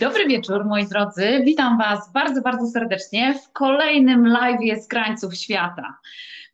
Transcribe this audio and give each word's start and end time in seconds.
Dobry 0.00 0.26
wieczór, 0.26 0.64
moi 0.64 0.86
drodzy. 0.86 1.42
Witam 1.44 1.78
Was 1.78 2.12
bardzo, 2.12 2.42
bardzo 2.42 2.66
serdecznie 2.66 3.34
w 3.34 3.52
kolejnym 3.52 4.26
live 4.26 4.82
z 4.82 4.88
krańców 4.88 5.36
świata. 5.36 5.98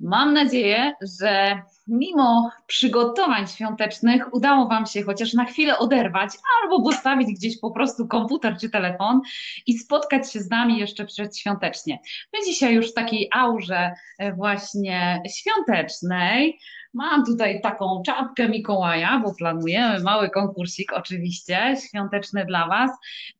Mam 0.00 0.34
nadzieję, 0.34 0.92
że 1.18 1.62
mimo 1.86 2.50
przygotowań 2.66 3.46
świątecznych 3.46 4.34
udało 4.34 4.68
Wam 4.68 4.86
się 4.86 5.02
chociaż 5.02 5.34
na 5.34 5.44
chwilę 5.44 5.78
oderwać 5.78 6.30
albo 6.62 6.82
postawić 6.82 7.28
gdzieś 7.28 7.60
po 7.60 7.70
prostu 7.70 8.08
komputer 8.08 8.56
czy 8.60 8.70
telefon 8.70 9.20
i 9.66 9.78
spotkać 9.78 10.32
się 10.32 10.40
z 10.40 10.50
nami 10.50 10.78
jeszcze 10.78 11.04
przedświątecznie. 11.04 11.98
My 12.32 12.38
dzisiaj 12.46 12.74
już 12.74 12.90
w 12.90 12.94
takiej 12.94 13.28
aurze 13.32 13.92
właśnie 14.36 15.22
świątecznej, 15.28 16.58
Mam 16.94 17.24
tutaj 17.24 17.60
taką 17.60 18.02
czapkę 18.06 18.48
Mikołaja, 18.48 19.20
bo 19.24 19.34
planujemy 19.34 20.00
mały 20.00 20.30
konkursik 20.30 20.92
oczywiście, 20.92 21.76
świąteczny 21.88 22.44
dla 22.44 22.68
Was, 22.68 22.90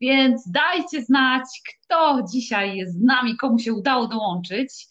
więc 0.00 0.50
dajcie 0.50 1.02
znać, 1.02 1.42
kto 1.70 2.22
dzisiaj 2.32 2.76
jest 2.76 2.98
z 2.98 3.02
nami, 3.02 3.36
komu 3.36 3.58
się 3.58 3.72
udało 3.72 4.08
dołączyć. 4.08 4.86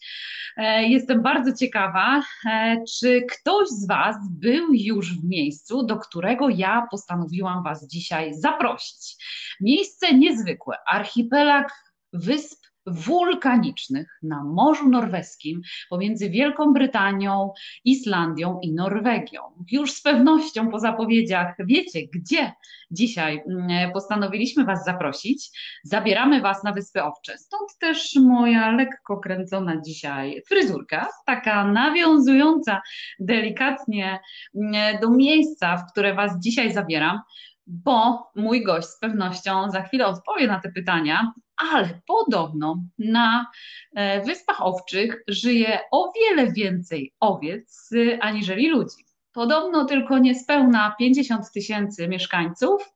E, 0.56 0.88
jestem 0.88 1.22
bardzo 1.22 1.52
ciekawa, 1.52 2.22
e, 2.46 2.76
czy 2.98 3.22
ktoś 3.22 3.68
z 3.68 3.86
Was 3.86 4.16
był 4.30 4.66
już 4.72 5.20
w 5.20 5.24
miejscu, 5.24 5.86
do 5.86 5.96
którego 5.96 6.48
ja 6.48 6.86
postanowiłam 6.90 7.62
Was 7.62 7.86
dzisiaj 7.86 8.34
zaprosić. 8.34 9.16
Miejsce 9.60 10.14
niezwykłe, 10.14 10.76
archipelag 10.86 11.72
wysp 12.12 12.63
wulkanicznych 12.86 14.18
na 14.22 14.44
Morzu 14.44 14.88
Norweskim 14.88 15.62
pomiędzy 15.90 16.30
Wielką 16.30 16.72
Brytanią, 16.72 17.52
Islandią 17.84 18.60
i 18.62 18.72
Norwegią. 18.72 19.40
Już 19.70 19.92
z 19.92 20.02
pewnością 20.02 20.70
po 20.70 20.78
zapowiedziach 20.78 21.54
wiecie, 21.66 22.00
gdzie 22.14 22.52
dzisiaj 22.90 23.42
mm, 23.48 23.92
postanowiliśmy 23.92 24.64
Was 24.64 24.84
zaprosić. 24.84 25.50
Zabieramy 25.84 26.40
Was 26.40 26.64
na 26.64 26.72
Wyspy 26.72 27.02
Owcze. 27.02 27.38
Stąd 27.38 27.78
też 27.78 28.14
moja 28.20 28.70
lekko 28.70 29.16
kręcona 29.16 29.80
dzisiaj 29.80 30.42
fryzurka, 30.48 31.08
taka 31.26 31.64
nawiązująca 31.64 32.82
delikatnie 33.18 34.20
mm, 34.54 35.00
do 35.00 35.10
miejsca, 35.10 35.76
w 35.76 35.92
które 35.92 36.14
Was 36.14 36.32
dzisiaj 36.40 36.72
zabieram 36.72 37.20
bo 37.66 38.30
mój 38.34 38.62
gość 38.64 38.88
z 38.88 38.98
pewnością 38.98 39.70
za 39.70 39.82
chwilę 39.82 40.06
odpowie 40.06 40.46
na 40.46 40.60
te 40.60 40.72
pytania, 40.72 41.32
ale 41.56 42.00
podobno 42.06 42.84
na 42.98 43.46
e, 43.94 44.20
Wyspach 44.20 44.62
Owczych 44.62 45.22
żyje 45.28 45.78
o 45.90 46.12
wiele 46.12 46.52
więcej 46.52 47.12
owiec 47.20 47.92
y, 47.92 48.18
aniżeli 48.20 48.68
ludzi. 48.68 49.04
Podobno 49.32 49.84
tylko 49.84 50.18
niespełna 50.18 50.94
50 50.98 51.52
tysięcy 51.52 52.08
mieszkańców, 52.08 52.92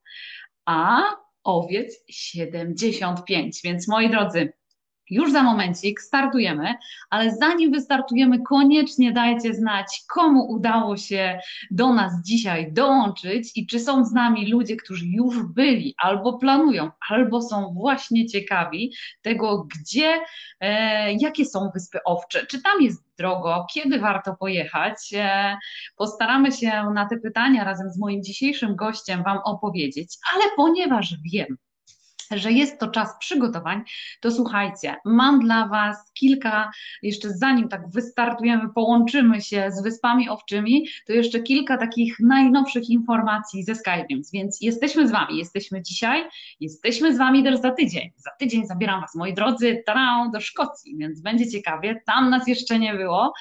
a 0.65 1.03
owiec 1.45 2.05
75. 2.11 3.61
Więc 3.65 3.89
moi 3.89 4.11
drodzy, 4.11 4.53
już 5.11 5.33
za 5.33 5.43
momencik 5.43 6.01
startujemy, 6.01 6.75
ale 7.11 7.37
zanim 7.37 7.73
wystartujemy, 7.73 8.43
koniecznie 8.43 9.13
dajcie 9.13 9.55
znać, 9.55 10.03
komu 10.09 10.51
udało 10.51 10.97
się 10.97 11.41
do 11.71 11.93
nas 11.93 12.13
dzisiaj 12.25 12.73
dołączyć 12.73 13.51
i 13.57 13.67
czy 13.67 13.81
są 13.81 14.05
z 14.05 14.13
nami 14.13 14.51
ludzie, 14.51 14.77
którzy 14.77 15.07
już 15.07 15.43
byli, 15.43 15.95
albo 15.99 16.39
planują, 16.39 16.91
albo 17.11 17.43
są 17.43 17.75
właśnie 17.75 18.27
ciekawi 18.27 18.93
tego, 19.23 19.67
gdzie, 19.81 20.21
e, 20.61 21.13
jakie 21.13 21.45
są 21.45 21.71
Wyspy 21.75 21.99
Owcze, 22.05 22.47
czy 22.47 22.63
tam 22.63 22.83
jest 22.83 23.09
drogo, 23.19 23.67
kiedy 23.75 23.99
warto 23.99 24.37
pojechać. 24.37 24.97
E, 25.15 25.57
postaramy 25.97 26.53
się 26.53 26.85
na 26.95 27.09
te 27.09 27.19
pytania 27.19 27.65
razem 27.65 27.91
z 27.91 27.99
moim 27.99 28.23
dzisiejszym 28.23 28.77
gościem 28.77 29.23
Wam 29.23 29.39
opowiedzieć, 29.45 30.17
ale 30.35 30.45
ponieważ 30.57 31.15
wiem, 31.33 31.57
że 32.37 32.53
jest 32.53 32.81
to 32.81 32.89
czas 32.89 33.09
przygotowań, 33.21 33.83
to 34.21 34.31
słuchajcie, 34.31 34.97
mam 35.05 35.41
dla 35.41 35.69
Was 35.69 36.13
kilka, 36.15 36.71
jeszcze 37.03 37.31
zanim 37.31 37.69
tak 37.69 37.91
wystartujemy, 37.91 38.69
połączymy 38.75 39.41
się 39.41 39.71
z 39.71 39.83
Wyspami 39.83 40.29
Owczymi, 40.29 40.89
to 41.07 41.13
jeszcze 41.13 41.41
kilka 41.41 41.79
takich 41.79 42.17
najnowszych 42.21 42.91
informacji 42.91 43.65
ze 43.65 43.73
Skype'em, 43.73 44.21
więc 44.33 44.59
jesteśmy 44.61 45.09
z 45.09 45.11
Wami, 45.11 45.39
jesteśmy 45.39 45.83
dzisiaj, 45.83 46.25
jesteśmy 46.61 47.15
z 47.15 47.19
Wami 47.19 47.45
też 47.45 47.61
za 47.61 47.71
tydzień. 47.71 48.11
Za 48.17 48.31
tydzień 48.39 48.67
zabieram 48.67 49.01
Was, 49.01 49.15
moi 49.15 49.35
drodzy, 49.35 49.85
do 50.33 50.41
Szkocji, 50.41 50.97
więc 50.97 51.21
będzie 51.21 51.51
ciekawie, 51.51 52.03
tam 52.07 52.31
nas 52.31 52.49
jeszcze 52.49 52.79
nie 52.79 52.95
było. 52.95 53.33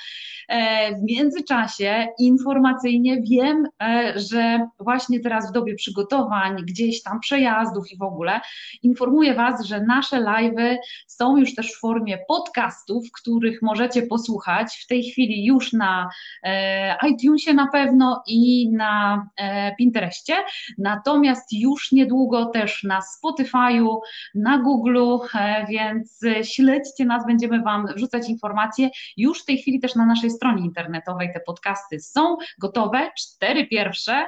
E, 0.48 0.96
w 0.96 1.04
międzyczasie 1.04 2.08
informacyjnie 2.20 3.22
wiem, 3.22 3.68
e, 3.84 4.14
że 4.16 4.68
właśnie 4.80 5.20
teraz 5.20 5.50
w 5.50 5.54
dobie 5.54 5.76
przygotowań, 5.76 6.56
gdzieś 6.66 7.04
tam 7.04 7.20
przejazdów 7.20 7.92
i 7.92 7.98
w 7.98 8.02
ogóle, 8.02 8.40
informuję 8.84 9.34
Was, 9.34 9.66
że 9.66 9.82
nasze 9.82 10.18
live'y 10.18 10.78
są 11.08 11.38
już 11.38 11.56
też 11.56 11.74
w 11.74 11.80
formie 11.80 12.18
podcastów, 12.28 13.04
których 13.22 13.62
możecie 13.62 14.02
posłuchać. 14.02 14.80
W 14.84 14.88
tej 14.88 15.04
chwili 15.04 15.46
już 15.46 15.74
na 15.74 16.10
e, 16.44 16.98
iTunesie 17.10 17.54
na 17.54 17.68
pewno 17.68 18.24
i 18.28 18.70
na 18.72 19.26
e, 19.38 19.76
Pinterestie, 19.76 20.36
natomiast 20.78 21.54
już 21.54 21.92
niedługo 21.92 22.46
też 22.46 22.84
na 22.84 23.00
Spotify'u, 23.00 24.00
na 24.36 24.64
Google'u, 24.64 25.20
e, 25.36 25.66
więc 25.70 26.20
śledźcie 26.44 27.06
nas, 27.06 27.26
będziemy 27.26 27.62
Wam 27.62 27.88
wrzucać 27.96 28.30
informacje. 28.30 28.90
Już 29.18 29.42
w 29.42 29.46
tej 29.46 29.58
chwili 29.58 29.80
też 29.80 29.96
na 29.96 30.06
naszej 30.06 30.30
stronie 30.30 30.66
internetowej 30.66 31.30
te 31.34 31.40
podcasty 31.40 32.00
są 32.00 32.38
gotowe, 32.60 33.12
cztery 33.18 33.68
pierwsze, 33.68 34.26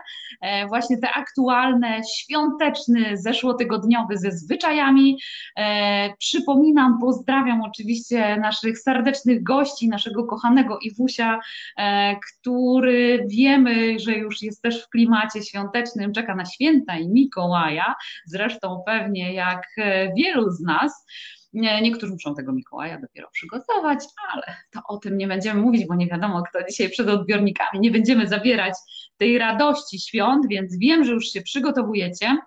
właśnie 0.68 0.98
te 0.98 1.10
aktualne, 1.10 2.02
świąteczny, 2.18 3.18
zeszłotygodniowy 3.18 4.18
ze 4.18 4.31
zwyczajami. 4.39 5.19
E, 5.57 6.13
przypominam, 6.17 7.00
pozdrawiam 7.00 7.61
oczywiście 7.61 8.38
naszych 8.38 8.79
serdecznych 8.79 9.44
gości, 9.44 9.89
naszego 9.89 10.23
kochanego 10.23 10.79
Iwusia, 10.79 11.39
e, 11.77 12.16
który 12.16 13.25
wiemy, 13.27 14.00
że 14.00 14.11
już 14.11 14.41
jest 14.41 14.61
też 14.61 14.83
w 14.83 14.89
klimacie 14.89 15.44
świątecznym, 15.44 16.13
czeka 16.13 16.35
na 16.35 16.45
święta 16.45 16.97
i 16.97 17.09
Mikołaja, 17.09 17.95
zresztą 18.25 18.83
pewnie 18.85 19.33
jak 19.33 19.63
e, 19.77 20.13
wielu 20.13 20.51
z 20.51 20.61
nas. 20.61 21.06
Niektórzy 21.53 22.13
muszą 22.13 22.35
tego 22.35 22.53
Mikołaja 22.53 23.00
dopiero 23.01 23.29
przygotować, 23.31 24.00
ale 24.33 24.56
to 24.71 24.79
o 24.88 24.97
tym 24.97 25.17
nie 25.17 25.27
będziemy 25.27 25.61
mówić, 25.61 25.88
bo 25.88 25.95
nie 25.95 26.07
wiadomo, 26.07 26.44
kto 26.44 26.59
dzisiaj 26.69 26.89
przed 26.89 27.09
odbiornikami. 27.09 27.79
Nie 27.79 27.91
będziemy 27.91 28.27
zabierać 28.27 28.73
tej 29.17 29.38
radości 29.38 30.00
świąt, 30.00 30.47
więc 30.50 30.77
wiem, 30.77 31.03
że 31.03 31.11
już 31.11 31.25
się 31.25 31.41
przygotowujecie. 31.41 32.38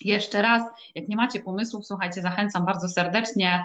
Jeszcze 0.00 0.42
raz, 0.42 0.62
jak 0.94 1.08
nie 1.08 1.16
macie 1.16 1.40
pomysłów, 1.40 1.86
słuchajcie, 1.86 2.22
zachęcam 2.22 2.64
bardzo 2.64 2.88
serdecznie. 2.88 3.64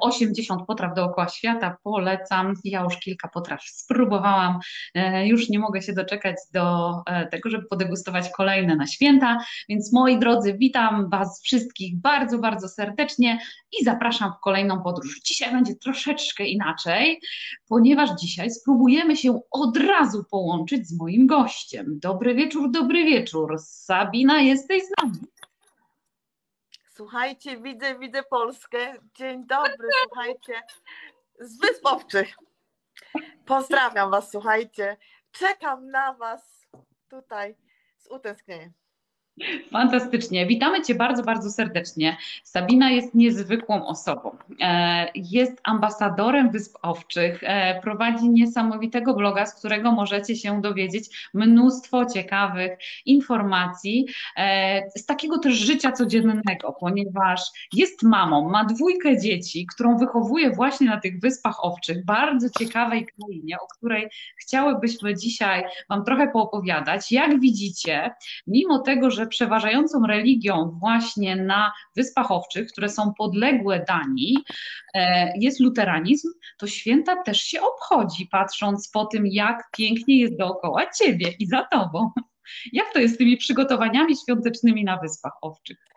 80 0.00 0.62
e, 0.62 0.64
potraw 0.64 0.94
dookoła 0.94 1.28
świata 1.28 1.76
polecam. 1.82 2.54
Ja 2.64 2.82
już 2.82 2.96
kilka 2.96 3.28
potraw 3.28 3.62
spróbowałam. 3.64 4.58
E, 4.94 5.26
już 5.26 5.48
nie 5.48 5.58
mogę 5.58 5.82
się 5.82 5.92
doczekać 5.92 6.36
do 6.52 6.94
e, 7.06 7.26
tego, 7.26 7.50
żeby 7.50 7.66
podegustować 7.66 8.30
kolejne 8.30 8.76
na 8.76 8.86
święta. 8.86 9.38
Więc 9.68 9.92
moi 9.92 10.18
drodzy, 10.18 10.54
witam 10.58 11.10
Was 11.10 11.42
wszystkich 11.42 12.00
bardzo, 12.00 12.38
bardzo 12.38 12.68
serdecznie 12.68 13.38
i 13.80 13.84
zapraszam 13.84 14.32
w 14.32 14.40
kolejną 14.40 14.82
podróż. 14.82 15.20
Dzisiaj 15.20 15.52
będzie 15.52 15.74
troszeczkę 15.74 16.44
inaczej, 16.44 17.20
ponieważ 17.68 18.10
dzisiaj 18.20 18.50
spróbujemy 18.50 19.16
się 19.16 19.40
od 19.50 19.76
razu 19.76 20.24
połączyć 20.30 20.88
z 20.88 20.98
moim 20.98 21.26
gościem. 21.26 21.98
Dobry 22.02 22.34
wieczór, 22.34 22.70
dobry 22.70 23.04
wieczór. 23.04 23.56
Sabina, 23.58 24.40
jesteś 24.40 24.82
z 24.82 25.02
nami. 25.02 25.33
Słuchajcie, 26.96 27.60
widzę, 27.60 27.98
widzę 27.98 28.22
Polskę. 28.22 28.94
Dzień 29.14 29.46
dobry, 29.46 29.88
słuchajcie. 30.02 30.62
Z 31.40 31.58
Wyspowczych. 31.60 32.36
Pozdrawiam 33.46 34.10
Was, 34.10 34.30
słuchajcie. 34.30 34.96
Czekam 35.32 35.90
na 35.90 36.12
Was 36.12 36.66
tutaj 37.08 37.56
z 37.98 38.06
utęsknieniem. 38.10 38.72
Fantastycznie. 39.72 40.46
Witamy 40.46 40.82
Cię 40.82 40.94
bardzo, 40.94 41.22
bardzo 41.22 41.50
serdecznie. 41.50 42.16
Sabina 42.42 42.90
jest 42.90 43.14
niezwykłą 43.14 43.86
osobą. 43.86 44.36
E, 44.60 45.06
jest 45.14 45.60
ambasadorem 45.64 46.50
Wysp 46.50 46.76
Owczych, 46.82 47.40
e, 47.42 47.80
prowadzi 47.80 48.28
niesamowitego 48.28 49.14
bloga, 49.14 49.46
z 49.46 49.54
którego 49.54 49.92
możecie 49.92 50.36
się 50.36 50.60
dowiedzieć 50.60 51.30
mnóstwo 51.34 52.06
ciekawych 52.06 52.78
informacji 53.06 54.06
e, 54.36 54.90
z 54.96 55.06
takiego 55.06 55.38
też 55.38 55.54
życia 55.54 55.92
codziennego, 55.92 56.76
ponieważ 56.80 57.40
jest 57.72 58.02
mamą, 58.02 58.50
ma 58.50 58.64
dwójkę 58.64 59.20
dzieci, 59.20 59.66
którą 59.74 59.98
wychowuje 59.98 60.50
właśnie 60.50 60.86
na 60.86 61.00
tych 61.00 61.20
Wyspach 61.20 61.64
Owczych, 61.64 62.04
bardzo 62.04 62.48
ciekawej 62.58 63.06
krainie, 63.06 63.56
o 63.60 63.66
której 63.76 64.08
chciałybyśmy 64.40 65.14
dzisiaj 65.14 65.64
Wam 65.88 66.04
trochę 66.04 66.28
poopowiadać. 66.28 67.12
Jak 67.12 67.40
widzicie, 67.40 68.10
mimo 68.46 68.78
tego, 68.78 69.10
że 69.10 69.23
że 69.24 69.28
przeważającą 69.28 70.06
religią 70.06 70.78
właśnie 70.80 71.36
na 71.36 71.72
Wyspach 71.96 72.30
Owczych, 72.30 72.68
które 72.72 72.88
są 72.88 73.14
podległe 73.14 73.84
Danii, 73.88 74.36
e, 74.94 75.32
jest 75.38 75.60
luteranizm, 75.60 76.28
to 76.58 76.66
święta 76.66 77.22
też 77.22 77.40
się 77.40 77.60
obchodzi, 77.62 78.26
patrząc 78.26 78.90
po 78.90 79.04
tym, 79.04 79.26
jak 79.26 79.70
pięknie 79.76 80.18
jest 80.18 80.36
dookoła 80.36 80.90
ciebie 80.90 81.32
i 81.38 81.46
za 81.46 81.64
tobą. 81.64 82.10
Jak 82.72 82.92
to 82.92 82.98
jest 82.98 83.14
z 83.14 83.18
tymi 83.18 83.36
przygotowaniami 83.36 84.16
świątecznymi 84.16 84.84
na 84.84 84.96
Wyspach 84.96 85.32
Owczych? 85.42 85.93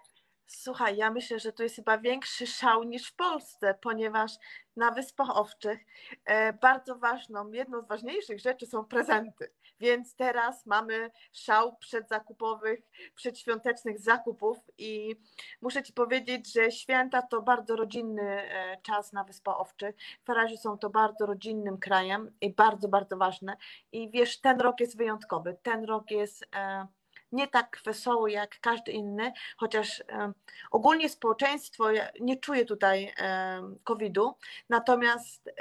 Słuchaj, 0.47 0.97
ja 0.97 1.11
myślę, 1.11 1.39
że 1.39 1.53
to 1.53 1.63
jest 1.63 1.75
chyba 1.75 1.97
większy 1.97 2.47
szał 2.47 2.83
niż 2.83 3.07
w 3.07 3.15
Polsce, 3.15 3.75
ponieważ 3.81 4.31
na 4.75 4.91
Wyspach 4.91 5.37
Owczych 5.37 5.85
e, 6.25 6.53
bardzo 6.53 6.95
ważną, 6.95 7.51
jedną 7.51 7.81
z 7.81 7.87
ważniejszych 7.87 8.39
rzeczy 8.39 8.65
są 8.65 8.85
prezenty. 8.85 9.51
Więc 9.79 10.15
teraz 10.15 10.65
mamy 10.65 11.11
szał 11.33 11.77
przedzakupowych, 11.77 12.79
przedświątecznych 13.15 13.99
zakupów 13.99 14.57
i 14.77 15.15
muszę 15.61 15.83
Ci 15.83 15.93
powiedzieć, 15.93 16.53
że 16.53 16.71
święta 16.71 17.21
to 17.21 17.41
bardzo 17.41 17.75
rodzinny 17.75 18.23
e, 18.23 18.77
czas 18.81 19.13
na 19.13 19.23
Wyspach 19.23 19.59
Owczych. 19.59 19.95
Faraży 20.23 20.57
są 20.57 20.77
to 20.77 20.89
bardzo 20.89 21.25
rodzinnym 21.25 21.77
krajem 21.77 22.31
i 22.41 22.53
bardzo, 22.53 22.87
bardzo 22.87 23.17
ważne. 23.17 23.57
I 23.91 24.11
wiesz, 24.11 24.41
ten 24.41 24.59
rok 24.61 24.79
jest 24.79 24.97
wyjątkowy. 24.97 25.57
Ten 25.63 25.83
rok 25.83 26.11
jest 26.11 26.45
e, 26.55 26.87
nie 27.31 27.47
tak 27.47 27.81
wesoły 27.85 28.31
jak 28.31 28.59
każdy 28.59 28.91
inny, 28.91 29.33
chociaż 29.57 30.03
ogólnie 30.71 31.09
społeczeństwo 31.09 31.85
nie 32.19 32.37
czuje 32.37 32.65
tutaj 32.65 33.13
COVID-u, 33.83 34.35
natomiast 34.69 35.51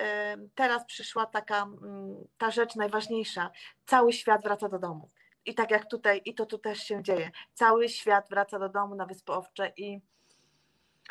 teraz 0.54 0.84
przyszła 0.84 1.26
taka 1.26 1.62
mm, 1.62 2.16
ta 2.38 2.50
rzecz 2.50 2.76
najważniejsza. 2.76 3.50
Cały 3.86 4.12
świat 4.12 4.42
wraca 4.42 4.68
do 4.68 4.78
domu. 4.78 5.10
I 5.44 5.54
tak 5.54 5.70
jak 5.70 5.90
tutaj, 5.90 6.22
i 6.24 6.34
to 6.34 6.46
tu 6.46 6.58
też 6.58 6.78
się 6.78 7.02
dzieje. 7.02 7.30
Cały 7.54 7.88
świat 7.88 8.28
wraca 8.30 8.58
do 8.58 8.68
domu 8.68 8.94
na 8.94 9.06
Wyspy 9.06 9.32
Owcze 9.32 9.72
i 9.76 10.00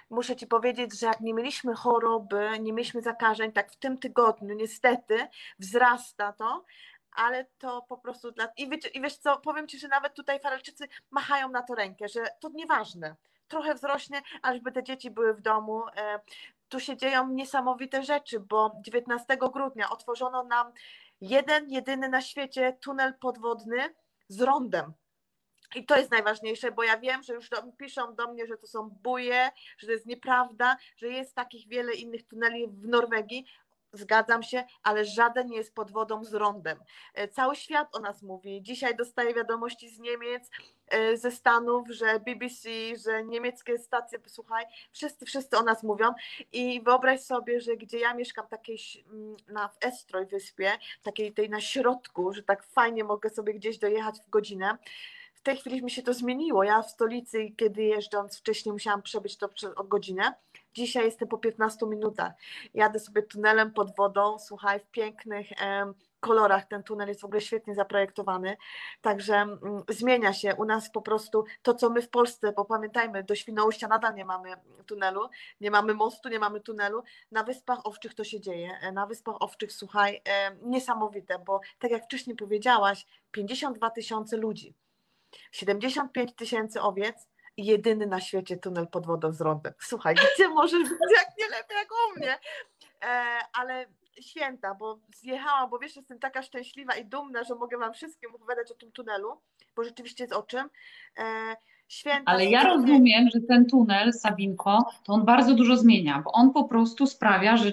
muszę 0.09 0.35
Ci 0.35 0.47
powiedzieć, 0.47 0.99
że 0.99 1.05
jak 1.05 1.21
nie 1.21 1.33
mieliśmy 1.33 1.75
choroby, 1.75 2.49
nie 2.59 2.73
mieliśmy 2.73 3.01
zakażeń, 3.01 3.51
tak 3.51 3.71
w 3.71 3.75
tym 3.75 3.97
tygodniu 3.97 4.55
niestety 4.55 5.27
wzrasta 5.59 6.33
to, 6.33 6.65
ale 7.15 7.45
to 7.57 7.81
po 7.81 7.97
prostu 7.97 8.31
dla... 8.31 8.47
I, 8.57 8.69
wiecie, 8.69 8.89
I 8.89 9.01
wiesz 9.01 9.17
co, 9.17 9.37
powiem 9.37 9.67
Ci, 9.67 9.79
że 9.79 9.87
nawet 9.87 10.13
tutaj 10.13 10.39
Farelczycy 10.39 10.87
machają 11.11 11.49
na 11.49 11.61
to 11.61 11.75
rękę, 11.75 12.07
że 12.07 12.25
to 12.39 12.49
nieważne. 12.49 13.15
Trochę 13.47 13.75
wzrośnie, 13.75 14.21
ażby 14.41 14.71
te 14.71 14.83
dzieci 14.83 15.11
były 15.11 15.33
w 15.33 15.41
domu. 15.41 15.83
E, 15.97 16.19
tu 16.69 16.79
się 16.79 16.97
dzieją 16.97 17.29
niesamowite 17.29 18.03
rzeczy, 18.03 18.39
bo 18.39 18.71
19 18.81 19.37
grudnia 19.37 19.89
otworzono 19.89 20.43
nam 20.43 20.71
jeden, 21.21 21.69
jedyny 21.69 22.09
na 22.09 22.21
świecie 22.21 22.77
tunel 22.81 23.13
podwodny 23.13 23.95
z 24.27 24.41
rondem. 24.41 24.93
I 25.75 25.85
to 25.85 25.97
jest 25.97 26.11
najważniejsze, 26.11 26.71
bo 26.71 26.83
ja 26.83 26.97
wiem, 26.97 27.23
że 27.23 27.33
już 27.33 27.49
do, 27.49 27.63
piszą 27.77 28.15
do 28.15 28.33
mnie, 28.33 28.47
że 28.47 28.57
to 28.57 28.67
są 28.67 28.89
buje, 28.89 29.49
że 29.77 29.87
to 29.87 29.93
jest 29.93 30.05
nieprawda, 30.05 30.77
że 30.97 31.07
jest 31.07 31.35
takich 31.35 31.67
wiele 31.67 31.93
innych 31.93 32.27
tuneli 32.27 32.67
w 32.67 32.87
Norwegii 32.87 33.45
zgadzam 33.97 34.43
się, 34.43 34.63
ale 34.83 35.05
żaden 35.05 35.47
nie 35.47 35.57
jest 35.57 35.75
pod 35.75 35.91
wodą 35.91 36.23
z 36.23 36.33
rondem. 36.33 36.79
E, 37.13 37.27
cały 37.27 37.55
świat 37.55 37.95
o 37.95 37.99
nas 37.99 38.21
mówi. 38.21 38.61
Dzisiaj 38.61 38.95
dostaję 38.95 39.33
wiadomości 39.33 39.89
z 39.89 39.99
Niemiec, 39.99 40.49
e, 40.87 41.17
ze 41.17 41.31
Stanów, 41.31 41.87
że 41.89 42.19
BBC, 42.19 42.69
że 43.05 43.23
niemieckie 43.23 43.77
stacje, 43.77 44.19
słuchaj, 44.25 44.65
wszyscy, 44.91 45.25
wszyscy 45.25 45.57
o 45.57 45.63
nas 45.63 45.83
mówią 45.83 46.13
i 46.53 46.81
wyobraź 46.81 47.21
sobie, 47.21 47.61
że 47.61 47.77
gdzie 47.77 47.99
ja 47.99 48.13
mieszkam, 48.13 48.47
takiej 48.47 48.77
mm, 49.07 49.37
na 49.47 49.67
w 49.67 49.85
Estroj 49.85 50.25
wyspie, 50.25 50.71
takiej 51.03 51.33
tej 51.33 51.49
na 51.49 51.61
środku, 51.61 52.33
że 52.33 52.43
tak 52.43 52.63
fajnie 52.63 53.03
mogę 53.03 53.29
sobie 53.29 53.53
gdzieś 53.53 53.77
dojechać 53.77 54.19
w 54.19 54.29
godzinę, 54.29 54.77
w 55.33 55.41
tej 55.41 55.57
chwili 55.57 55.83
mi 55.83 55.91
się 55.91 56.03
to 56.03 56.13
zmieniło. 56.13 56.63
Ja 56.63 56.81
w 56.81 56.89
stolicy, 56.89 57.51
kiedy 57.57 57.83
jeżdżąc 57.83 58.39
wcześniej 58.39 58.73
musiałam 58.73 59.01
przebyć 59.01 59.37
to 59.37 59.49
o 59.75 59.83
godzinę, 59.83 60.33
Dzisiaj 60.75 61.05
jestem 61.05 61.27
po 61.27 61.37
15 61.37 61.85
minutach. 61.85 62.33
Jadę 62.73 62.99
sobie 62.99 63.21
tunelem 63.21 63.73
pod 63.73 63.95
wodą, 63.95 64.39
słuchaj, 64.39 64.79
w 64.79 64.85
pięknych 64.85 65.47
kolorach. 66.19 66.65
Ten 66.65 66.83
tunel 66.83 67.07
jest 67.07 67.21
w 67.21 67.25
ogóle 67.25 67.41
świetnie 67.41 67.75
zaprojektowany. 67.75 68.57
Także 69.01 69.35
mm, 69.35 69.59
zmienia 69.89 70.33
się 70.33 70.55
u 70.55 70.65
nas 70.65 70.89
po 70.91 71.01
prostu 71.01 71.45
to, 71.61 71.73
co 71.73 71.89
my 71.89 72.01
w 72.01 72.09
Polsce, 72.09 72.51
bo 72.51 72.65
pamiętajmy, 72.65 73.23
do 73.23 73.35
Świnoujścia 73.35 73.87
nadal 73.87 74.15
nie 74.15 74.25
mamy 74.25 74.49
tunelu, 74.85 75.29
nie 75.61 75.71
mamy 75.71 75.93
mostu, 75.93 76.29
nie 76.29 76.39
mamy 76.39 76.59
tunelu. 76.59 77.03
Na 77.31 77.43
Wyspach 77.43 77.79
Owczych 77.83 78.13
to 78.13 78.23
się 78.23 78.41
dzieje. 78.41 78.91
Na 78.93 79.05
Wyspach 79.05 79.35
Owczych, 79.39 79.71
słuchaj, 79.71 80.21
niesamowite, 80.61 81.39
bo 81.39 81.61
tak 81.79 81.91
jak 81.91 82.03
wcześniej 82.03 82.35
powiedziałaś, 82.35 83.05
52 83.31 83.89
tysiące 83.89 84.37
ludzi, 84.37 84.73
75 85.51 86.35
tysięcy 86.35 86.81
owiec, 86.81 87.27
jedyny 87.57 88.07
na 88.07 88.21
świecie 88.21 88.57
tunel 88.57 88.87
pod 88.87 89.05
wodą 89.05 89.31
z 89.31 89.41
rondem. 89.41 89.73
Słuchaj, 89.79 90.15
gdzie 90.35 90.49
możesz 90.59 90.89
być 90.89 91.11
jak 91.17 91.37
nie 91.39 91.47
lepiej 91.47 91.77
jak 91.77 91.87
u 91.91 92.19
mnie? 92.19 92.37
E, 93.03 93.39
ale 93.53 93.85
święta, 94.21 94.75
bo 94.75 94.99
zjechałam, 95.15 95.69
bo 95.69 95.79
wiesz, 95.79 95.95
jestem 95.95 96.19
taka 96.19 96.41
szczęśliwa 96.41 96.95
i 96.95 97.05
dumna, 97.05 97.43
że 97.43 97.55
mogę 97.55 97.77
Wam 97.77 97.93
wszystkim 97.93 98.35
opowiadać 98.35 98.71
o 98.71 98.75
tym 98.75 98.91
tunelu, 98.91 99.41
bo 99.75 99.83
rzeczywiście 99.83 100.23
jest 100.23 100.33
o 100.33 100.43
czym. 100.43 100.69
E, 101.17 101.55
święta. 101.87 102.31
Ale 102.31 102.45
ja 102.45 102.63
rozumiem, 102.63 103.29
że 103.33 103.39
ten 103.41 103.65
tunel, 103.65 104.13
Sabinko, 104.13 104.85
to 105.03 105.13
on 105.13 105.25
bardzo 105.25 105.53
dużo 105.53 105.77
zmienia, 105.77 106.21
bo 106.25 106.31
on 106.31 106.53
po 106.53 106.63
prostu 106.63 107.07
sprawia, 107.07 107.57
że 107.57 107.71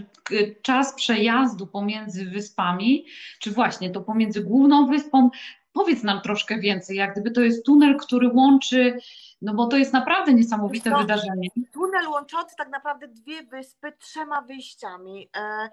czas 0.62 0.94
przejazdu 0.94 1.67
pomiędzy 1.67 2.25
wyspami, 2.25 3.06
czy 3.38 3.50
właśnie 3.50 3.90
to 3.90 4.00
pomiędzy 4.00 4.44
główną 4.44 4.87
wyspą, 4.87 5.31
powiedz 5.73 6.03
nam 6.03 6.21
troszkę 6.21 6.59
więcej, 6.59 6.97
jak 6.97 7.13
gdyby 7.13 7.31
to 7.31 7.41
jest 7.41 7.67
tunel, 7.67 7.97
który 7.97 8.29
łączy 8.29 8.99
no 9.43 9.55
bo 9.55 9.67
to 9.67 9.77
jest 9.77 9.93
naprawdę 9.93 10.35
niesamowite 10.35 10.91
to, 10.91 10.99
wydarzenie. 10.99 11.49
Tunel 11.73 12.09
łączący 12.09 12.57
tak 12.57 12.69
naprawdę 12.69 13.09
dwie 13.09 13.43
wyspy 13.43 13.93
trzema 13.99 14.43
wyjściami. 14.43 15.29
E, 15.37 15.69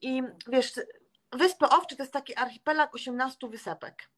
I 0.00 0.22
wiesz, 0.48 0.72
Wyspy 1.34 1.68
Owcze 1.68 1.96
to 1.96 2.02
jest 2.02 2.12
taki 2.12 2.36
archipelag 2.36 2.94
18 2.94 3.48
wysepek. 3.48 4.08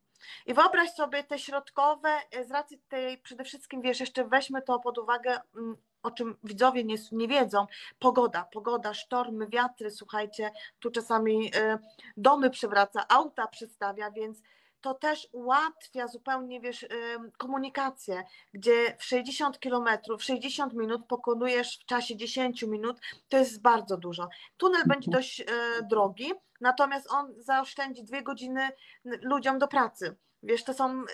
I 0.47 0.55
wyobraź 0.55 0.91
sobie 0.91 1.25
te 1.25 1.39
środkowe, 1.39 2.09
e, 2.31 2.45
z 2.45 2.51
racji 2.51 2.79
tej 2.89 3.19
przede 3.19 3.45
wszystkim, 3.45 3.83
wiesz, 3.83 4.01
jeszcze 4.01 4.25
weźmy 4.25 4.63
to 4.63 4.79
pod 4.79 4.99
uwagę, 4.99 5.41
mm, 5.57 5.77
o 6.03 6.11
czym 6.11 6.37
widzowie 6.45 6.85
nie, 6.85 6.97
nie 7.13 7.29
wiedzą, 7.29 7.67
pogoda, 7.99 8.49
pogoda, 8.53 8.95
sztormy, 8.95 9.47
wiatry, 9.47 9.91
słuchajcie, 9.91 10.51
tu 10.79 10.91
czasami 10.91 11.51
e, 11.57 11.79
domy 12.17 12.51
przewraca, 12.51 13.09
auta 13.09 13.47
przestawia, 13.47 14.11
więc 14.11 14.43
to 14.87 14.95
też 14.95 15.29
ułatwia 15.33 16.09
zupełnie, 16.09 16.61
wiesz, 16.61 16.87
komunikację, 17.39 18.25
gdzie 18.55 18.97
w 18.99 19.05
60 19.05 19.61
kilometrów, 19.61 20.25
60 20.25 20.73
minut 20.73 21.07
pokonujesz 21.09 21.79
w 21.79 21.85
czasie 21.85 22.17
10 22.17 22.63
minut, 22.63 23.01
to 23.29 23.37
jest 23.37 23.63
bardzo 23.63 23.97
dużo. 23.97 24.29
Tunel 24.57 24.81
mhm. 24.81 24.89
będzie 24.89 25.11
dość 25.11 25.41
e, 25.41 25.45
drogi, 25.91 26.33
natomiast 26.61 27.13
on 27.13 27.35
zaoszczędzi 27.39 28.05
dwie 28.05 28.23
godziny 28.23 28.69
ludziom 29.05 29.59
do 29.59 29.69
pracy. 29.69 30.17
Wiesz, 30.43 30.65
to 30.65 30.75
są 30.75 30.91
e, 30.91 31.05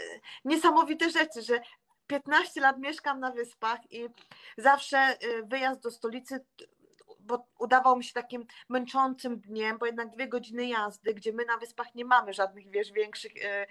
niesamowite 0.45 1.11
rzeczy, 1.11 1.43
że 1.43 1.61
15 2.07 2.61
lat 2.61 2.79
mieszkam 2.79 3.21
na 3.21 3.31
wyspach 3.31 3.93
i 3.93 4.09
zawsze 4.59 4.99
e, 4.99 5.17
wyjazd 5.43 5.83
do 5.83 5.91
stolicy 5.91 6.45
bo 7.23 7.47
udawał 7.59 7.97
mi 7.97 8.05
się 8.05 8.13
takim 8.13 8.47
męczącym 8.69 9.41
dniem, 9.41 9.79
bo 9.79 9.87
jednak 9.87 10.11
dwie 10.11 10.29
godziny 10.29 10.67
jazdy, 10.67 11.15
gdzie 11.15 11.33
my 11.33 11.45
na 11.45 11.57
wyspach 11.59 11.95
nie 11.95 12.05
mamy 12.05 12.33
żadnych, 12.33 12.71
wiesz, 12.71 12.93
większych 12.93 13.33
e, 13.45 13.67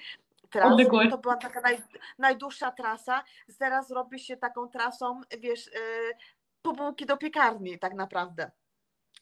tras. 0.50 0.74
To 1.10 1.18
była 1.18 1.36
taka 1.36 1.62
naj, 1.62 1.82
najdłuższa 2.18 2.72
trasa. 2.72 3.24
Teraz 3.60 3.92
robi 3.92 4.20
się 4.20 4.38
taką 4.38 4.68
trasą, 4.68 5.22
wiesz, 5.40 5.70
bułki 6.64 7.06
do 7.06 7.18
piekarni 7.18 7.80
tak 7.80 7.94
naprawdę. 7.94 8.52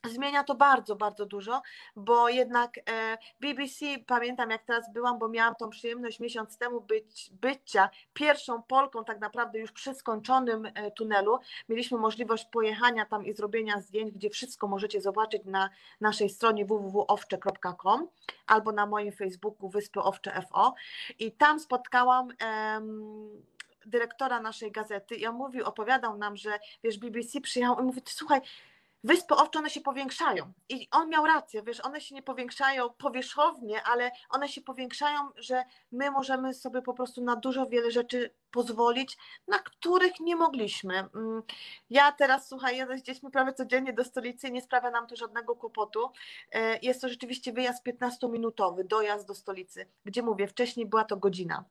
Zmienia 0.05 0.43
to 0.43 0.55
bardzo, 0.55 0.95
bardzo 0.95 1.25
dużo, 1.25 1.61
bo 1.95 2.29
jednak 2.29 2.77
e, 2.77 3.17
BBC, 3.39 3.85
pamiętam 4.07 4.49
jak 4.49 4.63
teraz 4.63 4.93
byłam, 4.93 5.19
bo 5.19 5.29
miałam 5.29 5.55
tą 5.55 5.69
przyjemność 5.69 6.19
miesiąc 6.19 6.57
temu 6.57 6.81
być, 6.81 7.29
bycia 7.41 7.89
pierwszą 8.13 8.63
Polką 8.63 9.05
tak 9.05 9.19
naprawdę 9.19 9.59
już 9.59 9.71
przy 9.71 9.93
skończonym 9.93 10.65
e, 10.65 10.91
tunelu. 10.91 11.39
Mieliśmy 11.69 11.97
możliwość 11.97 12.45
pojechania 12.45 13.05
tam 13.05 13.25
i 13.25 13.33
zrobienia 13.33 13.81
zdjęć, 13.81 14.11
gdzie 14.11 14.29
wszystko 14.29 14.67
możecie 14.67 15.01
zobaczyć 15.01 15.45
na 15.45 15.69
naszej 16.01 16.29
stronie 16.29 16.65
www.owcze.com 16.65 18.07
albo 18.47 18.71
na 18.71 18.85
moim 18.85 19.11
Facebooku 19.11 19.69
Wyspy 19.69 19.99
Owcze 19.99 20.41
FO 20.41 20.73
i 21.19 21.31
tam 21.31 21.59
spotkałam 21.59 22.33
dyrektora 23.85 24.41
naszej 24.41 24.71
gazety 24.71 25.15
i 25.15 25.27
on 25.27 25.35
mówił, 25.35 25.65
opowiadał 25.65 26.17
nam, 26.17 26.37
że 26.37 26.59
wiesz, 26.83 26.99
BBC 26.99 27.41
przyjechał 27.41 27.79
i 27.79 27.83
mówi, 27.83 28.01
słuchaj, 28.05 28.41
Wyspy 29.03 29.35
owcze, 29.35 29.59
one 29.59 29.69
się 29.69 29.81
powiększają. 29.81 30.53
I 30.69 30.87
on 30.91 31.09
miał 31.09 31.25
rację, 31.25 31.63
wiesz, 31.63 31.85
one 31.85 32.01
się 32.01 32.15
nie 32.15 32.23
powiększają 32.23 32.89
powierzchownie, 32.89 33.83
ale 33.83 34.11
one 34.29 34.49
się 34.49 34.61
powiększają, 34.61 35.19
że 35.35 35.63
my 35.91 36.11
możemy 36.11 36.53
sobie 36.53 36.81
po 36.81 36.93
prostu 36.93 37.23
na 37.23 37.35
dużo 37.35 37.65
wiele 37.65 37.91
rzeczy 37.91 38.33
pozwolić, 38.51 39.17
na 39.47 39.59
których 39.59 40.19
nie 40.19 40.35
mogliśmy. 40.35 41.09
Mm, 41.15 41.43
ja 41.89 42.11
teraz, 42.11 42.47
słuchaj, 42.47 42.77
jadę 42.77 42.97
z 42.97 43.03
dziećmi 43.03 43.31
prawie 43.31 43.53
codziennie 43.53 43.93
do 43.93 44.03
stolicy 44.03 44.47
i 44.47 44.51
nie 44.51 44.61
sprawia 44.61 44.91
nam 44.91 45.07
to 45.07 45.15
żadnego 45.15 45.55
kłopotu. 45.55 46.11
E, 46.51 46.79
jest 46.79 47.01
to 47.01 47.09
rzeczywiście 47.09 47.53
wyjazd 47.53 47.85
15-minutowy, 47.85 48.83
dojazd 48.83 49.27
do 49.27 49.35
stolicy, 49.35 49.85
gdzie 50.05 50.23
mówię, 50.23 50.47
wcześniej 50.47 50.85
była 50.85 51.03
to 51.03 51.17
godzina. 51.17 51.65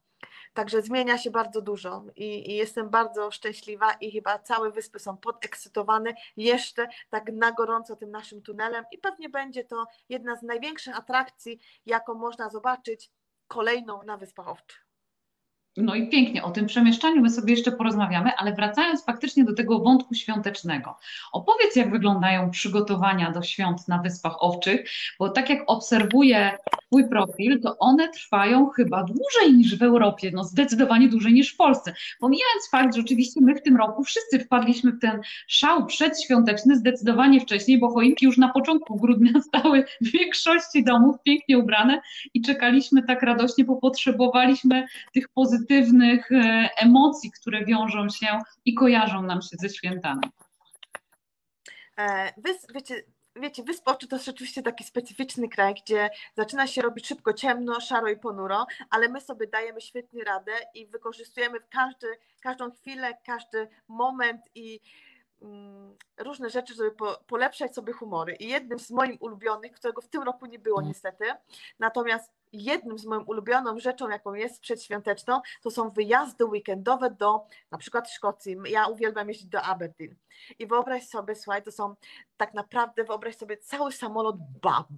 Także 0.55 0.83
zmienia 0.83 1.19
się 1.19 1.31
bardzo 1.31 1.63
dużo 1.63 2.05
i, 2.17 2.51
i, 2.51 2.57
jestem 2.57 2.91
bardzo 2.91 3.31
szczęśliwa 3.31 3.93
i 3.93 4.13
chyba 4.13 4.39
całe 4.39 4.71
wyspy 4.71 4.99
są 4.99 5.17
podekscytowane 5.17 6.15
jeszcze 6.37 6.89
tak 7.11 7.33
na 7.33 7.53
gorąco 7.53 7.97
tym 7.97 8.11
naszym 8.11 8.43
tunelem 8.43 8.85
i 8.93 8.99
pewnie 8.99 9.29
będzie 9.29 9.65
to 9.65 9.87
jedna 10.09 10.37
z 10.37 10.43
największych 10.43 10.99
atrakcji, 10.99 11.61
jaką 11.87 12.15
można 12.15 12.49
zobaczyć 12.49 13.11
kolejną 13.49 14.03
na 14.03 14.17
Wyspach 14.17 14.49
Owczych. 14.49 14.88
No 15.83 15.95
i 15.95 16.09
pięknie, 16.09 16.43
o 16.43 16.51
tym 16.51 16.67
przemieszczaniu 16.67 17.23
my 17.23 17.31
sobie 17.31 17.55
jeszcze 17.55 17.73
porozmawiamy, 17.73 18.31
ale 18.37 18.53
wracając 18.53 19.05
faktycznie 19.05 19.45
do 19.45 19.55
tego 19.55 19.79
wątku 19.79 20.15
świątecznego. 20.15 20.97
Opowiedz, 21.33 21.77
jak 21.77 21.91
wyglądają 21.91 22.51
przygotowania 22.51 23.31
do 23.31 23.43
świąt 23.43 23.89
na 23.89 23.99
Wyspach 24.03 24.43
Owczych, 24.43 24.91
bo 25.19 25.29
tak 25.29 25.51
jak 25.51 25.63
obserwuję 25.67 26.51
Twój 26.87 27.09
profil, 27.09 27.61
to 27.61 27.79
one 27.79 28.09
trwają 28.09 28.69
chyba 28.69 29.05
dłużej 29.05 29.57
niż 29.57 29.79
w 29.79 29.83
Europie, 29.83 30.31
no 30.35 30.45
zdecydowanie 30.45 31.09
dłużej 31.09 31.33
niż 31.33 31.55
w 31.55 31.57
Polsce. 31.57 31.95
Pomijając 32.21 32.69
fakt, 32.71 32.95
że 32.95 33.01
oczywiście 33.01 33.41
my 33.41 33.55
w 33.55 33.63
tym 33.63 33.77
roku 33.77 34.05
wszyscy 34.05 34.39
wpadliśmy 34.39 34.93
w 34.93 35.01
ten 35.01 35.21
szał 35.47 35.87
przedświąteczny 35.87 36.77
zdecydowanie 36.77 37.41
wcześniej, 37.41 37.79
bo 37.79 37.91
choinki 37.91 38.27
już 38.27 38.39
na 38.39 38.49
początku 38.49 38.97
grudnia 38.97 39.33
stały 39.49 39.85
w 40.01 40.11
większości 40.11 40.85
domów 40.85 41.17
pięknie 41.23 41.59
ubrane 41.59 42.01
i 42.35 42.43
czekaliśmy 42.43 43.03
tak 43.03 43.23
radośnie, 43.23 43.65
bo 43.65 43.77
potrzebowaliśmy 43.77 44.87
tych 45.13 45.29
pozytywnych 45.29 45.68
e, 46.31 46.69
emocji, 46.77 47.31
które 47.41 47.65
wiążą 47.65 48.09
się 48.09 48.39
i 48.65 48.75
kojarzą 48.75 49.23
nam 49.23 49.43
się 49.43 49.57
ze 49.61 49.69
świętami. 49.69 50.23
E, 51.99 52.33
wy, 52.37 52.51
wiecie, 52.75 53.05
wiecie, 53.37 53.63
to 54.09 54.17
jest 54.17 54.27
rzeczywiście 54.27 54.63
taki 54.63 54.85
specyficzny 54.85 55.49
kraj, 55.49 55.75
gdzie 55.75 56.11
zaczyna 56.37 56.67
się 56.67 56.83
robić 56.83 57.07
szybko 57.07 57.33
ciemno, 57.33 57.81
szaro 57.81 58.09
i 58.09 58.17
ponuro, 58.17 58.67
ale 58.91 59.09
my 59.09 59.21
sobie 59.21 59.47
dajemy 59.47 59.81
świetnie 59.81 60.25
radę 60.25 60.53
i 60.75 60.87
wykorzystujemy 60.87 61.59
każdy, 61.71 62.07
każdą 62.41 62.71
chwilę, 62.71 63.19
każdy 63.27 63.69
moment 63.89 64.43
i 64.55 64.81
różne 66.19 66.51
rzeczy, 66.51 66.75
żeby 66.75 66.91
po, 66.91 67.19
polepszać 67.27 67.75
sobie 67.75 67.93
humory. 67.93 68.35
I 68.35 68.49
jednym 68.49 68.79
z 68.79 68.91
moich 68.91 69.23
ulubionych, 69.23 69.73
którego 69.73 70.01
w 70.01 70.09
tym 70.09 70.23
roku 70.23 70.47
nie 70.47 70.59
było 70.59 70.79
mm. 70.79 70.89
niestety, 70.89 71.25
natomiast 71.79 72.33
jednym 72.53 72.99
z 72.99 73.07
moją 73.07 73.23
ulubioną 73.23 73.79
rzeczą, 73.79 74.09
jaką 74.09 74.35
jest 74.35 74.61
przedświąteczną, 74.61 75.41
to 75.63 75.71
są 75.71 75.91
wyjazdy 75.91 76.45
weekendowe 76.45 77.11
do 77.11 77.47
na 77.71 77.79
przykład 77.79 78.11
Szkocji. 78.11 78.57
Ja 78.65 78.87
uwielbiam 78.87 79.29
jeździć 79.29 79.49
do 79.49 79.63
Aberdeen. 79.63 80.17
I 80.59 80.67
wyobraź 80.67 81.09
sobie, 81.09 81.35
słuchaj, 81.35 81.63
to 81.63 81.73
są 81.73 81.95
tak 82.37 82.55
naprawdę, 82.55 83.05
wyobraź 83.05 83.37
sobie 83.37 83.57
cały 83.57 83.93
samolot 83.93 84.37
bab 84.63 84.89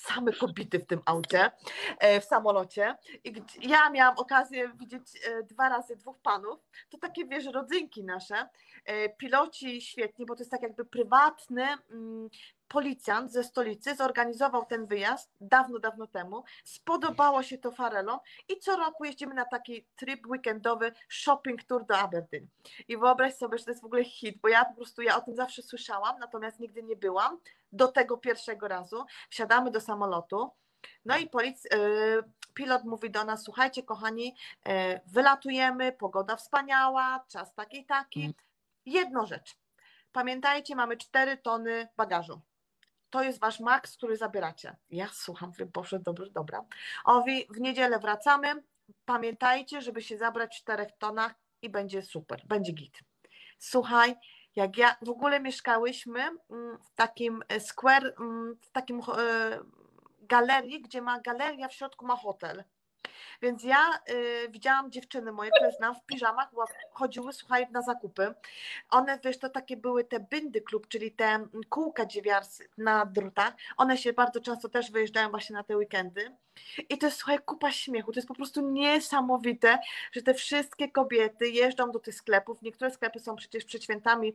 same 0.00 0.32
kobiety 0.32 0.78
w 0.78 0.86
tym 0.86 1.00
aucie, 1.04 1.50
e, 1.98 2.20
w 2.20 2.24
samolocie. 2.24 2.96
I 3.24 3.42
ja 3.60 3.90
miałam 3.90 4.18
okazję 4.18 4.72
widzieć 4.78 5.02
e, 5.24 5.42
dwa 5.42 5.68
razy 5.68 5.96
dwóch 5.96 6.18
panów. 6.18 6.58
To 6.90 6.98
takie, 6.98 7.24
wiesz, 7.24 7.46
rodzynki 7.46 8.04
nasze. 8.04 8.48
E, 8.84 9.08
piloci 9.08 9.80
świetni, 9.82 10.26
bo 10.26 10.34
to 10.34 10.40
jest 10.40 10.50
tak 10.50 10.62
jakby 10.62 10.84
prywatny 10.84 11.64
mm, 11.90 12.30
policjant 12.70 13.32
ze 13.32 13.44
stolicy 13.44 13.94
zorganizował 13.94 14.64
ten 14.64 14.86
wyjazd 14.86 15.30
dawno, 15.40 15.78
dawno 15.78 16.06
temu. 16.06 16.44
Spodobało 16.64 17.42
się 17.42 17.58
to 17.58 17.70
Farelom 17.70 18.18
i 18.48 18.58
co 18.58 18.76
roku 18.76 19.04
jeździmy 19.04 19.34
na 19.34 19.44
taki 19.44 19.86
trip 19.96 20.26
weekendowy 20.26 20.92
shopping 21.08 21.64
tour 21.64 21.86
do 21.86 21.98
Aberdeen. 21.98 22.46
I 22.88 22.96
wyobraź 22.96 23.34
sobie, 23.34 23.58
że 23.58 23.64
to 23.64 23.70
jest 23.70 23.82
w 23.82 23.86
ogóle 23.86 24.04
hit, 24.04 24.38
bo 24.42 24.48
ja 24.48 24.64
po 24.64 24.74
prostu 24.74 25.02
ja 25.02 25.16
o 25.16 25.20
tym 25.20 25.34
zawsze 25.34 25.62
słyszałam, 25.62 26.18
natomiast 26.18 26.60
nigdy 26.60 26.82
nie 26.82 26.96
byłam 26.96 27.38
do 27.72 27.88
tego 27.88 28.16
pierwszego 28.16 28.68
razu. 28.68 29.04
Wsiadamy 29.30 29.70
do 29.70 29.80
samolotu. 29.80 30.50
No 31.04 31.18
i 31.18 31.28
polic, 31.28 31.64
yy, 31.64 32.22
pilot 32.54 32.84
mówi 32.84 33.10
do 33.10 33.24
nas: 33.24 33.42
Słuchajcie, 33.42 33.82
kochani, 33.82 34.34
yy, 34.66 34.72
wylatujemy, 35.06 35.92
pogoda 35.92 36.36
wspaniała, 36.36 37.24
czas 37.28 37.54
taki, 37.54 37.84
taki. 37.84 38.20
Mm. 38.20 38.34
Jedno 38.86 39.26
rzecz. 39.26 39.56
Pamiętajcie, 40.12 40.76
mamy 40.76 40.96
4 40.96 41.36
tony 41.36 41.88
bagażu 41.96 42.40
to 43.10 43.22
jest 43.22 43.40
wasz 43.40 43.60
maks, 43.60 43.96
który 43.96 44.16
zabieracie. 44.16 44.76
Ja 44.90 45.08
słucham, 45.12 45.48
mówię, 45.48 45.66
Boże, 45.66 45.98
dobrze, 45.98 46.30
dobra. 46.30 46.64
Owi, 47.04 47.46
w 47.50 47.60
niedzielę 47.60 47.98
wracamy. 47.98 48.62
Pamiętajcie, 49.04 49.80
żeby 49.80 50.02
się 50.02 50.18
zabrać 50.18 50.56
w 50.56 50.60
czterech 50.60 50.88
tonach 50.98 51.34
i 51.62 51.68
będzie 51.68 52.02
super, 52.02 52.42
będzie 52.46 52.72
git. 52.72 52.98
Słuchaj, 53.58 54.14
jak 54.56 54.78
ja 54.78 54.96
w 55.02 55.08
ogóle 55.08 55.40
mieszkałyśmy 55.40 56.20
mm, 56.20 56.78
w 56.84 56.90
takim 56.94 57.42
e, 57.48 57.60
square, 57.60 58.14
mm, 58.20 58.56
w 58.60 58.70
takim 58.70 59.00
e, 59.00 59.58
galerii, 60.20 60.82
gdzie 60.82 61.02
ma 61.02 61.20
galeria, 61.20 61.68
w 61.68 61.74
środku 61.74 62.06
ma 62.06 62.16
hotel. 62.16 62.64
Więc 63.42 63.64
ja 63.64 64.00
y, 64.10 64.48
widziałam 64.48 64.90
dziewczyny 64.90 65.32
moje, 65.32 65.50
które 65.50 65.72
znam 65.72 65.94
w 65.94 66.04
piżamach, 66.06 66.48
chodziły, 66.92 67.32
słuchaj, 67.32 67.66
na 67.70 67.82
zakupy. 67.82 68.34
One, 68.90 69.18
wiesz, 69.24 69.38
to 69.38 69.48
takie 69.48 69.76
były 69.76 70.04
te 70.04 70.20
byndy 70.20 70.60
klub, 70.60 70.88
czyli 70.88 71.12
te 71.12 71.46
kółka 71.68 72.06
dziewiarskie 72.06 72.64
na 72.78 73.06
drutach. 73.06 73.54
One 73.76 73.96
się 73.98 74.12
bardzo 74.12 74.40
często 74.40 74.68
też 74.68 74.90
wyjeżdżają 74.90 75.30
właśnie 75.30 75.54
na 75.54 75.64
te 75.64 75.76
weekendy. 75.76 76.36
I 76.88 76.98
to 76.98 77.06
jest, 77.06 77.18
słuchaj, 77.18 77.38
kupa 77.38 77.72
śmiechu. 77.72 78.12
To 78.12 78.18
jest 78.18 78.28
po 78.28 78.34
prostu 78.34 78.70
niesamowite, 78.70 79.78
że 80.12 80.22
te 80.22 80.34
wszystkie 80.34 80.90
kobiety 80.90 81.48
jeżdżą 81.48 81.90
do 81.90 81.98
tych 81.98 82.14
sklepów. 82.14 82.62
Niektóre 82.62 82.90
sklepy 82.90 83.18
są 83.18 83.36
przecież 83.36 83.64
przed 83.64 83.84
świętami 83.84 84.34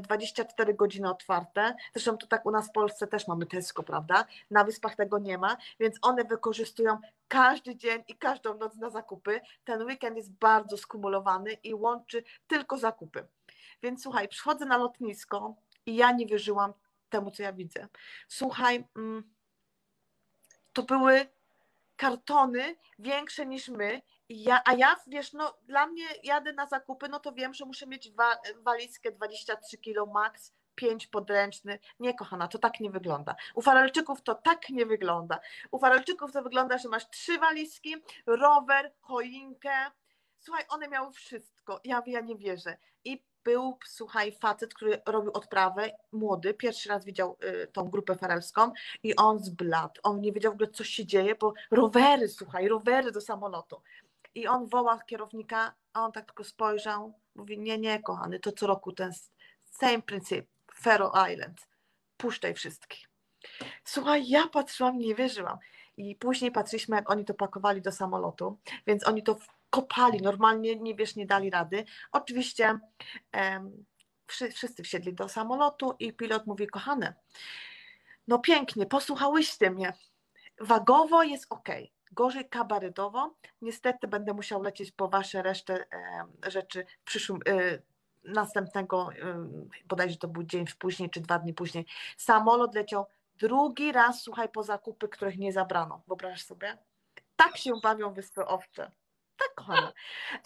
24 0.00 0.72
e, 0.72 0.74
godziny 0.74 1.10
otwarte. 1.10 1.74
Zresztą 1.92 2.16
tu 2.16 2.26
tak 2.26 2.46
u 2.46 2.50
nas 2.50 2.68
w 2.68 2.72
Polsce 2.72 3.06
też 3.06 3.28
mamy 3.28 3.46
Tesco, 3.46 3.82
prawda? 3.82 4.24
Na 4.50 4.64
wyspach 4.64 4.96
tego 4.96 5.18
nie 5.18 5.38
ma, 5.38 5.56
więc 5.80 5.96
one 6.02 6.24
wykorzystują 6.24 6.98
każdy 7.28 7.76
dzień 7.76 8.04
i 8.08 8.16
każdą 8.16 8.58
noc 8.58 8.76
na 8.76 8.90
zakupy. 8.90 9.40
Ten 9.64 9.82
weekend 9.82 10.16
jest 10.16 10.32
bardzo 10.32 10.76
skumulowany 10.76 11.52
i 11.52 11.74
łączy 11.74 12.24
tylko 12.46 12.78
zakupy. 12.78 13.26
Więc 13.82 14.02
słuchaj, 14.02 14.28
przychodzę 14.28 14.64
na 14.64 14.76
lotnisko 14.76 15.54
i 15.86 15.96
ja 15.96 16.12
nie 16.12 16.26
wierzyłam 16.26 16.72
temu, 17.08 17.30
co 17.30 17.42
ja 17.42 17.52
widzę. 17.52 17.88
Słuchaj, 18.28 18.84
mm, 18.96 19.32
to 20.72 20.82
były 20.82 21.26
kartony 22.02 22.76
większe 22.98 23.46
niż 23.46 23.68
my. 23.68 24.02
Ja, 24.28 24.62
a 24.64 24.74
ja, 24.74 24.96
wiesz, 25.06 25.32
no 25.32 25.58
dla 25.62 25.86
mnie 25.86 26.04
jadę 26.22 26.52
na 26.52 26.66
zakupy, 26.66 27.08
no 27.08 27.20
to 27.20 27.32
wiem, 27.32 27.54
że 27.54 27.64
muszę 27.64 27.86
mieć 27.86 28.12
wa 28.12 28.36
walizkę 28.62 29.12
23 29.12 29.78
kg 29.78 30.12
max, 30.12 30.52
5 30.74 31.06
podręczny. 31.06 31.78
Nie, 32.00 32.14
kochana, 32.14 32.48
to 32.48 32.58
tak 32.58 32.80
nie 32.80 32.90
wygląda. 32.90 33.36
U 33.54 33.62
Farelczyków 33.62 34.22
to 34.22 34.34
tak 34.34 34.70
nie 34.70 34.86
wygląda. 34.86 35.40
U 35.70 35.78
Farelczyków 35.78 36.32
to 36.32 36.42
wygląda, 36.42 36.78
że 36.78 36.88
masz 36.88 37.10
trzy 37.10 37.38
walizki, 37.38 37.96
rower, 38.26 38.92
choinkę. 39.00 39.90
Słuchaj, 40.38 40.64
one 40.68 40.88
miały 40.88 41.12
wszystko. 41.12 41.80
Ja, 41.84 42.02
ja 42.06 42.20
nie 42.20 42.36
wierzę. 42.36 42.76
I 43.04 43.24
był, 43.44 43.78
słuchaj, 43.86 44.32
facet, 44.32 44.74
który 44.74 45.02
robił 45.06 45.32
odprawę, 45.32 45.90
młody, 46.12 46.54
pierwszy 46.54 46.88
raz 46.88 47.04
widział 47.04 47.36
y, 47.44 47.66
tą 47.66 47.88
grupę 47.88 48.16
farelską 48.16 48.72
i 49.02 49.16
on 49.16 49.38
zbladł. 49.38 50.00
On 50.02 50.20
nie 50.20 50.32
wiedział 50.32 50.52
w 50.52 50.54
ogóle, 50.54 50.70
co 50.70 50.84
się 50.84 51.06
dzieje, 51.06 51.34
bo 51.34 51.54
rowery, 51.70 52.28
słuchaj, 52.28 52.68
rowery 52.68 53.12
do 53.12 53.20
samolotu. 53.20 53.82
I 54.34 54.46
on 54.46 54.66
woła 54.66 54.98
kierownika, 54.98 55.74
a 55.92 56.04
on 56.04 56.12
tak 56.12 56.26
tylko 56.26 56.44
spojrzał, 56.44 57.12
mówi, 57.34 57.58
nie, 57.58 57.78
nie, 57.78 58.02
kochany, 58.02 58.40
to 58.40 58.52
co 58.52 58.66
roku 58.66 58.92
ten 58.92 59.12
same 59.64 60.02
princip, 60.02 60.46
Faroe 60.74 61.32
Island, 61.32 61.66
puszczaj 62.16 62.54
wszystkich. 62.54 63.08
Słuchaj, 63.84 64.28
ja 64.28 64.48
patrzyłam, 64.48 64.98
nie 64.98 65.14
wierzyłam. 65.14 65.58
I 65.96 66.16
później 66.16 66.52
patrzyliśmy, 66.52 66.96
jak 66.96 67.10
oni 67.10 67.24
to 67.24 67.34
pakowali 67.34 67.82
do 67.82 67.92
samolotu, 67.92 68.58
więc 68.86 69.08
oni 69.08 69.22
to 69.22 69.36
kopali, 69.72 70.22
normalnie 70.22 70.76
nie 70.76 70.94
wiesz, 70.94 71.16
nie 71.16 71.26
dali 71.26 71.50
rady. 71.50 71.84
Oczywiście 72.12 72.78
wszyscy 74.54 74.82
wsiedli 74.82 75.14
do 75.14 75.28
samolotu 75.28 75.94
i 75.98 76.12
pilot 76.12 76.46
mówi, 76.46 76.66
kochane, 76.66 77.14
no 78.28 78.38
pięknie, 78.38 78.86
posłuchałyście 78.86 79.70
mnie, 79.70 79.92
wagowo 80.60 81.22
jest 81.22 81.46
ok, 81.50 81.68
gorzej 82.12 82.48
kabarytowo, 82.48 83.34
niestety 83.62 84.08
będę 84.08 84.34
musiał 84.34 84.62
lecieć 84.62 84.92
po 84.92 85.08
wasze 85.08 85.42
resztę 85.42 85.84
rzeczy 86.46 86.86
w 87.00 87.04
przyszłym, 87.04 87.40
y, 87.48 87.82
następnego, 88.24 89.12
y, 89.12 89.84
bodajże 89.84 90.16
to 90.16 90.28
był 90.28 90.42
dzień 90.42 90.64
później, 90.78 91.10
czy 91.10 91.20
dwa 91.20 91.38
dni 91.38 91.54
później, 91.54 91.86
samolot 92.16 92.74
leciał 92.74 93.06
drugi 93.38 93.92
raz, 93.92 94.22
słuchaj, 94.22 94.48
po 94.48 94.62
zakupy, 94.62 95.08
których 95.08 95.38
nie 95.38 95.52
zabrano. 95.52 96.02
Wyobraź 96.08 96.44
sobie? 96.44 96.78
Tak 97.36 97.56
się 97.56 97.70
bawią 97.82 98.12
Wyspy 98.12 98.46
Owcze. 98.46 98.90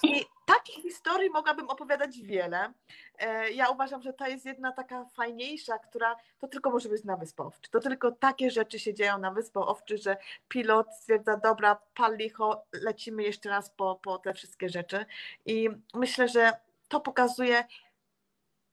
I 0.02 0.24
takich 0.46 0.82
historii 0.82 1.30
mogłabym 1.30 1.70
opowiadać 1.70 2.18
wiele. 2.18 2.72
E, 3.18 3.50
ja 3.50 3.68
uważam, 3.68 4.02
że 4.02 4.12
to 4.12 4.26
jest 4.26 4.44
jedna 4.44 4.72
taka 4.72 5.04
fajniejsza, 5.04 5.78
która 5.78 6.16
to 6.38 6.48
tylko 6.48 6.70
może 6.70 6.88
być 6.88 7.04
na 7.04 7.16
Wyspach 7.16 7.46
Owczy. 7.46 7.70
To 7.70 7.80
tylko 7.80 8.12
takie 8.12 8.50
rzeczy 8.50 8.78
się 8.78 8.94
dzieją 8.94 9.18
na 9.18 9.30
Wyspach 9.30 9.68
Owczy, 9.68 9.98
że 9.98 10.16
pilot 10.48 10.94
stwierdza, 10.94 11.36
dobra, 11.36 11.80
pal 11.94 12.16
licho, 12.16 12.64
lecimy 12.72 13.22
jeszcze 13.22 13.48
raz 13.48 13.70
po, 13.70 14.00
po 14.02 14.18
te 14.18 14.34
wszystkie 14.34 14.68
rzeczy. 14.68 15.06
I 15.46 15.68
myślę, 15.94 16.28
że 16.28 16.52
to 16.88 17.00
pokazuje 17.00 17.64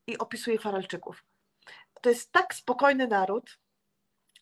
i 0.08 0.18
opisuje 0.18 0.60
Faralczyków. 0.60 1.24
To 2.02 2.10
jest 2.10 2.32
tak 2.32 2.54
spokojny 2.54 3.08
naród, 3.08 3.58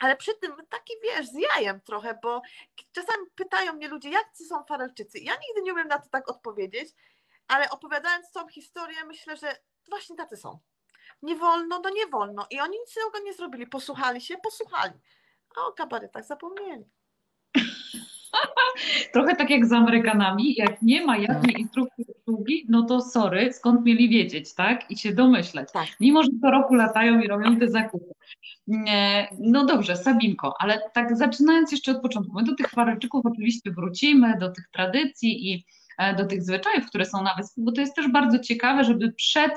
ale 0.01 0.17
przy 0.17 0.35
tym 0.35 0.55
taki 0.69 0.93
wiesz, 1.03 1.27
z 1.27 1.33
jajem 1.33 1.81
trochę, 1.81 2.19
bo 2.23 2.41
czasami 2.91 3.25
pytają 3.35 3.73
mnie 3.73 3.87
ludzie, 3.87 4.09
jak 4.09 4.37
są 4.49 4.63
Farelczycy. 4.63 5.19
Ja 5.19 5.33
nigdy 5.33 5.61
nie 5.61 5.73
umiem 5.73 5.87
na 5.87 5.99
to 5.99 6.09
tak 6.09 6.29
odpowiedzieć, 6.29 6.89
ale 7.47 7.69
opowiadając 7.69 8.31
tą 8.31 8.47
historię, 8.47 9.05
myślę, 9.05 9.37
że 9.37 9.55
właśnie 9.89 10.15
tacy 10.15 10.37
są. 10.37 10.59
Nie 11.21 11.35
wolno, 11.35 11.79
no 11.83 11.89
nie 11.89 12.07
wolno. 12.07 12.47
I 12.49 12.59
oni 12.59 12.79
nic 12.79 12.97
innego 12.97 13.19
nie 13.19 13.33
zrobili. 13.33 13.67
Posłuchali 13.67 14.21
się, 14.21 14.37
posłuchali. 14.37 14.93
A 15.55 15.65
o 15.65 15.73
kabaretach 15.73 16.25
zapomnieli. 16.25 16.85
Trochę 19.13 19.35
tak 19.35 19.49
jak 19.49 19.65
z 19.65 19.71
Amerykanami, 19.71 20.55
jak 20.57 20.81
nie 20.81 21.05
ma 21.05 21.17
jasnej 21.17 21.61
instrukcji 21.61 22.05
obsługi, 22.09 22.65
no 22.69 22.83
to 22.83 23.01
sorry, 23.01 23.53
skąd 23.53 23.85
mieli 23.85 24.09
wiedzieć, 24.09 24.53
tak? 24.53 24.91
I 24.91 24.97
się 24.97 25.13
domyśleć. 25.13 25.69
Tak. 25.73 25.87
Mimo, 25.99 26.23
że 26.23 26.29
co 26.41 26.51
roku 26.51 26.73
latają 26.73 27.21
i 27.21 27.27
robią 27.27 27.59
te 27.59 27.69
zakupy. 27.69 28.13
No 29.39 29.65
dobrze, 29.65 29.95
Sabinko, 29.95 30.53
ale 30.59 30.81
tak 30.93 31.17
zaczynając 31.17 31.71
jeszcze 31.71 31.91
od 31.91 32.01
początku, 32.01 32.33
my 32.35 32.43
do 32.43 32.55
tych 32.55 32.69
farelczyków 32.69 33.25
oczywiście 33.25 33.71
wrócimy, 33.71 34.37
do 34.39 34.49
tych 34.49 34.69
tradycji 34.73 35.51
i 35.51 35.65
e, 35.97 36.15
do 36.15 36.25
tych 36.25 36.43
zwyczajów, 36.43 36.85
które 36.87 37.05
są 37.05 37.23
na 37.23 37.35
wyspie, 37.35 37.61
bo 37.61 37.71
to 37.71 37.81
jest 37.81 37.95
też 37.95 38.07
bardzo 38.07 38.39
ciekawe, 38.39 38.83
żeby 38.83 39.11
przed 39.11 39.51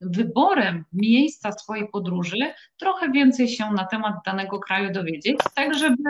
wyborem 0.00 0.84
miejsca 0.92 1.52
swojej 1.52 1.88
podróży 1.88 2.52
trochę 2.76 3.10
więcej 3.10 3.48
się 3.48 3.72
na 3.72 3.84
temat 3.84 4.14
danego 4.26 4.58
kraju 4.58 4.92
dowiedzieć, 4.92 5.36
tak 5.54 5.74
żeby 5.74 6.02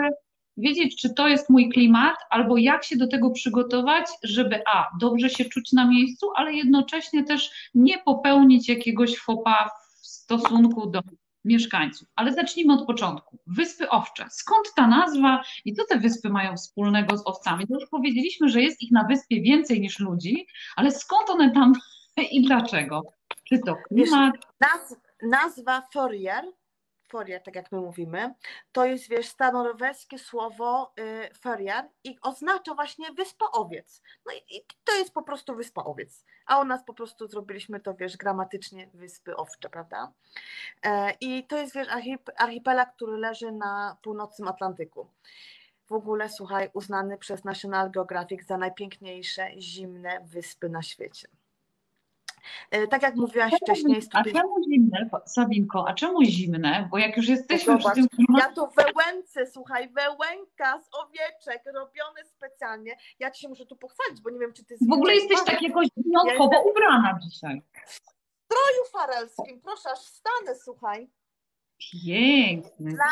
wiedzieć, 0.61 1.01
czy 1.01 1.13
to 1.13 1.27
jest 1.27 1.49
mój 1.49 1.69
klimat, 1.69 2.15
albo 2.29 2.57
jak 2.57 2.83
się 2.83 2.97
do 2.97 3.07
tego 3.07 3.31
przygotować, 3.31 4.05
żeby 4.23 4.61
a, 4.73 4.89
dobrze 4.99 5.29
się 5.29 5.45
czuć 5.45 5.71
na 5.71 5.87
miejscu, 5.87 6.27
ale 6.35 6.53
jednocześnie 6.53 7.23
też 7.23 7.51
nie 7.73 7.97
popełnić 7.97 8.69
jakiegoś 8.69 9.17
fopa 9.17 9.69
w 10.01 10.07
stosunku 10.07 10.89
do 10.89 11.01
mieszkańców. 11.45 12.07
Ale 12.15 12.33
zacznijmy 12.33 12.73
od 12.73 12.85
początku. 12.87 13.37
Wyspy 13.47 13.89
Owcze. 13.89 14.25
Skąd 14.29 14.73
ta 14.75 14.87
nazwa 14.87 15.43
i 15.65 15.73
co 15.73 15.83
te 15.89 15.99
wyspy 15.99 16.29
mają 16.29 16.57
wspólnego 16.57 17.17
z 17.17 17.27
owcami? 17.27 17.67
To 17.67 17.73
już 17.73 17.89
powiedzieliśmy, 17.89 18.49
że 18.49 18.61
jest 18.61 18.81
ich 18.81 18.91
na 18.91 19.03
wyspie 19.03 19.41
więcej 19.41 19.81
niż 19.81 19.99
ludzi, 19.99 20.47
ale 20.75 20.91
skąd 20.91 21.29
one 21.29 21.51
tam 21.51 21.73
i 22.31 22.41
dlaczego? 22.41 23.01
Czy 23.43 23.59
to 23.59 23.75
klimat? 23.87 24.33
Wiesz, 24.61 24.97
nazwa 25.21 25.81
Fourier 25.93 26.43
Fourier, 27.11 27.43
tak 27.43 27.55
jak 27.55 27.71
my 27.71 27.79
mówimy, 27.79 28.33
to 28.71 28.85
jest, 28.85 29.09
wiesz, 29.09 29.27
staronorweskie 29.27 30.19
słowo 30.19 30.93
y, 30.99 31.33
Fourier 31.33 31.89
i 32.03 32.17
oznacza 32.21 32.73
właśnie 32.73 33.11
wyspa 33.11 33.45
owiec. 33.45 34.01
No 34.25 34.33
i, 34.33 34.57
i, 34.57 34.61
to 34.83 34.95
jest 34.95 35.13
po 35.13 35.23
prostu 35.23 35.55
wyspa 35.55 35.83
owiec. 35.83 36.25
A 36.45 36.59
u 36.59 36.65
nas 36.65 36.83
po 36.83 36.93
prostu 36.93 37.27
zrobiliśmy 37.27 37.79
to, 37.79 37.93
wiesz, 37.93 38.17
gramatycznie 38.17 38.89
wyspy 38.93 39.35
owcze, 39.35 39.69
prawda? 39.69 40.11
E, 40.83 41.11
I 41.21 41.47
to 41.47 41.57
jest, 41.57 41.75
wiesz, 41.75 41.87
archipelag, 42.37 42.95
który 42.95 43.17
leży 43.17 43.51
na 43.51 43.97
północnym 44.01 44.47
Atlantyku. 44.47 45.07
W 45.87 45.93
ogóle, 45.93 46.29
słuchaj, 46.29 46.69
uznany 46.73 47.17
przez 47.17 47.43
National 47.43 47.91
Geographic 47.91 48.47
za 48.47 48.57
najpiękniejsze 48.57 49.49
zimne 49.57 50.21
wyspy 50.25 50.69
na 50.69 50.81
świecie. 50.81 51.27
E, 52.71 52.87
tak 52.87 53.01
jak 53.01 53.15
mówiłaś 53.15 53.53
wcześniej. 53.63 54.01
A 54.13 54.23
czemu 54.23 54.63
zimne, 54.63 55.09
Sabinko, 55.25 55.85
a 55.87 55.93
czemu 55.93 56.23
zimne? 56.23 56.87
Bo 56.91 56.97
jak 56.97 57.17
już 57.17 57.27
jesteśmy 57.27 57.77
Zobacz, 57.77 57.93
przy 57.93 58.07
tym... 58.07 58.25
Ja 58.37 58.51
to 58.53 58.69
wełęce, 58.77 59.47
słuchaj, 59.47 59.89
wełęka 59.89 60.79
z 60.81 60.89
owieczek, 60.93 61.63
robione 61.65 62.25
specjalnie. 62.25 62.97
Ja 63.19 63.31
ci 63.31 63.41
się 63.41 63.49
muszę 63.49 63.65
tu 63.65 63.75
pochwalić, 63.75 64.21
bo 64.21 64.29
nie 64.29 64.39
wiem, 64.39 64.53
czy 64.53 64.65
ty... 64.65 64.75
W 64.89 64.93
ogóle 64.93 65.15
jesteś 65.15 65.43
tak 65.45 65.61
jakoś 65.61 65.87
wyjątkowo 65.97 66.53
ja 66.53 66.61
ubrana 66.61 67.19
dzisiaj. 67.21 67.61
W 67.85 67.93
stroju 67.93 68.83
farelskim, 68.91 69.61
proszę, 69.61 69.91
aż 69.91 69.99
wstanę, 69.99 70.55
słuchaj. 70.63 71.09
Piękny, 72.03 72.91
dla. 72.91 73.05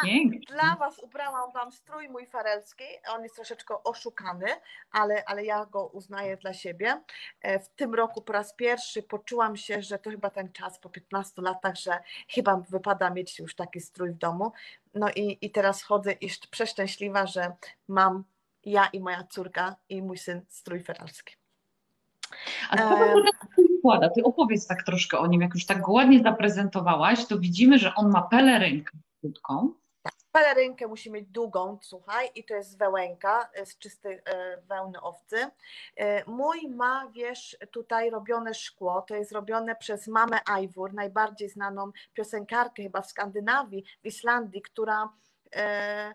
Dla 0.47 0.75
Was 0.75 0.99
ubrałam 0.99 1.51
Wam 1.51 1.71
strój 1.71 2.09
mój 2.09 2.25
farelski. 2.25 2.83
On 3.15 3.23
jest 3.23 3.35
troszeczkę 3.35 3.83
oszukany, 3.83 4.47
ale, 4.91 5.25
ale 5.25 5.45
ja 5.45 5.65
go 5.65 5.85
uznaję 5.85 6.37
dla 6.37 6.53
siebie. 6.53 7.03
E, 7.41 7.59
w 7.59 7.69
tym 7.69 7.95
roku 7.95 8.21
po 8.21 8.33
raz 8.33 8.53
pierwszy 8.53 9.03
poczułam 9.03 9.57
się, 9.57 9.81
że 9.81 9.99
to 9.99 10.09
chyba 10.09 10.29
ten 10.29 10.51
czas 10.51 10.79
po 10.79 10.89
15 10.89 11.41
latach, 11.41 11.75
że 11.75 11.99
chyba 12.29 12.57
wypada 12.69 13.09
mieć 13.09 13.39
już 13.39 13.55
taki 13.55 13.81
strój 13.81 14.11
w 14.11 14.17
domu. 14.17 14.51
No 14.93 15.09
i, 15.15 15.37
i 15.41 15.51
teraz 15.51 15.83
chodzę 15.83 16.11
i 16.11 16.29
przeszczęśliwa, 16.51 17.27
że 17.27 17.55
mam 17.87 18.23
ja 18.65 18.89
i 18.93 18.99
moja 18.99 19.23
córka 19.23 19.75
i 19.89 20.01
mój 20.01 20.17
syn 20.17 20.41
strój 20.47 20.83
feralski. 20.83 21.35
A 22.69 22.77
co 22.77 22.89
to 22.89 23.23
tak 23.31 23.68
składa? 23.79 24.09
Ty 24.09 24.23
opowiedz 24.23 24.67
tak 24.67 24.83
troszkę 24.83 25.19
o 25.19 25.27
nim. 25.27 25.41
Jak 25.41 25.53
już 25.53 25.65
tak 25.65 25.81
go 25.81 25.91
ładnie 25.91 26.19
zaprezentowałaś, 26.23 27.25
to 27.25 27.39
widzimy, 27.39 27.79
że 27.79 27.95
on 27.95 28.11
ma 28.11 28.21
pelerynkę 28.21 28.97
krótką. 29.21 29.73
Tak, 30.03 30.13
pelerynkę 30.31 30.87
musi 30.87 31.11
mieć 31.11 31.27
długą, 31.27 31.77
słuchaj, 31.81 32.29
i 32.35 32.43
to 32.43 32.53
jest 32.53 32.77
wełenka 32.77 33.49
z 33.65 33.77
czystej 33.77 34.15
e, 34.15 34.21
wełny 34.67 35.01
owcy. 35.01 35.37
E, 35.95 36.31
mój 36.31 36.67
ma, 36.67 37.07
wiesz, 37.13 37.57
tutaj 37.71 38.09
robione 38.09 38.53
szkło, 38.53 39.01
to 39.01 39.15
jest 39.15 39.31
robione 39.31 39.75
przez 39.75 40.07
mamę 40.07 40.39
Ivor, 40.61 40.93
najbardziej 40.93 41.49
znaną 41.49 41.91
piosenkarkę 42.13 42.83
chyba 42.83 43.01
w 43.01 43.07
Skandynawii, 43.07 43.83
w 44.03 44.05
Islandii, 44.05 44.61
która 44.61 45.09
e, 45.55 46.13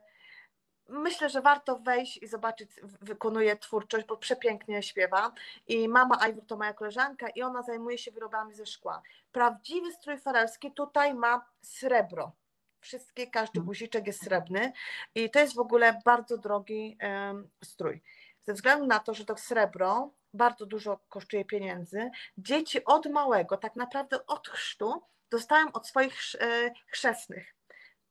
myślę, 0.88 1.29
że 1.29 1.40
warto 1.40 1.79
wejść 1.79 2.16
i 2.16 2.27
zobaczyć, 2.27 2.70
wykonuje 2.83 3.57
twórczość, 3.57 4.07
bo 4.07 4.16
przepięknie 4.16 4.83
śpiewa. 4.83 5.33
I 5.66 5.88
mama 5.88 6.29
Ivor 6.29 6.47
to 6.47 6.57
moja 6.57 6.73
koleżanka 6.73 7.29
i 7.29 7.42
ona 7.42 7.62
zajmuje 7.62 7.99
się 7.99 8.11
wyrobami 8.11 8.55
ze 8.55 8.66
szkła. 8.66 9.03
Prawdziwy 9.33 9.92
strój 9.92 10.18
farelski 10.18 10.73
tutaj 10.73 11.14
ma 11.14 11.47
srebro. 11.62 12.33
Wszystkie, 12.81 13.27
każdy 13.27 13.59
mhm. 13.59 13.66
guziczek 13.66 14.07
jest 14.07 14.25
srebrny 14.25 14.73
i 15.14 15.31
to 15.31 15.38
jest 15.38 15.55
w 15.55 15.59
ogóle 15.59 16.01
bardzo 16.05 16.38
drogi 16.38 16.99
um, 17.03 17.49
strój. 17.64 18.03
Ze 18.42 18.53
względu 18.53 18.87
na 18.87 18.99
to, 18.99 19.14
że 19.14 19.25
to 19.25 19.37
srebro 19.37 20.11
bardzo 20.35 20.66
dużo 20.66 21.01
kosztuje 21.09 21.44
pieniędzy, 21.44 22.11
dzieci 22.38 22.85
od 22.85 23.07
małego, 23.07 23.57
tak 23.57 23.77
naprawdę 23.77 24.27
od 24.27 24.49
chrztu, 24.49 25.03
dostają 25.31 25.73
od 25.73 25.87
swoich 25.87 26.14
e, 26.40 26.70
chrzestnych 26.87 27.55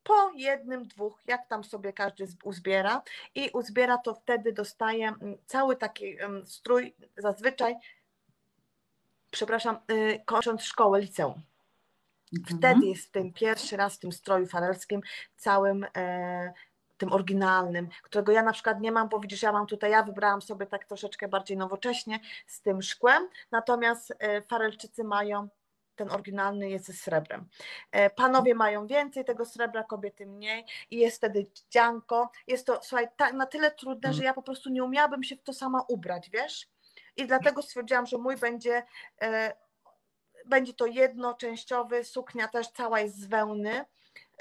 po 0.04 0.32
jednym, 0.36 0.88
dwóch, 0.88 1.20
jak 1.28 1.48
tam 1.48 1.64
sobie 1.64 1.94
każdy 1.94 2.28
uzbiera 2.44 3.02
i 3.36 3.50
uzbiera 3.54 3.98
to 3.98 4.16
wtedy 4.16 4.54
dostaje 4.54 5.08
mm, 5.08 5.38
cały 5.46 5.76
taki 5.76 6.18
strój, 6.46 6.96
zazwyczaj, 7.18 7.76
przepraszam, 9.32 9.80
y, 9.92 10.22
kończąc 10.26 10.62
szkołę, 10.62 11.00
liceum. 11.02 11.42
Mhm. 12.40 12.58
Wtedy 12.58 12.86
jest 12.86 13.08
w 13.08 13.12
tym 13.12 13.34
pierwszy 13.34 13.78
raz 13.78 13.96
w 13.96 14.00
tym 14.00 14.12
stroju 14.12 14.46
farelskim, 14.46 15.02
całym 15.36 15.86
e, 15.96 16.54
tym 16.98 17.14
oryginalnym, 17.14 17.90
którego 18.04 18.32
ja 18.32 18.44
na 18.44 18.54
przykład 18.54 18.82
nie 18.82 18.92
mam, 18.92 19.10
bo 19.10 19.20
widzisz, 19.20 19.42
ja 19.42 19.52
mam 19.52 19.68
tutaj, 19.68 19.92
ja 19.92 20.04
wybrałam 20.04 20.42
sobie 20.42 20.66
tak 20.66 20.86
troszeczkę 20.86 21.28
bardziej 21.28 21.58
nowocześnie 21.58 22.20
z 22.48 22.62
tym 22.62 22.82
szkłem, 22.82 23.28
natomiast 23.52 24.14
e, 24.20 24.42
farelczycy 24.42 25.04
mają 25.04 25.48
ten 25.96 26.12
oryginalny 26.12 26.70
jest 26.70 26.86
ze 26.86 26.94
srebrem. 26.94 27.50
E, 27.92 28.10
panowie 28.10 28.56
mają 28.56 28.88
więcej 28.88 29.26
tego 29.26 29.46
srebra, 29.46 29.84
kobiety 29.84 30.26
mniej 30.26 30.66
i 30.92 30.98
jest 30.98 31.18
wtedy 31.18 31.46
dzianko. 31.70 32.32
Jest 32.48 32.68
to, 32.68 32.80
słuchaj, 32.84 33.08
ta, 33.18 33.34
na 33.34 33.46
tyle 33.46 33.72
trudne, 33.72 34.14
że 34.14 34.24
ja 34.24 34.34
po 34.34 34.42
prostu 34.42 34.70
nie 34.70 34.84
umiałabym 34.84 35.24
się 35.24 35.36
w 35.36 35.44
to 35.44 35.54
sama 35.54 35.86
ubrać, 35.88 36.30
wiesz? 36.30 36.70
I 37.18 37.28
dlatego 37.28 37.62
stwierdziłam, 37.62 38.06
że 38.06 38.18
mój 38.18 38.38
będzie, 38.38 38.84
e, 39.22 39.54
będzie 40.46 40.74
to 40.74 40.86
jednoczęściowy, 40.86 42.04
suknia 42.04 42.48
też 42.48 42.68
cała 42.68 43.00
jest 43.00 43.20
z 43.20 43.26
wełny. 43.26 43.86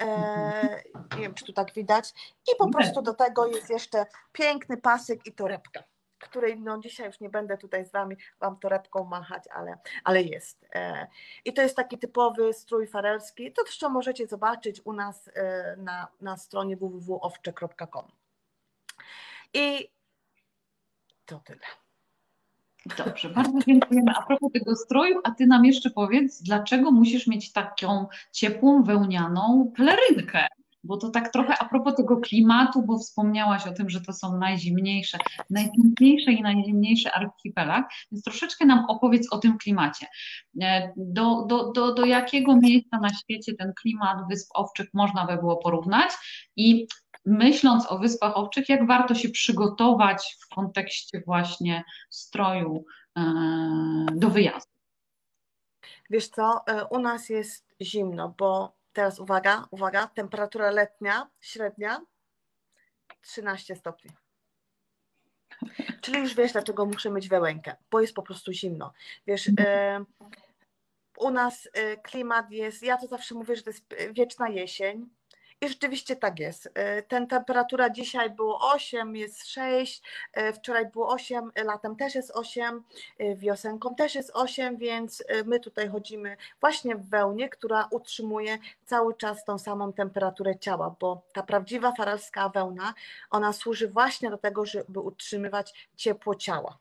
E, 0.00 0.82
nie 1.16 1.22
wiem, 1.22 1.34
czy 1.34 1.44
tu 1.44 1.52
tak 1.52 1.72
widać. 1.72 2.10
I 2.52 2.56
po 2.58 2.70
prostu 2.70 3.02
do 3.02 3.14
tego 3.14 3.46
jest 3.46 3.70
jeszcze 3.70 4.06
piękny 4.32 4.76
pasyk 4.76 5.26
i 5.26 5.32
torebka 5.32 5.84
której 6.22 6.60
no 6.60 6.78
dzisiaj 6.78 7.06
już 7.06 7.20
nie 7.20 7.30
będę 7.30 7.58
tutaj 7.58 7.84
z 7.86 7.92
wami 7.92 8.16
wam 8.40 8.58
torebką 8.58 9.04
machać, 9.04 9.44
ale, 9.54 9.78
ale 10.04 10.22
jest. 10.22 10.66
E, 10.74 11.06
I 11.44 11.52
to 11.52 11.62
jest 11.62 11.76
taki 11.76 11.98
typowy 11.98 12.52
strój 12.52 12.86
farelski. 12.86 13.52
To 13.52 13.62
zresztą 13.62 13.88
możecie 13.88 14.26
zobaczyć 14.26 14.80
u 14.84 14.92
nas 14.92 15.30
e, 15.34 15.76
na, 15.76 16.08
na 16.20 16.36
stronie 16.36 16.76
www.owcze.com. 16.76 18.04
I 19.54 19.88
to 21.26 21.40
tyle. 21.44 21.66
Dobrze, 22.96 23.28
bardzo 23.28 23.58
dziękujemy. 23.66 24.12
A 24.16 24.22
propos 24.22 24.52
tego 24.52 24.76
stroju, 24.76 25.20
a 25.24 25.30
ty 25.30 25.46
nam 25.46 25.64
jeszcze 25.64 25.90
powiedz, 25.90 26.42
dlaczego 26.42 26.90
musisz 26.90 27.26
mieć 27.26 27.52
taką 27.52 28.06
ciepłą, 28.32 28.82
wełnianą 28.82 29.72
pelerynkę? 29.76 30.46
Bo 30.84 30.96
to 30.96 31.10
tak 31.10 31.32
trochę 31.32 31.54
a 31.58 31.68
propos 31.68 31.94
tego 31.94 32.16
klimatu, 32.16 32.82
bo 32.82 32.98
wspomniałaś 32.98 33.66
o 33.66 33.72
tym, 33.72 33.90
że 33.90 34.00
to 34.00 34.12
są 34.12 34.38
najzimniejsze, 34.38 35.18
najpiękniejsze 35.50 36.32
i 36.32 36.42
najzimniejsze 36.42 37.12
archipelag, 37.12 37.88
więc 38.12 38.24
troszeczkę 38.24 38.66
nam 38.66 38.84
opowiedz 38.88 39.32
o 39.32 39.38
tym 39.38 39.58
klimacie. 39.58 40.06
E, 40.62 40.92
do, 40.96 41.44
do, 41.46 41.72
do, 41.72 41.94
do 41.94 42.04
jakiego 42.04 42.56
miejsca 42.56 42.98
na 42.98 43.14
świecie 43.14 43.54
ten 43.54 43.72
klimat 43.82 44.18
Wysp 44.30 44.50
Owczych 44.54 44.88
można 44.94 45.26
by 45.26 45.36
było 45.36 45.56
porównać 45.56 46.10
i 46.56 46.86
myśląc 47.26 47.92
o 47.92 47.98
Wyspach 47.98 48.36
Owczych, 48.36 48.68
jak 48.68 48.86
warto 48.86 49.14
się 49.14 49.28
przygotować 49.28 50.36
w 50.40 50.54
kontekście 50.54 51.22
właśnie 51.26 51.84
stroju 52.10 52.84
e, 53.16 53.22
do 54.12 54.30
wyjazdu? 54.30 54.72
Wiesz 56.10 56.28
co, 56.28 56.60
e, 56.66 56.84
u 56.84 56.98
nas 56.98 57.28
jest 57.28 57.74
zimno, 57.80 58.34
bo 58.38 58.81
Teraz 58.92 59.18
uwaga, 59.18 59.66
uwaga, 59.70 60.06
temperatura 60.06 60.70
letnia, 60.70 61.30
średnia 61.40 62.00
13 63.20 63.76
stopni. 63.76 64.10
Czyli 66.00 66.18
już 66.18 66.34
wiesz, 66.34 66.52
dlaczego 66.52 66.86
muszę 66.86 67.10
mieć 67.10 67.28
wełękę, 67.28 67.76
bo 67.90 68.00
jest 68.00 68.14
po 68.14 68.22
prostu 68.22 68.52
zimno. 68.52 68.92
Wiesz, 69.26 69.50
e, 69.60 70.04
u 71.18 71.30
nas 71.30 71.68
e, 71.72 71.96
klimat 71.96 72.50
jest, 72.50 72.82
ja 72.82 72.96
to 72.98 73.06
zawsze 73.06 73.34
mówię, 73.34 73.56
że 73.56 73.62
to 73.62 73.70
jest 73.70 73.94
wieczna 74.12 74.48
jesień 74.48 75.08
I 75.62 75.68
rzeczywiście 75.68 76.16
tak 76.16 76.38
jest. 76.38 76.70
E, 76.74 77.02
ten 77.02 77.26
temperatura 77.26 77.90
dzisiaj 77.90 78.30
było 78.30 78.72
8, 78.72 79.16
jest 79.16 79.46
6, 79.46 80.02
e, 80.32 80.52
wczoraj 80.52 80.90
było 80.90 81.08
8, 81.08 81.50
latem 81.64 81.96
też 81.96 82.14
jest 82.14 82.30
8, 82.30 82.82
wiosenką 83.36 83.94
też 83.94 84.14
jest 84.14 84.30
8, 84.34 84.76
więc 84.76 85.24
my 85.44 85.60
tutaj 85.60 85.88
chodzimy 85.88 86.36
właśnie 86.60 86.96
w 86.96 87.08
wełnie, 87.08 87.48
która 87.48 87.88
utrzymuje 87.90 88.58
cały 88.84 89.14
czas 89.14 89.44
tą 89.44 89.58
samą 89.58 89.92
temperaturę 89.92 90.58
ciała, 90.58 90.96
bo 91.00 91.22
ta 91.32 91.42
prawdziwa 91.42 91.92
faralska 91.92 92.48
wełna, 92.48 92.94
ona 93.30 93.52
służy 93.52 93.88
właśnie 93.88 94.30
do 94.30 94.38
tego, 94.38 94.66
żeby 94.66 95.00
utrzymywać 95.00 95.88
ciepło 95.96 96.34
ciała. 96.34 96.78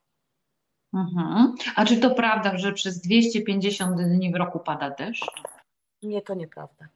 Mhm. 0.94 1.56
A 1.76 1.86
czy 1.86 1.98
to 1.98 2.12
prawda, 2.12 2.58
że 2.58 2.74
przez 2.74 3.02
250 3.02 4.02
dni 4.02 4.32
w 4.32 4.36
roku 4.36 4.60
pada 4.60 4.89
deszcz? 4.89 5.26
Nie, 6.04 6.22
to 6.22 6.34
nieprawda. 6.34 6.88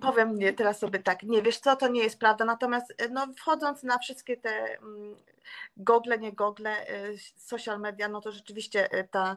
Powiem 0.00 0.38
nie, 0.38 0.52
teraz 0.52 0.78
sobie 0.78 0.98
tak, 0.98 1.22
nie 1.22 1.42
wiesz 1.42 1.58
co, 1.58 1.76
to 1.76 1.88
nie 1.88 2.02
jest 2.02 2.18
prawda, 2.18 2.44
natomiast 2.44 2.94
e, 2.98 3.08
no, 3.08 3.26
wchodząc 3.38 3.82
na 3.82 3.98
wszystkie 3.98 4.36
te 4.36 4.78
mm, 4.78 5.16
gogle, 5.76 6.18
nie 6.18 6.32
gogle, 6.32 6.88
e, 6.88 7.18
social 7.36 7.80
media, 7.80 8.08
no 8.08 8.20
to 8.20 8.32
rzeczywiście 8.32 8.92
e, 8.92 9.04
ta, 9.04 9.36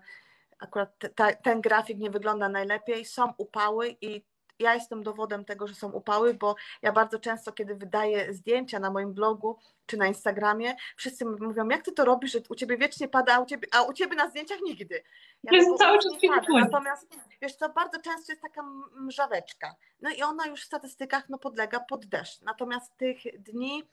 akurat 0.60 0.90
ta, 1.16 1.34
ten 1.34 1.62
grafik 1.62 1.98
nie 1.98 2.10
wygląda 2.10 2.50
najlepiej, 2.50 3.06
są 3.06 3.34
upały 3.38 3.96
i 4.02 4.24
ja 4.60 4.74
jestem 4.74 5.04
dowodem 5.04 5.46
tego, 5.46 5.68
że 5.68 5.76
są 5.76 5.92
upały, 5.92 6.34
bo 6.34 6.56
ja 6.82 6.92
bardzo 6.92 7.20
często, 7.20 7.52
kiedy 7.52 7.76
wydaję 7.76 8.34
zdjęcia 8.34 8.80
na 8.80 8.92
moim 8.92 9.13
blogu 9.13 9.58
czy 9.86 9.98
na 9.98 10.08
Instagramie, 10.08 10.76
wszyscy 10.96 11.26
mówią, 11.26 11.70
jak 11.70 11.86
ty 11.86 11.92
to 11.92 12.06
robisz, 12.06 12.32
że 12.32 12.39
u 12.50 12.56
ciebie 12.56 12.78
wiecznie 12.78 13.08
pada, 13.08 13.36
a 13.36 13.39
u 13.39 13.46
ciebie, 13.46 13.68
a 13.72 13.82
u 13.82 13.94
ciebie 13.94 14.16
na 14.16 14.30
zdjęciach 14.30 14.60
nigdy. 14.62 15.04
Ja 15.44 15.50
to 15.50 15.56
jest 15.56 15.78
cały 15.78 16.00
czas 16.00 16.13
pada. 16.28 16.60
Natomiast 16.60 17.08
wiesz 17.42 17.56
co, 17.56 17.70
bardzo 17.70 18.02
często 18.02 18.32
jest 18.32 18.42
taka 18.42 18.63
mrzaweczka. 18.96 19.76
No 20.02 20.10
i 20.10 20.24
ona 20.24 20.48
już 20.48 20.62
w 20.62 20.66
statystykach 20.66 21.30
no, 21.30 21.38
podlega 21.38 21.80
pod 21.80 22.06
deszcz. 22.06 22.42
Natomiast 22.42 22.98
tych 22.98 23.18
dni 23.39 23.84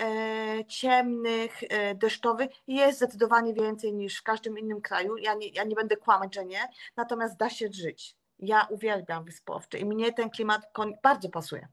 e, 0.00 0.64
ciemnych, 0.68 1.62
e, 1.62 1.94
deszczowych 1.94 2.50
jest 2.66 2.98
zdecydowanie 2.98 3.54
więcej 3.54 3.92
niż 3.92 4.18
w 4.18 4.22
każdym 4.22 4.58
innym 4.58 4.80
kraju. 4.80 5.16
Ja 5.16 5.34
nie, 5.34 5.48
ja 5.48 5.64
nie 5.64 5.74
będę 5.74 5.96
kłamać, 5.96 6.34
że 6.34 6.44
nie, 6.44 6.68
natomiast 6.96 7.36
da 7.36 7.50
się 7.50 7.68
żyć. 7.72 8.16
Ja 8.38 8.66
uwielbiam 8.70 9.24
wyspowcze 9.24 9.78
i 9.78 9.84
mnie 9.84 10.12
ten 10.12 10.30
klimat 10.30 10.72
bardzo 11.02 11.28
pasuje. 11.28 11.68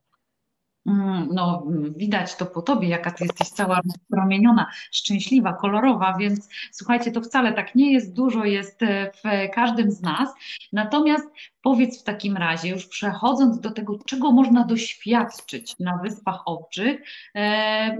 Mm, 0.86 1.30
no, 1.34 1.68
widać 1.96 2.36
to 2.36 2.46
po 2.46 2.62
tobie, 2.62 2.88
jaka 2.88 3.12
ty 3.12 3.24
jesteś 3.24 3.50
cała 3.50 3.82
promieniona, 4.10 4.72
szczęśliwa, 4.92 5.54
kolorowa, 5.54 6.18
więc 6.20 6.50
słuchajcie, 6.72 7.12
to 7.12 7.22
wcale 7.22 7.54
tak 7.54 7.76
nie 7.76 7.94
jest, 7.94 8.14
dużo 8.14 8.46
jest 8.46 8.84
e, 8.84 9.12
w 9.12 9.54
każdym 9.54 9.92
z 9.92 10.02
nas. 10.02 10.30
Natomiast 10.74 11.26
powiedz 11.62 12.02
w 12.02 12.04
takim 12.04 12.38
razie, 12.38 12.70
już 12.70 12.86
przechodząc 12.86 13.60
do 13.60 13.72
tego, 13.72 14.00
czego 14.06 14.32
można 14.32 14.66
doświadczyć 14.66 15.80
na 15.80 15.98
Wyspach 15.98 16.42
Owczych, 16.46 17.02
e, 17.36 17.98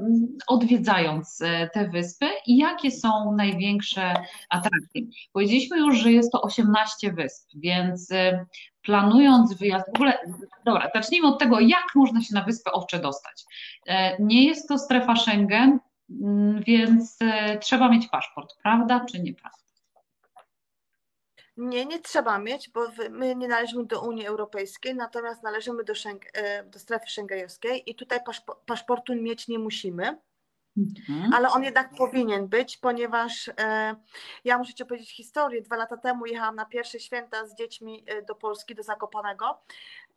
odwiedzając 0.48 1.42
e, 1.42 1.70
te 1.70 1.90
wyspy 1.90 2.26
i 2.48 2.58
jakie 2.58 2.92
są 2.92 3.36
największe 3.36 4.14
atrakcje. 4.50 5.02
Powiedzieliśmy 5.34 5.78
już, 5.78 5.98
że 5.98 6.12
jest 6.12 6.32
to 6.32 6.42
18 6.42 7.14
wysp, 7.14 7.50
więc 7.56 8.10
planując 8.84 9.54
wyjazd, 9.54 9.86
w 9.92 9.96
ogóle, 9.96 10.18
dobra, 10.66 10.90
zacznijmy 10.94 11.28
od 11.28 11.40
tego, 11.40 11.60
jak 11.60 11.86
można 11.96 12.22
się 12.22 12.34
na 12.36 12.44
Wyspę 12.44 12.72
Owcze 12.72 13.00
dostać. 13.00 13.44
E, 13.88 14.24
nie 14.24 14.48
jest 14.48 14.68
to 14.68 14.78
strefa 14.78 15.16
Schengen, 15.16 15.80
mm, 16.10 16.64
więc 16.64 17.18
e, 17.22 17.60
trzeba 17.60 17.90
mieć 17.90 18.08
paszport, 18.08 18.56
prawda 18.64 19.06
czy 19.12 19.20
nieprawda? 19.20 19.64
Nie, 21.58 21.86
nie 21.86 22.00
trzeba 22.00 22.40
mieć, 22.40 22.70
bo 22.70 22.82
my 23.10 23.36
nie 23.36 23.48
należymy 23.48 23.86
do 23.86 24.02
Unii 24.02 24.28
Europejskiej, 24.28 24.96
natomiast 24.96 25.44
należymy 25.44 25.84
do, 25.84 25.94
e, 26.34 26.64
do 26.64 26.80
strefy 26.80 27.08
szengajowskiej 27.08 27.90
i 27.92 27.96
tutaj 27.96 28.20
paszportu 28.66 29.16
mieć 29.16 29.48
nie 29.48 29.60
musimy. 29.60 30.18
Mhm. 30.78 31.34
Ale 31.34 31.50
on 31.50 31.64
jednak 31.64 31.96
powinien 31.96 32.48
być, 32.48 32.78
ponieważ 32.78 33.50
e, 33.60 33.96
ja 34.44 34.58
muszę 34.58 34.74
Ci 34.74 34.86
powiedzieć 34.86 35.16
historię. 35.16 35.62
Dwa 35.62 35.76
lata 35.76 35.98
temu 35.98 36.26
jechałam 36.26 36.56
na 36.56 36.66
pierwsze 36.66 37.00
święta 37.00 37.48
z 37.48 37.56
dziećmi 37.56 38.04
e, 38.08 38.22
do 38.22 38.36
Polski, 38.36 38.76
do 38.76 38.84
Zakopanego 38.84 39.62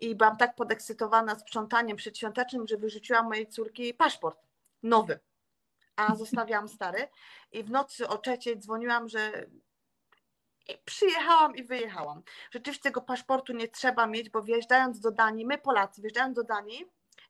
i 0.00 0.14
byłam 0.14 0.36
tak 0.36 0.54
podekscytowana 0.54 1.38
sprzątaniem 1.38 1.96
przedświątecznym, 1.96 2.66
że 2.66 2.76
wyrzuciłam 2.76 3.28
mojej 3.28 3.46
córki 3.46 3.94
paszport 3.94 4.38
nowy, 4.82 5.20
a 5.96 6.14
zostawiałam 6.24 6.68
stary. 6.68 7.08
I 7.52 7.62
w 7.62 7.70
nocy 7.70 8.08
o 8.08 8.18
trzeciej 8.18 8.58
dzwoniłam, 8.58 9.08
że 9.08 9.46
i 10.68 10.78
przyjechałam 10.84 11.56
i 11.56 11.64
wyjechałam. 11.64 12.22
Rzeczywiście 12.50 12.82
tego 12.82 13.00
paszportu 13.00 13.52
nie 13.52 13.68
trzeba 13.68 14.06
mieć, 14.06 14.30
bo 14.30 14.42
wjeżdżając 14.42 15.00
do 15.00 15.10
Danii, 15.10 15.46
my 15.46 15.58
Polacy, 15.58 16.02
wjeżdżając 16.02 16.36
do 16.36 16.44
Danii, 16.44 16.86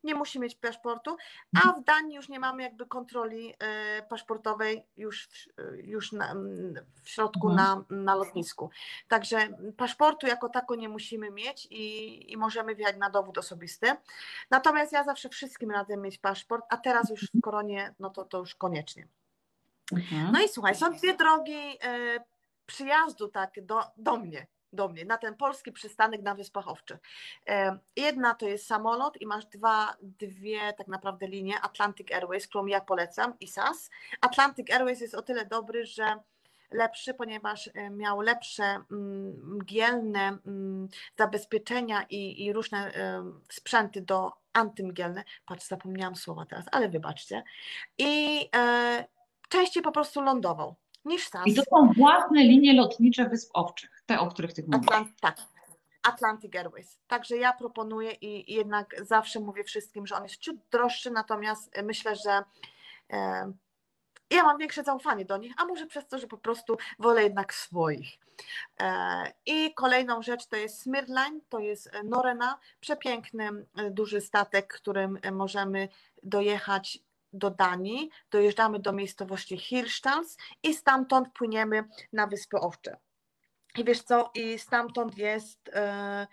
nie 0.07 0.15
musi 0.15 0.41
mieć 0.41 0.55
paszportu, 0.55 1.17
a 1.55 1.59
mhm. 1.59 1.83
w 1.83 1.85
Danii 1.85 2.17
już 2.17 2.29
nie 2.29 2.41
mamy 2.41 2.63
jakby 2.63 2.87
kontroli 2.87 3.55
e, 3.59 4.03
paszportowej 4.03 4.87
już, 4.97 5.29
już 5.77 6.13
na, 6.13 6.35
w 7.03 7.11
środku 7.11 7.51
mhm. 7.51 7.85
na, 7.91 7.97
na 8.05 8.15
lotnisku. 8.15 8.71
Także 9.09 9.49
paszportu 9.77 10.27
jako 10.27 10.49
tako 10.49 10.75
nie 10.75 10.89
musimy 10.89 11.31
mieć 11.31 11.67
i, 11.71 12.33
i 12.33 12.37
możemy 12.37 12.75
wjechać 12.75 12.97
na 12.97 13.11
dowód 13.11 13.39
osobisty. 13.39 13.87
Natomiast 14.51 14.93
ja 14.93 15.05
zawsze 15.05 15.29
wszystkim 15.29 15.71
radzę 15.71 15.97
mieć 15.97 16.19
paszport, 16.19 16.65
a 16.69 16.77
teraz 16.77 17.11
już 17.11 17.21
w 17.21 17.35
mhm. 17.35 17.43
koronie, 17.43 17.95
no 17.99 18.11
to, 18.11 18.25
to 18.25 18.39
już 18.39 18.55
koniecznie. 18.55 19.09
No 20.33 20.43
i 20.43 20.49
słuchaj, 20.49 20.75
są 20.75 20.93
dwie 20.93 21.15
drogi 21.17 21.79
e, 21.83 22.25
przyjazdu 22.67 23.29
tak 23.29 23.65
do, 23.67 23.81
do 23.97 24.17
mnie 24.17 24.47
do 24.73 24.89
mnie, 24.89 25.05
na 25.05 25.19
ten 25.19 25.35
polski 25.35 25.73
przystanek 25.73 26.23
na 26.23 26.35
Wyspach 26.35 26.69
Owczych. 26.69 26.99
Jedna 27.97 28.35
to 28.35 28.47
jest 28.47 28.67
samolot 28.67 29.21
i 29.21 29.27
masz 29.27 29.47
dwa, 29.47 29.97
dwie 30.03 30.73
tak 30.73 30.89
naprawdę 30.89 31.27
linie, 31.27 31.61
Atlantic 31.61 32.13
Airways, 32.13 32.47
którą 32.47 32.67
ja 32.67 32.81
polecam 32.81 33.35
i 33.41 33.49
SAS. 33.49 33.91
Atlantic 34.21 34.71
Airways 34.71 35.01
jest 35.01 35.15
o 35.15 35.23
tyle 35.23 35.47
dobry, 35.47 35.87
że 35.87 36.17
lepszy, 36.71 37.15
ponieważ 37.15 37.71
e, 37.75 37.91
miał 37.91 38.21
lepsze 38.21 38.65
mm, 38.65 39.57
mgielne 39.57 40.39
mm, 40.47 40.89
zabezpieczenia 41.19 42.03
i, 42.11 42.45
i 42.45 42.53
różne 42.53 42.93
sprzęty 43.49 44.03
do 44.03 44.33
antymgielne. 44.53 45.25
Patrz, 45.47 45.67
zapomniałam 45.67 46.17
słowa 46.17 46.47
teraz, 46.47 46.65
ale 46.73 46.89
wybaczcie. 46.89 47.43
I 47.99 48.41
e, 48.57 49.05
częściej 49.49 49.83
po 49.83 49.93
prostu 49.93 50.21
lądował 50.21 50.75
niż 51.05 51.29
SAS. 51.29 51.47
I 51.47 51.55
to 51.55 51.63
są 51.63 51.93
własne 51.97 52.43
linie 52.43 52.75
lotnicze 52.75 53.29
Wysp 53.29 53.51
Owczych, 53.55 53.96
te, 54.07 54.21
o 54.21 54.27
których 54.27 54.53
ty 54.53 54.63
mówisz. 54.63 54.89
Atlant, 54.89 55.21
tak. 55.21 55.37
Atlantic 56.03 56.55
Airways. 56.57 56.99
Także 57.09 57.37
ja 57.37 57.53
proponuję 57.53 58.13
i 58.13 58.55
jednak 58.55 58.97
zawsze 59.07 59.41
mówię 59.41 59.65
wszystkim, 59.65 60.07
że 60.07 60.17
on 60.17 60.23
jest 60.23 60.37
ciut 60.37 60.57
droższy, 60.71 61.11
natomiast 61.11 61.83
myślę, 61.83 62.17
że 62.17 62.43
e, 63.13 63.53
ja 64.31 64.43
mam 64.43 64.59
większe 64.59 64.85
zaufanie 64.85 65.25
do 65.25 65.37
nich, 65.37 65.53
a 65.57 65.65
może 65.65 65.87
przez 65.87 66.09
to, 66.09 66.19
że 66.19 66.27
po 66.27 66.39
prostu 66.39 66.77
wolę 66.99 67.23
jednak 67.23 67.55
swoich. 67.55 68.19
E, 68.81 69.33
I 69.47 69.75
kolejną 69.75 70.23
rzecz 70.23 70.47
to 70.47 70.57
jest 70.57 70.83
Smyrline, 70.83 71.41
to 71.49 71.59
jest 71.59 71.91
Norena, 72.05 72.59
przepiękny, 72.81 73.51
duży 73.91 74.21
statek, 74.21 74.73
którym 74.73 75.19
możemy 75.33 75.89
dojechać 76.23 76.99
do 77.33 77.51
Danii, 77.51 78.11
dojeżdżamy 78.31 78.79
do 78.79 78.93
miejscowości 78.93 79.59
Hirstals 79.59 80.37
i 80.63 80.75
stamtąd 80.75 81.29
płyniemy 81.33 81.85
na 82.13 82.27
Wyspy 82.27 82.57
Owcze. 82.57 82.97
I 83.77 83.85
wiesz 83.85 84.03
co, 84.03 84.31
i 84.35 84.59
stamtąd 84.59 85.19
jest, 85.19 85.71
e, 85.75 86.27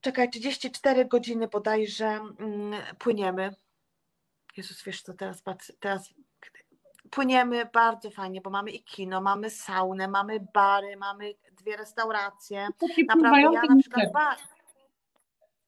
czekaj, 0.00 0.30
34 0.30 1.04
godziny 1.04 1.48
bodajże 1.48 2.06
mm, 2.06 2.82
płyniemy. 2.98 3.54
Jezus, 4.56 4.82
wiesz 4.82 5.02
co, 5.02 5.14
teraz, 5.14 5.42
teraz 5.80 6.14
płyniemy 7.10 7.66
bardzo 7.72 8.10
fajnie, 8.10 8.40
bo 8.40 8.50
mamy 8.50 8.70
i 8.70 8.84
kino, 8.84 9.20
mamy 9.20 9.50
saunę, 9.50 10.08
mamy 10.08 10.40
bary, 10.54 10.96
mamy 10.96 11.34
dwie 11.52 11.76
restauracje. 11.76 12.68
Naprawdę 13.08 13.40
ja 13.52 13.62
na 13.62 13.76
przykład 13.80 14.12
bar, 14.12 14.36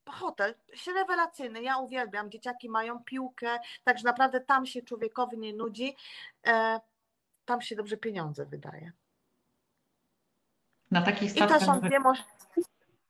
hotel 0.09 0.55
się 0.75 0.93
rewelacyjny, 0.93 1.63
ja 1.63 1.79
uwielbiam, 1.79 2.31
dzieciaki 2.31 2.69
mają 2.69 3.05
piłkę, 3.05 3.59
także 3.85 4.05
naprawdę 4.05 4.41
tam 4.41 4.67
się 4.67 4.83
człowiekowi 4.83 5.39
nie 5.39 5.55
nudzi, 5.55 5.97
e, 6.47 6.81
tam 7.45 7.63
się 7.63 7.77
dobrze 7.77 7.97
pieniądze 7.97 8.47
wydaje. 8.47 8.93
Na 10.95 11.03
takich 11.03 11.31
statkach... 11.31 11.63
I 11.63 11.67
to 11.67 11.73
są 11.73 11.81
dwie, 11.81 12.01
moż 12.01 12.19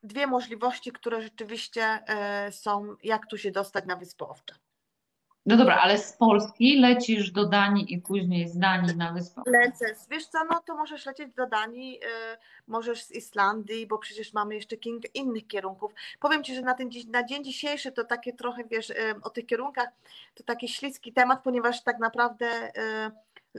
dwie 0.03 0.27
możliwości, 0.27 0.91
które 0.91 1.21
rzeczywiście 1.21 1.83
e, 1.83 2.51
są, 2.51 2.95
jak 3.03 3.27
tu 3.27 3.37
się 3.37 3.51
dostać 3.51 3.85
na 3.85 3.95
Wyspy 3.95 4.25
Owcze. 4.25 4.55
No 5.45 5.57
dobra, 5.57 5.75
ale 5.75 5.97
z 5.97 6.13
Polski 6.13 6.79
lecisz 6.79 7.31
do 7.31 7.45
Danii 7.45 7.93
i 7.93 8.01
później 8.01 8.47
z 8.47 8.57
Danii 8.57 8.95
na 8.95 9.13
wyspę. 9.13 9.41
Lecę. 9.45 9.85
Wiesz 10.11 10.25
co, 10.25 10.43
no 10.51 10.59
to 10.59 10.75
możesz 10.75 11.05
lecieć 11.05 11.33
do 11.33 11.47
Danii, 11.47 11.91
yy, 11.93 12.37
możesz 12.67 13.03
z 13.03 13.11
Islandii, 13.11 13.87
bo 13.87 13.97
przecież 13.97 14.33
mamy 14.33 14.55
jeszcze 14.55 14.77
kilka 14.77 15.07
innych 15.13 15.47
kierunków. 15.47 15.93
Powiem 16.19 16.43
Ci, 16.43 16.55
że 16.55 16.61
na, 16.61 16.73
ten, 16.73 16.89
na 17.07 17.23
dzień 17.23 17.43
dzisiejszy 17.43 17.91
to 17.91 18.03
takie 18.03 18.33
trochę, 18.33 18.63
wiesz, 18.63 18.89
yy, 18.89 18.95
o 19.23 19.29
tych 19.29 19.45
kierunkach, 19.45 19.89
to 20.35 20.43
taki 20.43 20.67
śliski 20.67 21.13
temat, 21.13 21.43
ponieważ 21.43 21.83
tak 21.83 21.99
naprawdę 21.99 22.71
yy, 22.75 23.11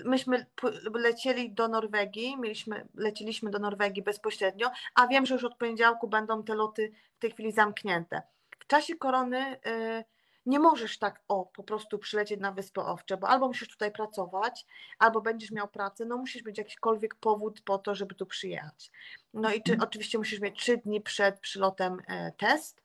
myśmy 0.04 0.46
lecieli 0.94 1.52
do 1.52 1.68
Norwegii, 1.68 2.37
mieliśmy, 2.37 2.88
leciliśmy 2.94 3.50
do 3.50 3.59
Norwegii 3.59 4.02
bezpośrednio, 4.02 4.70
a 4.94 5.06
wiem, 5.06 5.26
że 5.26 5.35
już 5.35 5.44
od 5.44 5.56
poniedziałku 5.56 6.09
będą 6.09 6.44
te 6.44 6.54
loty 6.54 6.92
w 7.16 7.18
tej 7.18 7.30
chwili 7.30 7.52
zamknięte. 7.52 8.22
W 8.59 8.66
czasie 8.66 8.96
korony 8.96 9.56
y, 9.66 10.04
nie 10.46 10.59
możesz 10.59 10.98
tak 10.98 11.22
o 11.28 11.46
po 11.46 11.62
prostu 11.62 11.98
przylecieć 11.98 12.40
na 12.40 12.52
Wyspy 12.52 12.80
Owcze, 12.80 13.16
bo 13.16 13.28
albo 13.28 13.48
musisz 13.48 13.68
tutaj 13.68 13.92
pracować, 13.92 14.66
albo 14.98 15.20
będziesz 15.20 15.50
miał 15.50 15.68
pracę, 15.68 16.04
no 16.04 16.16
musisz 16.16 16.44
mieć 16.44 16.59
jakikolwiek 16.59 17.14
powód 17.14 17.61
po 17.61 17.78
to, 17.78 17.94
żeby 17.94 18.14
tu 18.14 18.26
przyjechać. 18.26 18.90
No 19.35 19.54
i 19.54 19.62
czy, 19.62 19.72
mhm. 19.72 19.88
oczywiście 19.88 20.18
musisz 20.18 20.40
mieć 20.40 20.59
trzy 20.59 20.76
dni 20.76 21.00
przed 21.00 21.40
przylotem 21.40 21.98
e, 22.06 22.32
test, 22.32 22.82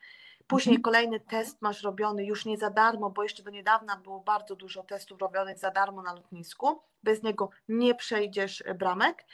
Później 0.52 0.76
mhm. 0.76 0.84
kolejny 0.84 1.20
test 1.20 1.62
masz 1.62 1.84
robiony 1.84 2.26
już 2.26 2.46
nie 2.46 2.58
za 2.58 2.70
darmo, 2.70 3.10
bo 3.10 3.24
jeszcze 3.24 3.44
do 3.44 3.52
niedawna 3.52 3.98
było 3.98 4.20
bardzo 4.20 4.56
dużo 4.56 4.84
testów 4.84 5.22
robionych 5.22 5.60
za 5.60 5.72
darmo 5.72 6.02
na 6.02 6.14
lotnisku. 6.14 6.82
Bez 7.04 7.24
niego 7.24 7.50
nie 7.68 7.96
przejdziesz 7.96 8.64
e, 8.66 8.76
bramek. 8.76 9.26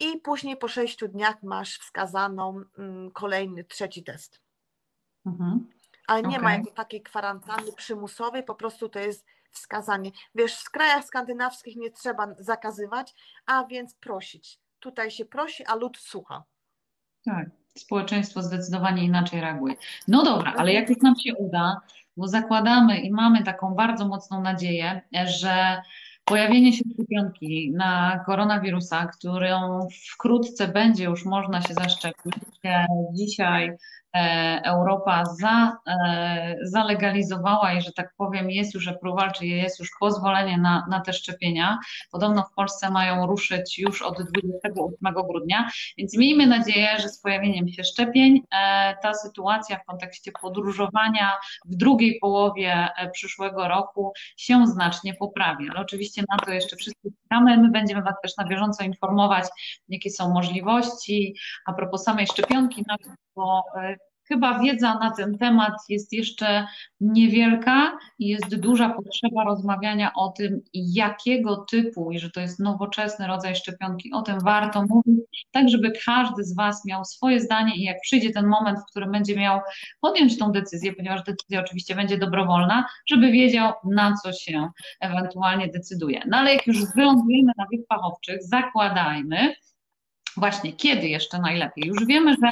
I 0.00 0.18
później 0.18 0.56
po 0.56 0.68
sześciu 0.68 1.08
dniach 1.08 1.42
masz 1.42 1.78
wskazaną 1.78 2.62
mm, 2.78 3.10
kolejny, 3.10 3.64
trzeci 3.64 4.04
test. 4.04 4.40
Mhm. 5.26 5.70
Ale 6.06 6.22
nie 6.22 6.28
okay. 6.28 6.42
ma 6.42 6.52
jakiejś 6.52 6.74
takiej 6.74 7.02
kwarantanny 7.02 7.72
przymusowej, 7.72 8.42
po 8.42 8.54
prostu 8.54 8.88
to 8.88 8.98
jest 8.98 9.26
wskazanie. 9.50 10.10
Wiesz, 10.34 10.62
w 10.62 10.70
krajach 10.70 11.04
skandynawskich 11.04 11.76
nie 11.76 11.90
trzeba 11.90 12.34
zakazywać, 12.38 13.14
a 13.46 13.64
więc 13.64 13.94
prosić. 13.94 14.60
Tutaj 14.80 15.10
się 15.10 15.24
prosi, 15.24 15.64
a 15.64 15.74
lud 15.74 15.98
słucha. 15.98 16.44
Tak 17.24 17.61
społeczeństwo 17.78 18.42
zdecydowanie 18.42 19.04
inaczej 19.04 19.40
reaguje. 19.40 19.74
No 20.08 20.22
dobra, 20.24 20.54
ale 20.56 20.72
jak 20.72 20.88
już 20.88 20.98
nam 20.98 21.14
się 21.16 21.34
uda, 21.34 21.80
bo 22.16 22.28
zakładamy 22.28 23.00
i 23.00 23.10
mamy 23.10 23.44
taką 23.44 23.74
bardzo 23.74 24.08
mocną 24.08 24.40
nadzieję, 24.40 25.00
że 25.24 25.82
pojawienie 26.24 26.72
się 26.72 26.84
szczepionki 26.94 27.72
na 27.76 28.22
koronawirusa, 28.26 29.06
którą 29.06 29.88
wkrótce 30.12 30.68
będzie 30.68 31.04
już 31.04 31.24
można 31.24 31.62
się 31.62 31.74
zaszczepić. 31.74 32.34
Dzisiaj 33.14 33.76
Europa 34.64 35.24
za, 35.24 35.76
e, 35.86 36.56
zalegalizowała 36.62 37.72
i, 37.72 37.82
że 37.82 37.92
tak 37.92 38.14
powiem, 38.16 38.50
jest 38.50 38.74
już 38.74 38.88
approval, 38.88 39.32
czyli 39.32 39.50
jest 39.50 39.80
już 39.80 39.90
pozwolenie 40.00 40.58
na, 40.58 40.86
na 40.90 41.00
te 41.00 41.12
szczepienia. 41.12 41.78
Podobno 42.10 42.42
w 42.42 42.54
Polsce 42.54 42.90
mają 42.90 43.26
ruszyć 43.26 43.78
już 43.78 44.02
od 44.02 44.22
28 44.22 45.14
grudnia, 45.28 45.70
więc 45.98 46.16
miejmy 46.16 46.46
nadzieję, 46.46 46.98
że 47.00 47.08
z 47.08 47.20
pojawieniem 47.20 47.68
się 47.68 47.84
szczepień 47.84 48.42
e, 48.50 48.96
ta 49.02 49.14
sytuacja 49.14 49.78
w 49.78 49.84
kontekście 49.84 50.32
podróżowania 50.42 51.32
w 51.64 51.76
drugiej 51.76 52.18
połowie 52.20 52.88
przyszłego 53.12 53.68
roku 53.68 54.12
się 54.36 54.66
znacznie 54.66 55.14
poprawi. 55.14 55.70
Ale 55.70 55.80
oczywiście 55.80 56.22
na 56.30 56.36
to 56.36 56.50
jeszcze 56.50 56.76
wszyscy 56.76 57.12
czekamy. 57.22 57.58
My 57.58 57.70
będziemy 57.70 58.02
Was 58.02 58.14
też 58.22 58.36
na 58.36 58.44
bieżąco 58.44 58.84
informować, 58.84 59.44
jakie 59.88 60.10
są 60.10 60.30
możliwości. 60.30 61.34
A 61.66 61.72
propos 61.72 62.02
samej 62.04 62.26
szczepionki, 62.26 62.84
no, 62.88 62.96
bo 63.36 63.62
chyba 64.32 64.58
wiedza 64.58 64.94
na 64.94 65.10
ten 65.10 65.38
temat 65.38 65.72
jest 65.88 66.12
jeszcze 66.12 66.66
niewielka 67.00 67.98
i 68.18 68.28
jest 68.28 68.56
duża 68.56 68.88
potrzeba 68.88 69.44
rozmawiania 69.44 70.12
o 70.14 70.28
tym, 70.28 70.60
jakiego 70.74 71.56
typu, 71.56 72.12
i 72.12 72.18
że 72.18 72.30
to 72.30 72.40
jest 72.40 72.60
nowoczesny 72.60 73.26
rodzaj 73.26 73.56
szczepionki, 73.56 74.12
o 74.12 74.22
tym 74.22 74.38
warto 74.44 74.84
mówić, 74.88 75.46
tak 75.50 75.68
żeby 75.68 75.92
każdy 76.06 76.44
z 76.44 76.56
Was 76.56 76.84
miał 76.84 77.04
swoje 77.04 77.40
zdanie 77.40 77.76
i 77.76 77.82
jak 77.82 77.96
przyjdzie 78.02 78.30
ten 78.30 78.46
moment, 78.46 78.78
w 78.78 78.90
którym 78.90 79.12
będzie 79.12 79.36
miał 79.36 79.60
podjąć 80.00 80.38
tą 80.38 80.52
decyzję, 80.52 80.92
ponieważ 80.92 81.22
decyzja 81.22 81.60
oczywiście 81.60 81.94
będzie 81.94 82.18
dobrowolna, 82.18 82.84
żeby 83.06 83.30
wiedział, 83.30 83.72
na 83.84 84.14
co 84.22 84.32
się 84.32 84.68
ewentualnie 85.00 85.68
decyduje. 85.68 86.22
No 86.28 86.36
ale 86.36 86.54
jak 86.54 86.66
już 86.66 86.76
wylądujemy 86.96 87.52
na 87.56 87.64
wyspach 87.72 88.04
owczych, 88.04 88.42
zakładajmy, 88.42 89.54
Właśnie, 90.36 90.72
kiedy 90.72 91.08
jeszcze 91.08 91.38
najlepiej? 91.38 91.84
Już 91.86 92.04
wiemy, 92.06 92.36
że 92.42 92.50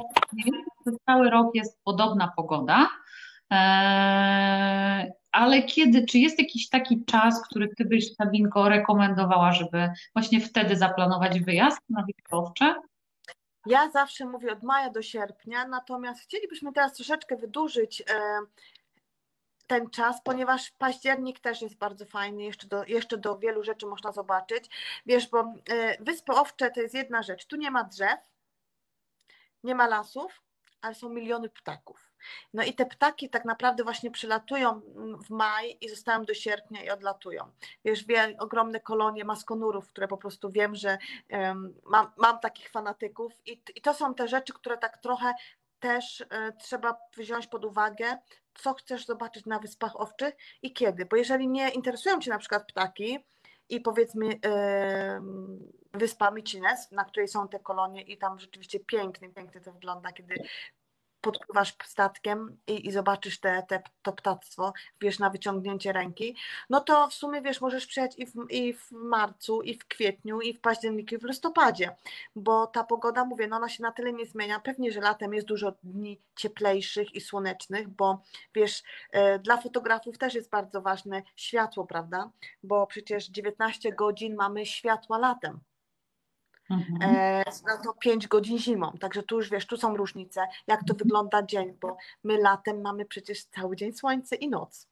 przez 0.81 0.95
cały 1.07 1.31
rok 1.31 1.55
jest 1.55 1.79
podobna 1.85 2.33
pogoda, 2.37 2.89
eee, 3.51 5.13
ale 5.33 5.63
kiedy, 5.63 6.07
czy 6.07 6.19
jest 6.19 6.39
jakiś 6.39 6.69
taki 6.69 7.05
czas, 7.05 7.43
który 7.49 7.69
Ty 7.77 7.85
byś, 7.85 8.15
Sabinko, 8.15 8.69
rekomendowała, 8.69 9.53
żeby 9.53 9.91
właśnie 10.15 10.41
wtedy 10.41 10.77
zaplanować 10.77 11.41
wyjazd 11.41 11.81
na 11.89 12.05
Witkowcze? 12.05 12.75
Ja 13.67 13.91
zawsze 13.91 14.27
mówię 14.27 14.53
od 14.53 14.63
maja 14.63 14.91
do 14.91 15.03
sierpnia, 15.03 15.69
natomiast 15.69 16.21
chcielibyśmy 16.21 16.73
teraz 16.73 16.95
troszeczkę 16.95 17.37
wydłużyć 17.37 18.01
e, 18.01 18.05
ten 19.71 19.91
czas, 19.91 20.23
ponieważ 20.25 20.71
październik 20.71 21.41
też 21.41 21.63
jest 21.63 21.79
bardzo 21.79 22.07
fajny, 22.07 22.43
jeszcze 22.43 22.67
do, 22.67 22.85
jeszcze 22.85 23.19
do 23.19 23.39
wielu 23.39 23.65
rzeczy 23.65 23.87
można 23.87 24.13
zobaczyć. 24.13 24.71
Wiesz, 25.07 25.29
bo 25.29 25.41
e, 25.41 26.05
Wyspy 26.05 26.33
Owcze 26.33 26.71
to 26.71 26.81
jest 26.81 26.95
jedna 26.95 27.23
rzecz, 27.23 27.47
tu 27.47 27.57
nie 27.57 27.71
ma 27.71 27.85
drzew, 27.85 28.19
nie 29.65 29.75
ma 29.75 29.87
lasów, 29.87 30.43
ale 30.81 30.95
są 30.95 31.09
miliony 31.09 31.49
ptaków. 31.49 32.11
No 32.55 32.63
i 32.63 32.75
te 32.75 32.87
ptaki 32.87 33.31
tak 33.31 33.45
naprawdę 33.45 33.85
właśnie 33.85 34.11
przylatują 34.11 34.81
w 35.27 35.31
maj 35.31 35.79
i 35.81 35.89
zostają 35.89 36.25
do 36.25 36.35
sierpnia 36.35 36.85
i 36.85 36.91
odlatują. 36.91 37.51
Wiesz, 37.85 38.05
wie, 38.05 38.37
ogromne 38.39 38.81
kolonie 38.81 39.25
maskonurów, 39.25 39.89
które 39.89 40.09
po 40.09 40.17
prostu 40.17 40.51
wiem, 40.51 40.75
że 40.75 40.99
um, 41.31 41.75
mam, 41.85 42.11
mam 42.17 42.41
takich 42.41 42.71
fanatyków 42.71 43.33
i, 43.47 43.63
i 43.77 43.81
to 43.81 43.95
są 43.95 44.15
te 44.15 44.29
rzeczy, 44.29 44.53
które 44.53 44.79
tak 44.79 44.99
trochę 44.99 45.35
też 45.81 46.21
e, 46.31 46.53
trzeba 46.53 46.97
wziąć 47.17 47.47
pod 47.47 47.65
uwagę, 47.65 48.19
co 48.55 48.75
chcesz 48.75 49.07
zobaczyć 49.07 49.47
na 49.47 49.59
Wyspach 49.59 50.01
Owczych 50.01 50.35
i 50.63 50.73
kiedy. 50.73 51.07
Bo 51.07 51.17
jeżeli 51.17 51.49
nie 51.49 51.71
interesują 51.71 52.21
Cię 52.21 52.31
na 52.31 52.39
przykład 52.39 52.67
ptaki 52.67 53.19
i 53.69 53.81
powiedzmy 53.81 54.41
wyspa 55.95 56.31
Micines, 56.31 56.91
na 56.91 57.05
której 57.05 57.29
są 57.29 57.49
te 57.49 57.59
kolonie 57.59 58.03
i 58.03 58.19
tam 58.19 58.39
rzeczywiście 58.39 58.81
pięknie, 58.81 59.29
pięknie 59.29 59.61
to 59.61 59.73
wygląda, 59.73 60.13
kiedy 60.13 60.35
podpływasz 61.21 61.75
statkiem 61.85 62.57
i, 62.67 62.87
i 62.87 62.93
zobaczysz 62.93 63.41
te, 63.41 63.63
te, 63.69 63.83
to 64.03 64.13
ptactwo, 64.13 64.73
wiesz, 65.01 65.19
na 65.19 65.31
wyciągnięcie 65.31 65.93
ręki, 65.93 66.37
no 66.71 66.81
to 66.81 67.09
w 67.09 67.15
sumie, 67.15 67.43
wiesz, 67.43 67.61
możesz 67.61 67.87
przyjechać 67.87 68.19
i 68.19 68.27
w, 68.27 68.35
i 68.51 68.73
w 68.73 68.93
marcu, 68.93 69.63
i 69.63 69.75
w 69.75 69.87
kwietniu, 69.89 70.41
i 70.41 70.55
w 70.55 70.61
październiku, 70.61 71.15
i 71.15 71.19
w 71.19 71.25
listopadzie, 71.25 71.97
bo 72.37 72.67
ta 72.67 72.85
pogoda, 72.85 73.25
mówię, 73.25 73.47
no 73.49 73.57
ona 73.57 73.69
się 73.69 73.83
na 73.83 73.93
tyle 73.93 74.13
nie 74.13 74.27
zmienia, 74.27 74.61
pewnie, 74.61 74.93
że 74.93 75.01
latem 75.01 75.35
jest 75.35 75.47
dużo 75.47 75.73
dni 75.83 76.21
cieplejszych 76.37 77.15
i 77.15 77.21
słonecznych, 77.21 77.89
bo 77.89 78.23
wiesz, 78.55 78.83
e, 79.11 79.39
dla 79.39 79.57
fotografów 79.57 80.19
też 80.19 80.35
jest 80.35 80.51
bardzo 80.51 80.83
ważne 80.83 81.23
światło, 81.37 81.87
prawda, 81.87 82.31
bo 82.63 82.87
przecież 82.87 83.29
19 83.29 83.93
godzin 83.93 84.35
mamy 84.35 84.67
światła 84.67 85.19
latem, 85.19 85.61
Mhm. 86.71 87.03
E, 87.03 87.45
no 87.67 87.85
to 87.85 87.95
5 87.95 88.29
godzin 88.29 88.59
zimą. 88.59 88.93
Także 89.01 89.23
tu 89.23 89.37
już 89.37 89.51
wiesz, 89.51 89.67
tu 89.67 89.77
są 89.77 89.97
różnice, 89.97 90.47
jak 90.67 90.81
to 90.85 90.95
wygląda 90.95 91.43
dzień, 91.43 91.77
bo 91.81 91.97
my 92.25 92.39
latem 92.39 92.81
mamy 92.81 93.05
przecież 93.05 93.45
cały 93.45 93.77
dzień 93.77 93.93
słońce 93.93 94.37
i 94.37 94.49
noc. 94.49 94.89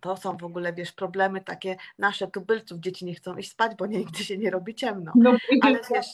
To 0.00 0.16
są 0.16 0.36
w 0.36 0.44
ogóle, 0.44 0.72
wiesz, 0.72 0.92
problemy 0.92 1.40
takie 1.40 1.76
nasze 1.98 2.28
tubylców. 2.28 2.80
Dzieci 2.80 3.04
nie 3.04 3.14
chcą 3.14 3.36
iść 3.36 3.50
spać, 3.50 3.72
bo 3.78 3.86
nigdy 3.86 4.24
się 4.24 4.38
nie 4.38 4.50
robi 4.50 4.74
ciemno. 4.74 5.12
No, 5.14 5.36
Ale 5.62 5.80
wiesz, 5.94 6.06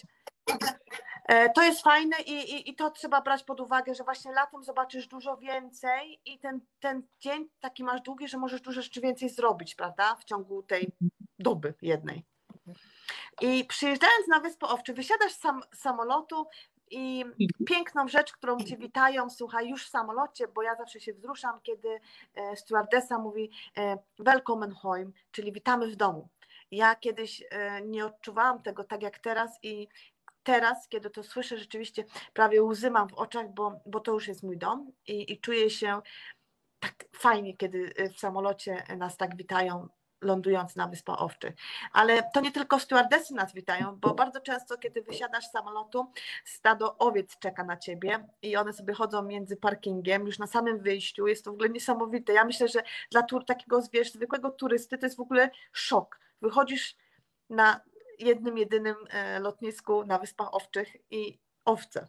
e, 1.28 1.50
to 1.50 1.62
jest 1.62 1.82
fajne 1.82 2.16
i, 2.26 2.32
i, 2.32 2.70
i, 2.70 2.74
to 2.74 2.90
trzeba 2.90 3.20
brać 3.20 3.42
pod 3.44 3.60
uwagę, 3.60 3.94
że 3.94 4.04
właśnie 4.04 4.32
latem 4.32 4.64
zobaczysz 4.64 5.06
dużo 5.06 5.36
więcej 5.36 6.20
i 6.24 6.38
ten, 6.38 6.60
ten 6.80 7.02
dzień 7.20 7.48
taki 7.60 7.84
masz 7.84 8.00
długi, 8.00 8.28
że 8.28 8.38
możesz 8.38 8.60
dużo 8.60 8.82
rzeczy 8.82 9.00
więcej 9.00 9.28
zrobić, 9.28 9.74
prawda, 9.74 10.14
w 10.14 10.24
ciągu 10.24 10.62
tej 10.62 10.92
doby 11.38 11.74
jednej. 11.82 12.24
I 13.40 13.64
przyjeżdżając 13.64 14.28
na 14.28 14.40
Wyspę 14.40 14.66
Owczy, 14.66 14.94
wysiadasz 14.94 15.32
z 15.32 15.38
sam, 15.40 15.62
samolotu 15.74 16.46
i 16.90 17.22
mhm. 17.22 17.48
piękną 17.66 18.08
rzecz, 18.08 18.32
którą 18.32 18.58
Cię 18.58 18.76
witają, 18.76 19.30
słuchaj, 19.30 19.68
już 19.68 19.86
w 19.86 19.90
samolocie, 19.90 20.48
bo 20.48 20.62
ja 20.62 20.76
zawsze 20.76 21.00
się 21.00 21.12
wzruszam, 21.12 21.60
kiedy 21.62 22.00
e, 22.34 22.56
stewardesa 22.56 23.18
mówi 23.18 23.50
e, 23.78 23.98
Welcome 24.18 24.70
home, 24.70 25.10
czyli 25.30 25.52
witamy 25.52 25.86
w 25.86 25.96
domu. 25.96 26.28
Ja 26.70 26.94
kiedyś 26.94 27.44
e, 27.50 27.82
nie 27.82 28.06
odczuwałam 28.06 28.62
tego 28.62 28.84
tak 28.84 29.02
jak 29.02 29.18
teraz 29.18 29.58
i 29.62 29.88
teraz, 30.42 30.88
kiedy 30.88 31.10
to 31.10 31.22
słyszę, 31.22 31.58
rzeczywiście 31.58 32.04
prawie 32.32 32.62
łzy 32.62 32.90
mam 32.90 33.08
w 33.08 33.14
oczach, 33.14 33.54
bo, 33.54 33.80
bo 33.86 34.00
to 34.00 34.12
już 34.12 34.28
jest 34.28 34.42
mój 34.42 34.58
dom 34.58 34.92
i, 35.06 35.32
i 35.32 35.40
czuję 35.40 35.70
się 35.70 36.00
tak 36.80 37.04
fajnie, 37.12 37.56
kiedy 37.56 37.94
w 38.14 38.20
samolocie 38.20 38.84
nas 38.96 39.16
tak 39.16 39.36
witają 39.36 39.88
lądując 40.22 40.76
na 40.76 40.88
Wyspach 40.88 41.22
Owczych. 41.22 41.54
Ale 41.92 42.22
to 42.34 42.40
nie 42.40 42.52
tylko 42.52 42.78
stewardesy 42.78 43.34
nas 43.34 43.54
witają, 43.54 43.96
bo 43.96 44.14
bardzo 44.14 44.40
często, 44.40 44.78
kiedy 44.78 45.02
wysiadasz 45.02 45.46
z 45.46 45.50
samolotu, 45.50 46.06
stado 46.44 46.98
owiec 46.98 47.38
czeka 47.38 47.64
na 47.64 47.76
ciebie 47.76 48.28
i 48.42 48.56
one 48.56 48.72
sobie 48.72 48.94
chodzą 48.94 49.22
między 49.22 49.56
parkingiem, 49.56 50.26
już 50.26 50.38
na 50.38 50.46
samym 50.46 50.78
wyjściu. 50.78 51.26
Jest 51.26 51.44
to 51.44 51.50
w 51.50 51.54
ogóle 51.54 51.68
niesamowite. 51.68 52.32
Ja 52.32 52.44
myślę, 52.44 52.68
że 52.68 52.82
dla 53.10 53.22
tur 53.22 53.44
takiego 53.44 53.82
wiesz, 53.92 54.12
zwykłego 54.12 54.50
turysty 54.50 54.98
to 54.98 55.06
jest 55.06 55.16
w 55.16 55.20
ogóle 55.20 55.50
szok. 55.72 56.20
Wychodzisz 56.42 56.96
na 57.50 57.80
jednym, 58.18 58.58
jedynym 58.58 58.96
e, 59.10 59.40
lotnisku 59.40 60.04
na 60.04 60.18
Wyspach 60.18 60.54
Owczych 60.54 60.96
i 61.10 61.38
owce 61.64 62.06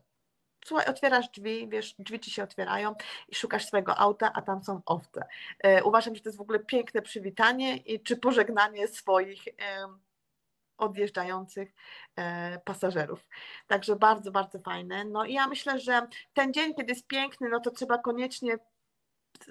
słuchaj, 0.68 0.86
otwierasz 0.88 1.30
drzwi, 1.30 1.68
wiesz, 1.68 1.96
drzwi 2.00 2.20
ci 2.20 2.32
się 2.32 2.44
otwierają 2.44 2.96
i 3.28 3.36
szukasz 3.36 3.66
swojego 3.66 3.98
auta, 3.98 4.32
a 4.34 4.42
tam 4.42 4.64
są 4.64 4.82
owce. 4.86 5.26
E, 5.60 5.84
uważam, 5.84 6.16
że 6.16 6.22
to 6.22 6.30
jest 6.30 6.38
w 6.38 6.42
ogóle 6.42 6.60
piękne 6.60 7.02
przywitanie 7.02 7.78
i 7.78 8.04
czy 8.04 8.18
pożegnanie 8.18 8.88
swoich 8.88 9.44
odjeżdżających 10.78 11.74
e, 12.16 12.60
pasażerów. 12.60 13.28
Także 13.68 13.96
bardzo, 13.96 14.32
bardzo 14.32 14.60
fajne. 14.60 15.06
No 15.06 15.26
i 15.26 15.34
ja 15.34 15.48
myślę, 15.48 15.80
że 15.80 16.08
ten 16.34 16.54
dzień, 16.54 16.76
kiedy 16.76 16.92
jest 16.92 17.08
piękny, 17.08 17.50
no 17.50 17.60
to 17.60 17.72
trzeba 17.72 17.98
koniecznie 17.98 18.58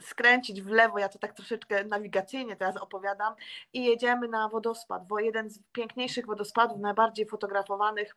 skręcić 0.01 0.63
w 0.63 0.69
lewo, 0.69 0.99
ja 0.99 1.09
to 1.09 1.19
tak 1.19 1.33
troszeczkę 1.33 1.85
nawigacyjnie 1.85 2.57
teraz 2.57 2.77
opowiadam 2.77 3.35
i 3.73 3.85
jedziemy 3.85 4.29
na 4.29 4.49
wodospad, 4.49 5.07
bo 5.07 5.21
jeden 5.21 5.51
z 5.51 5.61
piękniejszych 5.73 6.27
wodospadów, 6.27 6.79
najbardziej 6.79 7.27
fotografowanych 7.27 8.17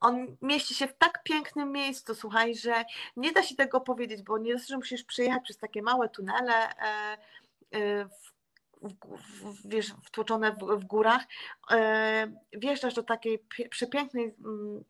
on 0.00 0.36
mieści 0.42 0.74
się 0.74 0.86
w 0.86 0.98
tak 0.98 1.22
pięknym 1.22 1.72
miejscu, 1.72 2.14
słuchaj, 2.14 2.54
że 2.54 2.84
nie 3.16 3.32
da 3.32 3.42
się 3.42 3.56
tego 3.56 3.80
powiedzieć, 3.80 4.22
bo 4.22 4.38
nie 4.38 4.58
że 4.58 4.76
musisz 4.76 5.04
przejechać 5.04 5.42
przez 5.42 5.58
takie 5.58 5.82
małe 5.82 6.08
tunele 6.08 6.68
e, 6.68 7.18
e, 7.70 8.04
w, 8.04 8.32
w, 8.82 9.68
wiesz, 9.68 9.94
wtłoczone 10.04 10.52
w, 10.52 10.80
w 10.80 10.84
górach. 10.84 11.22
E, 11.70 12.32
wjeżdżasz 12.52 12.94
do 12.94 13.02
takiej 13.02 13.44
przepięknej 13.70 14.34
mm, 14.44 14.84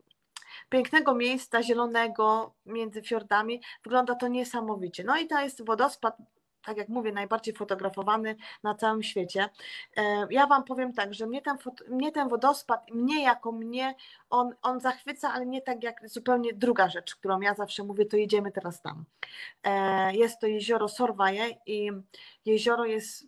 pięknego 0.69 1.15
miejsca 1.15 1.63
zielonego 1.63 2.53
między 2.65 3.01
fiordami. 3.01 3.61
Wygląda 3.83 4.15
to 4.15 4.27
niesamowicie. 4.27 5.03
No 5.03 5.17
i 5.17 5.27
to 5.27 5.41
jest 5.41 5.65
wodospad 5.65 6.17
tak 6.65 6.77
jak 6.77 6.89
mówię, 6.89 7.11
najbardziej 7.11 7.53
fotografowany 7.53 8.35
na 8.63 8.75
całym 8.75 9.03
świecie. 9.03 9.49
E, 9.97 10.27
ja 10.29 10.47
Wam 10.47 10.63
powiem 10.63 10.93
tak, 10.93 11.13
że 11.13 11.27
mnie 11.27 11.41
ten, 11.41 11.57
mnie 11.87 12.11
ten 12.11 12.29
wodospad, 12.29 12.91
mnie 12.91 13.23
jako 13.23 13.51
mnie, 13.51 13.95
on, 14.29 14.55
on 14.61 14.79
zachwyca, 14.79 15.33
ale 15.33 15.45
nie 15.45 15.61
tak 15.61 15.83
jak 15.83 16.09
zupełnie 16.09 16.53
druga 16.53 16.89
rzecz, 16.89 17.15
którą 17.15 17.39
ja 17.39 17.53
zawsze 17.53 17.83
mówię, 17.83 18.05
to 18.05 18.17
jedziemy 18.17 18.51
teraz 18.51 18.81
tam. 18.81 19.05
E, 19.63 20.15
jest 20.15 20.39
to 20.39 20.47
jezioro 20.47 20.87
Sorwaje 20.87 21.49
i 21.65 21.91
jezioro 22.45 22.85
jest 22.85 23.27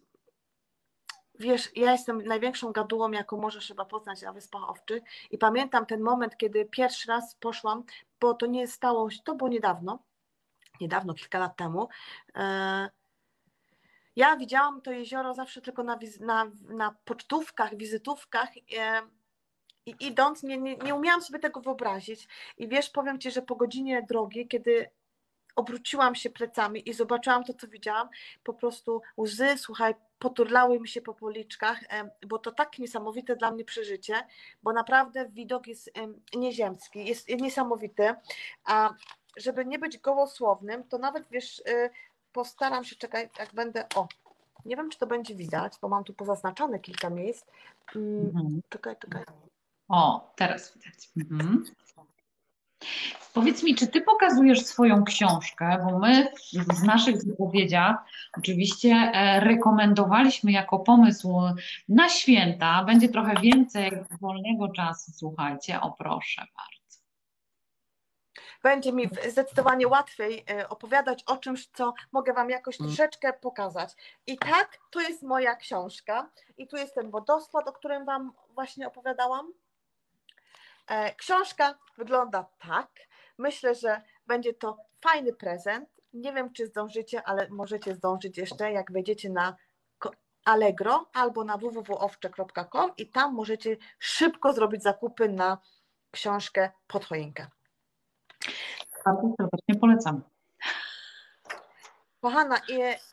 wiesz, 1.42 1.72
ja 1.76 1.92
jestem 1.92 2.24
największą 2.24 2.72
gadułą, 2.72 3.12
jaką 3.12 3.38
możesz 3.38 3.68
chyba 3.68 3.86
poznać 3.86 4.22
na 4.22 4.34
Wyspach 4.34 4.70
Owczych 4.70 5.04
i 5.32 5.38
pamiętam 5.38 5.86
ten 5.86 6.02
moment, 6.02 6.38
kiedy 6.38 6.66
pierwszy 6.66 7.08
raz 7.08 7.36
poszłam, 7.36 7.84
bo 8.20 8.34
to 8.34 8.46
nie 8.46 8.68
stało 8.68 9.10
się, 9.10 9.20
to 9.24 9.36
było 9.36 9.50
niedawno, 9.50 10.00
niedawno, 10.82 11.14
kilka 11.14 11.40
lat 11.40 11.56
temu, 11.56 11.90
e, 12.36 12.90
ja 14.22 14.38
widziałam 14.38 14.82
to 14.82 14.92
jezioro 14.92 15.34
zawsze 15.34 15.62
tylko 15.62 15.84
na, 15.84 16.00
na, 16.20 16.52
na 16.70 16.96
pocztówkach, 17.06 17.78
wizytówkach 17.78 18.50
i 19.86 19.96
idąc 20.00 20.44
nie, 20.44 20.58
nie, 20.58 20.78
nie 20.78 20.96
umiałam 20.96 21.22
sobie 21.22 21.40
tego 21.40 21.62
wyobrazić. 21.62 22.28
I 22.58 22.68
wiesz, 22.68 22.90
powiem 22.90 23.20
Ci, 23.20 23.32
że 23.32 23.42
po 23.42 23.56
godzinie 23.56 24.06
drogi, 24.10 24.48
kiedy 24.48 24.90
obróciłam 25.56 26.16
się 26.16 26.30
plecami 26.30 26.90
i 26.90 26.94
zobaczyłam 26.94 27.44
to, 27.44 27.54
co 27.54 27.68
widziałam, 27.68 28.10
po 28.44 28.54
prostu 28.54 29.02
łzy, 29.18 29.58
słuchaj, 29.58 29.96
poturlały 30.20 30.80
mi 30.80 30.88
się 30.88 31.02
po 31.02 31.14
policzkach, 31.14 31.80
bo 32.28 32.40
to 32.40 32.52
tak 32.52 32.80
niesamowite 32.80 33.36
dla 33.36 33.52
mnie 33.52 33.66
przeżycie, 33.66 34.14
bo 34.64 34.74
naprawdę 34.74 35.30
widok 35.30 35.68
jest 35.68 35.92
nieziemski, 36.36 37.06
jest 37.06 37.30
niesamowity, 37.30 38.16
a 38.64 38.94
żeby 39.38 39.66
nie 39.66 39.80
być 39.80 39.98
gołosłownym, 39.98 40.84
to 40.84 40.98
nawet 40.98 41.28
wiesz, 41.32 41.64
e, 41.68 41.90
postaram 42.34 42.84
się, 42.84 42.96
czekaj, 42.96 43.30
jak 43.40 43.54
będę, 43.54 43.86
o, 43.96 44.08
nie 44.66 44.76
wiem, 44.76 44.90
czy 44.90 45.00
to 45.00 45.08
będzie 45.08 45.36
widać, 45.36 45.74
bo 45.82 45.88
mam 45.88 46.04
tu 46.04 46.14
pozaznaczone 46.14 46.80
kilka 46.80 47.10
miejsc. 47.10 47.46
Mm, 47.96 48.26
mhm. 48.26 48.62
Czekaj, 48.70 48.96
czekaj. 49.00 49.24
O, 49.88 50.34
teraz 50.36 50.74
widać. 50.74 51.10
Mhm. 51.18 51.64
Powiedz 53.34 53.64
mi, 53.64 53.76
czy 53.76 53.88
ty 53.88 54.02
pokazujesz 54.02 54.66
swoją 54.66 55.04
książkę, 55.04 55.86
bo 55.86 56.00
my 56.00 56.32
w 56.54 56.84
naszych 56.84 57.26
wypowiedziach 57.26 57.96
oczywiście 58.38 58.90
e, 58.90 59.40
rekomendowaliśmy 59.40 60.52
jako 60.52 60.80
pomysł 60.80 61.42
na 61.90 62.10
święta, 62.10 62.84
będzie 62.84 63.10
trochę 63.10 63.42
więcej 63.42 63.92
wolnego 64.22 64.70
czasu, 64.70 65.12
słuchajcie, 65.16 65.82
o 65.82 65.92
proszę 65.92 66.42
bardzo 66.58 66.81
będzie 68.64 68.94
mi 68.94 69.10
zdecydowanie 69.30 69.88
łatwiej 69.88 70.46
e, 70.50 70.70
opowiadać 70.70 71.24
o 71.24 71.38
czymś, 71.38 71.68
co 71.68 71.94
mogę 72.12 72.34
Wam 72.34 72.50
jakoś 72.50 72.80
mm. 72.82 72.90
troszeczkę 72.90 73.34
pokazać. 73.34 73.94
I 74.28 74.38
tak, 74.38 74.78
tu 74.90 75.00
jest 75.00 75.24
moja 75.24 75.56
książka 75.56 76.30
i 76.58 76.68
tu 76.68 76.78
jest 76.78 76.96
ten 76.96 77.12
wodospad, 77.12 77.68
o 77.68 77.74
którym 77.74 78.06
Wam 78.06 78.32
właśnie 78.50 78.88
opowiadałam. 78.88 79.54
E, 80.88 81.16
książka 81.16 81.76
wygląda 81.98 82.46
tak. 82.68 82.90
Myślę, 83.38 83.76
że 83.76 84.02
będzie 84.28 84.54
to 84.54 84.78
fajny 85.02 85.34
prezent. 85.34 85.90
Nie 86.14 86.34
wiem, 86.34 86.54
czy 86.54 86.68
zdążycie, 86.68 87.24
ale 87.24 87.50
możecie 87.50 87.96
zdążyć 87.96 88.38
jeszcze, 88.38 88.72
jak 88.72 88.92
wejdziecie 88.92 89.30
na 89.30 89.56
Allegro 90.46 91.06
albo 91.14 91.44
na 91.44 91.58
www.owcze.com 91.58 92.92
i 92.98 93.08
tam 93.08 93.34
możecie 93.34 93.78
szybko 94.00 94.54
zrobić 94.54 94.84
zakupy 94.84 95.30
na 95.30 95.58
książkę 96.12 96.72
pod 96.88 97.06
choinkę. 97.06 97.48
Bardzo 99.06 99.34
serdecznie 99.38 99.76
polecam. 99.76 100.22
Kochana, 102.22 102.56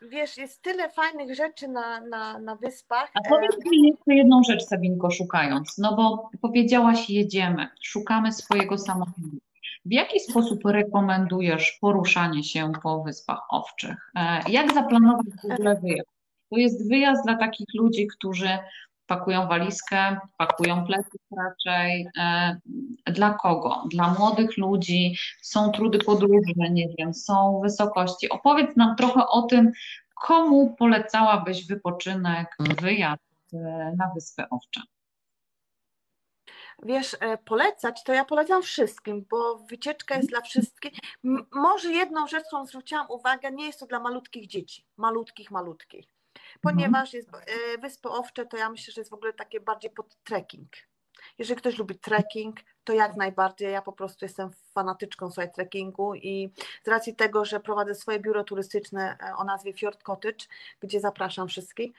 wiesz, 0.02 0.36
jest 0.36 0.62
tyle 0.62 0.90
fajnych 0.90 1.34
rzeczy 1.34 1.68
na, 1.68 2.00
na, 2.00 2.38
na 2.38 2.56
wyspach. 2.56 3.10
A 3.14 3.28
powiedz 3.28 3.56
mi 3.70 3.88
jeszcze 3.88 4.14
jedną 4.14 4.42
rzecz, 4.42 4.64
Sabinko, 4.64 5.10
szukając, 5.10 5.78
no 5.78 5.96
bo 5.96 6.30
powiedziałaś 6.40 7.10
jedziemy, 7.10 7.68
szukamy 7.82 8.32
swojego 8.32 8.78
samochodu. 8.78 9.38
W 9.84 9.92
jaki 9.92 10.20
sposób 10.20 10.60
rekomendujesz 10.64 11.78
poruszanie 11.80 12.44
się 12.44 12.72
po 12.82 13.02
Wyspach 13.02 13.40
Owczych? 13.50 14.10
E, 14.16 14.50
jak 14.50 14.74
zaplanować 14.74 15.26
w 15.42 15.52
ogóle 15.52 15.80
wyjazd? 15.80 16.10
To 16.50 16.56
jest 16.56 16.88
wyjazd 16.88 17.24
dla 17.24 17.36
takich 17.36 17.66
ludzi, 17.74 18.06
którzy 18.06 18.58
pakują 19.08 19.48
walizkę, 19.48 20.16
pakują 20.36 20.86
plecak 20.86 21.20
raczej. 21.36 22.08
E, 22.18 22.56
dla 23.06 23.34
kogo? 23.34 23.84
Dla 23.90 24.14
młodych 24.14 24.56
ludzi, 24.56 25.16
są 25.42 25.70
trudy 25.70 25.98
podróży, 25.98 26.52
nie 26.70 26.88
wiem, 26.98 27.14
są 27.14 27.60
wysokości. 27.62 28.28
Opowiedz 28.28 28.76
nam 28.76 28.96
trochę 28.96 29.26
o 29.26 29.42
tym, 29.42 29.72
komu 30.14 30.74
polecałabyś 30.78 31.66
wypoczynek, 31.66 32.56
wyjazd 32.82 33.22
e, 33.52 33.58
na 33.98 34.10
Wyspy 34.14 34.42
Owcze? 34.50 34.80
Wiesz, 36.82 37.16
e, 37.20 37.38
polecać 37.38 38.04
to 38.04 38.12
ja 38.12 38.24
polecam 38.24 38.62
wszystkim, 38.62 39.26
bo 39.30 39.58
wycieczka 39.58 40.16
jest 40.16 40.28
dla 40.28 40.40
wszystkich. 40.40 40.92
może 41.52 41.92
jedną 41.92 42.26
rzecz, 42.26 42.44
którą 42.46 42.66
zwróciłam 42.66 43.06
uwagę, 43.10 43.50
nie 43.52 43.66
jest 43.66 43.80
to 43.80 43.86
dla 43.86 44.00
malutkich 44.00 44.46
dzieci, 44.46 44.84
malutkich, 44.96 45.50
malutkich 45.50 46.17
ponieważ 46.60 47.14
jest 47.14 47.28
e, 47.34 47.78
Wyspy 47.78 48.08
Owcze, 48.08 48.46
to 48.46 48.56
ja 48.56 48.70
myślę, 48.70 48.92
że 48.92 49.00
jest 49.00 49.10
w 49.10 49.14
ogóle 49.14 49.32
takie 49.32 49.60
bardziej 49.60 49.90
pod 49.90 50.16
trekking. 50.24 50.68
Jeżeli 51.38 51.58
ktoś 51.58 51.78
lubi 51.78 51.98
trekking, 51.98 52.60
to 52.84 52.92
jak 52.92 53.16
najbardziej. 53.16 53.72
Ja 53.72 53.82
po 53.82 53.92
prostu 53.92 54.24
jestem 54.24 54.50
fanatyczką 54.74 55.30
sobie 55.30 55.48
trekkingu 55.48 56.14
i 56.14 56.50
z 56.84 56.88
racji 56.88 57.16
tego, 57.16 57.44
że 57.44 57.60
prowadzę 57.60 57.94
swoje 57.94 58.20
biuro 58.20 58.44
turystyczne 58.44 59.16
e, 59.20 59.36
o 59.36 59.44
nazwie 59.44 59.72
Fjord 59.72 60.02
Cottage, 60.02 60.46
gdzie 60.80 61.00
zapraszam 61.00 61.48
wszystkich 61.48 61.92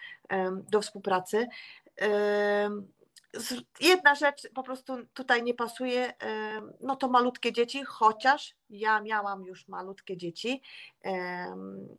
do 0.72 0.82
współpracy. 0.82 1.48
Jedna 3.82 4.16
rzecz 4.16 4.50
po 4.54 4.64
prostu 4.64 4.94
tutaj 5.14 5.44
nie 5.44 5.54
pasuje, 5.54 6.14
no 6.82 6.96
to 6.96 7.08
malutkie 7.08 7.54
dzieci, 7.54 7.84
chociaż 7.84 8.56
ja 8.70 9.02
miałam 9.02 9.46
już 9.46 9.68
malutkie 9.68 10.18
dzieci 10.18 10.62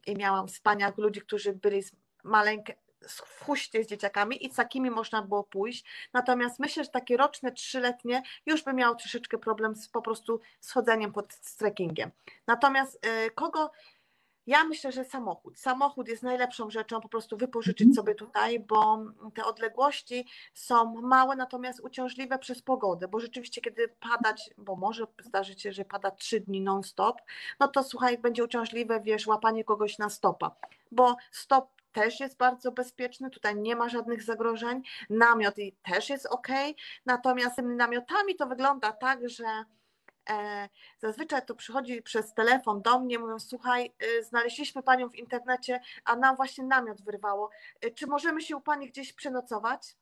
i 0.07 0.17
miałam 0.17 0.49
wspaniałych 0.49 0.99
ludzi, 0.99 1.21
którzy 1.21 1.53
byli 1.53 1.83
maleńkie, 2.25 2.75
w 3.09 3.45
huście 3.45 3.85
z 3.85 3.87
dzieciakami 3.87 4.47
i 4.47 4.53
z 4.53 4.57
takimi 4.57 4.91
można 4.91 5.23
było 5.23 5.45
pójść. 5.45 5.85
Natomiast 6.13 6.59
myślę, 6.59 6.85
że 6.85 6.91
takie 6.91 7.17
roczne, 7.17 7.53
trzyletnie 7.53 8.23
już 8.47 8.63
by 8.63 8.73
miało 8.73 8.95
troszeczkę 8.95 9.39
problem 9.39 9.75
z 9.75 9.89
po 9.89 10.03
prostu 10.03 10.41
schodzeniem 10.61 11.13
pod 11.13 11.41
trekkingiem. 11.59 12.11
Natomiast 12.47 13.07
y, 13.07 13.31
kogo 13.31 13.71
ja 14.47 14.65
myślę, 14.65 14.93
że 14.93 15.05
samochód. 15.05 15.59
Samochód 15.59 16.09
jest 16.09 16.23
najlepszą 16.23 16.71
rzeczą, 16.71 17.01
po 17.01 17.09
prostu 17.09 17.37
wypożyczyć 17.37 17.87
mhm. 17.89 17.95
sobie 17.95 18.15
tutaj, 18.15 18.61
bo 18.61 18.99
te 19.35 19.45
odległości 19.45 20.27
są 20.55 21.01
małe, 21.01 21.37
natomiast 21.37 21.81
uciążliwe 21.81 22.39
przez 22.39 22.63
pogodę, 22.63 23.09
bo 23.09 23.21
rzeczywiście 23.21 23.61
kiedy 23.61 23.89
padać, 23.89 24.51
bo 24.59 24.77
może 24.77 25.07
zdarzyć 25.23 25.63
się, 25.63 25.73
że 25.73 25.85
pada 25.85 26.11
trzy 26.11 26.41
dni 26.41 26.61
non-stop, 26.61 27.21
no 27.61 27.69
to 27.69 27.83
słuchaj, 27.83 28.19
będzie 28.19 28.45
uciążliwe, 28.45 29.01
wiesz, 29.01 29.27
łapanie 29.27 29.65
kogoś 29.65 29.99
na 29.99 30.11
stopa, 30.11 30.57
bo 30.91 31.17
stop 31.31 31.80
też 31.93 32.21
jest 32.21 32.37
bardzo 32.37 32.73
bezpieczny, 32.73 33.31
tutaj 33.31 33.57
nie 33.57 33.77
ma 33.77 33.89
żadnych 33.89 34.23
zagrożeń. 34.23 34.83
Namiot 35.11 35.55
też 35.83 36.11
jest 36.11 36.27
ok, 36.27 36.49
natomiast 37.07 37.57
tymi 37.57 37.77
namiotami 37.77 38.37
to 38.37 38.47
wygląda 38.47 38.93
tak, 38.93 39.29
że 39.29 39.65
e, 40.31 40.69
zazwyczaj 40.99 41.47
to 41.47 41.55
przychodzi 41.55 42.03
przez 42.03 42.35
telefon 42.35 42.83
do 42.83 43.01
mnie, 43.01 43.19
mówią: 43.19 43.39
Słuchaj, 43.39 43.93
y, 44.03 44.25
znaleźliśmy 44.25 44.83
panią 44.83 45.09
w 45.09 45.17
internecie, 45.17 45.81
a 46.05 46.17
nam 46.17 46.37
właśnie 46.37 46.65
namiot 46.65 47.03
wyrwało. 47.03 47.51
Y, 47.85 47.91
czy 47.91 48.07
możemy 48.07 48.41
się 48.41 48.57
u 48.57 48.61
pani 48.61 48.89
gdzieś 48.89 49.13
przenocować? 49.13 49.97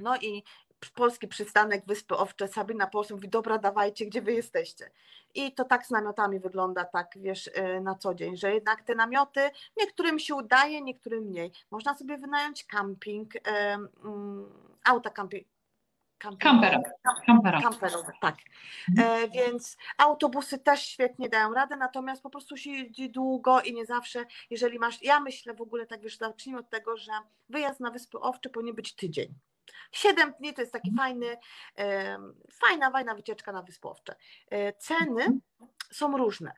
No 0.00 0.16
i 0.16 0.44
polski 0.88 1.28
przystanek 1.28 1.86
Wyspy 1.86 2.16
Owcze, 2.16 2.48
Sabina 2.48 2.86
Polską 2.86 3.14
mówi, 3.14 3.28
dobra, 3.28 3.58
dawajcie, 3.58 4.06
gdzie 4.06 4.22
wy 4.22 4.32
jesteście. 4.32 4.90
I 5.34 5.52
to 5.52 5.64
tak 5.64 5.86
z 5.86 5.90
namiotami 5.90 6.40
wygląda, 6.40 6.84
tak 6.84 7.12
wiesz, 7.16 7.46
y, 7.46 7.80
na 7.80 7.94
co 7.94 8.14
dzień, 8.14 8.36
że 8.36 8.54
jednak 8.54 8.82
te 8.82 8.94
namioty, 8.94 9.50
niektórym 9.76 10.18
się 10.18 10.34
udaje, 10.34 10.82
niektórym 10.82 11.24
mniej. 11.24 11.52
Można 11.70 11.96
sobie 11.96 12.18
wynająć 12.18 12.64
camping, 12.64 13.34
mm, 13.44 14.46
auta 14.84 15.10
Kampera. 16.20 16.82
Kampera. 17.28 17.60
Kamperowe, 17.60 18.12
tak. 18.20 18.36
E, 18.98 19.28
więc 19.28 19.76
autobusy 19.98 20.58
też 20.58 20.82
świetnie 20.82 21.28
dają 21.28 21.54
radę, 21.54 21.76
natomiast 21.76 22.22
po 22.22 22.30
prostu 22.30 22.56
się 22.56 22.70
jeździ 22.70 23.10
długo 23.10 23.60
i 23.60 23.74
nie 23.74 23.86
zawsze, 23.86 24.24
jeżeli 24.50 24.78
masz, 24.78 25.02
ja 25.02 25.20
myślę 25.20 25.54
w 25.54 25.60
ogóle 25.60 25.86
tak, 25.86 26.00
wiesz, 26.00 26.18
zacznijmy 26.18 26.60
od 26.60 26.70
tego, 26.70 26.96
że 26.96 27.12
wyjazd 27.48 27.80
na 27.80 27.90
Wyspy 27.90 28.18
Owcze 28.20 28.50
powinien 28.50 28.74
być 28.74 28.94
tydzień. 28.94 29.34
Siedem 29.92 30.32
dni 30.40 30.54
to 30.54 30.60
jest 30.60 30.72
taki 30.72 30.94
fajny, 30.96 31.36
fajna, 32.52 32.90
fajna 32.90 33.14
wycieczka 33.14 33.52
na 33.52 33.62
Wyspy 33.62 33.88
Owcze. 33.88 34.14
E, 34.50 34.72
ceny 34.72 35.40
są 35.92 36.16
różne. 36.16 36.52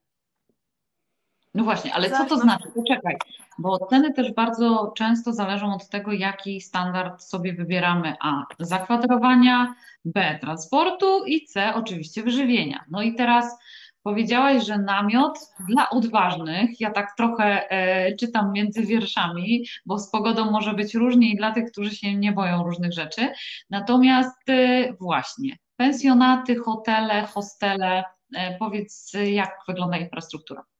No 1.54 1.64
właśnie, 1.64 1.94
ale 1.94 2.10
co 2.10 2.24
to 2.24 2.36
znaczy? 2.36 2.68
Poczekaj, 2.74 3.16
bo 3.58 3.86
ceny 3.86 4.14
też 4.14 4.32
bardzo 4.32 4.92
często 4.96 5.32
zależą 5.32 5.74
od 5.74 5.88
tego, 5.88 6.12
jaki 6.12 6.60
standard 6.60 7.22
sobie 7.22 7.52
wybieramy. 7.52 8.14
A 8.20 8.44
zakwaterowania, 8.58 9.74
B 10.04 10.38
transportu 10.40 11.24
i 11.24 11.44
C 11.44 11.74
oczywiście 11.74 12.22
wyżywienia. 12.22 12.84
No 12.90 13.02
i 13.02 13.14
teraz 13.14 13.58
powiedziałaś, 14.02 14.66
że 14.66 14.78
namiot 14.78 15.38
dla 15.68 15.90
odważnych. 15.90 16.80
Ja 16.80 16.90
tak 16.90 17.16
trochę 17.16 17.70
e, 17.70 18.16
czytam 18.16 18.52
między 18.52 18.82
wierszami, 18.82 19.66
bo 19.86 19.98
z 19.98 20.10
pogodą 20.10 20.50
może 20.50 20.74
być 20.74 20.94
różnie 20.94 21.30
i 21.30 21.36
dla 21.36 21.52
tych, 21.52 21.70
którzy 21.72 21.90
się 21.90 22.14
nie 22.14 22.32
boją 22.32 22.62
różnych 22.62 22.92
rzeczy. 22.92 23.32
Natomiast 23.70 24.48
e, 24.48 24.92
właśnie, 25.00 25.56
pensjonaty, 25.76 26.56
hotele, 26.56 27.26
hostele, 27.26 28.04
e, 28.36 28.56
powiedz, 28.58 29.12
jak 29.26 29.58
wygląda 29.68 29.96
infrastruktura? 29.96 30.71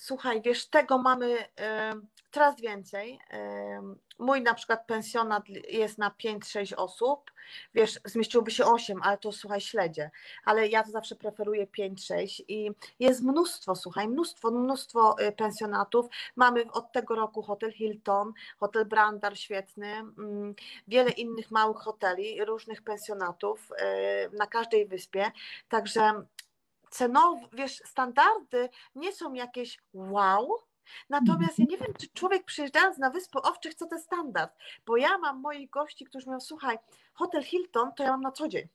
Słuchaj, 0.00 0.42
wiesz, 0.42 0.66
tego 0.66 0.98
mamy 0.98 1.36
coraz 2.30 2.60
więcej. 2.60 3.18
Mój 4.18 4.42
na 4.42 4.54
przykład 4.54 4.86
pensjonat 4.86 5.48
jest 5.68 5.98
na 5.98 6.10
5-6 6.10 6.74
osób. 6.76 7.30
Wiesz, 7.74 8.00
zmieściłoby 8.04 8.50
się 8.50 8.64
8, 8.64 9.00
ale 9.02 9.18
to 9.18 9.32
słuchaj, 9.32 9.60
śledzie. 9.60 10.10
Ale 10.44 10.68
ja 10.68 10.84
zawsze 10.84 11.16
preferuję 11.16 11.66
5-6 11.66 12.42
i 12.48 12.70
jest 13.00 13.22
mnóstwo, 13.22 13.76
słuchaj, 13.76 14.08
mnóstwo, 14.08 14.50
mnóstwo 14.50 15.16
y, 15.20 15.32
pensjonatów. 15.32 16.06
Mamy 16.36 16.72
od 16.72 16.92
tego 16.92 17.14
roku 17.14 17.42
hotel 17.42 17.72
Hilton, 17.72 18.32
hotel 18.58 18.84
Brandar 18.84 19.38
świetny, 19.38 19.86
mm, 19.86 20.54
wiele 20.88 21.10
innych 21.10 21.50
małych 21.50 21.78
hoteli, 21.78 22.44
różnych 22.44 22.82
pensjonatów 22.82 23.70
y, 23.70 24.36
na 24.36 24.46
każdej 24.46 24.86
wyspie. 24.86 25.30
Także 25.68 26.26
cenowe, 26.90 27.48
wiesz, 27.52 27.82
standardy 27.84 28.68
nie 28.94 29.12
są 29.12 29.32
jakieś 29.34 29.78
wow, 29.92 30.48
Natomiast 31.10 31.58
ja 31.58 31.64
nie 31.68 31.78
wiem, 31.78 31.94
czy 32.00 32.08
człowiek 32.08 32.44
przyjeżdżając 32.44 32.98
na 32.98 33.10
Wyspy 33.10 33.38
Owczych, 33.38 33.74
co 33.74 33.86
to 33.86 33.98
standard, 33.98 34.58
bo 34.86 34.96
ja 34.96 35.18
mam 35.18 35.40
moich 35.40 35.70
gości, 35.70 36.04
którzy 36.04 36.26
mówią, 36.26 36.40
słuchaj, 36.40 36.78
hotel 37.14 37.42
Hilton 37.42 37.94
to 37.96 38.02
ja 38.02 38.10
mam 38.10 38.20
na 38.20 38.32
co 38.32 38.48
dzień. 38.48 38.68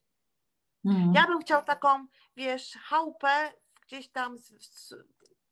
Mhm. 0.85 1.13
Ja 1.15 1.27
bym 1.27 1.39
chciał 1.39 1.63
taką, 1.63 2.07
wiesz, 2.37 2.77
chałupę 2.83 3.53
gdzieś 3.87 4.09
tam, 4.09 4.37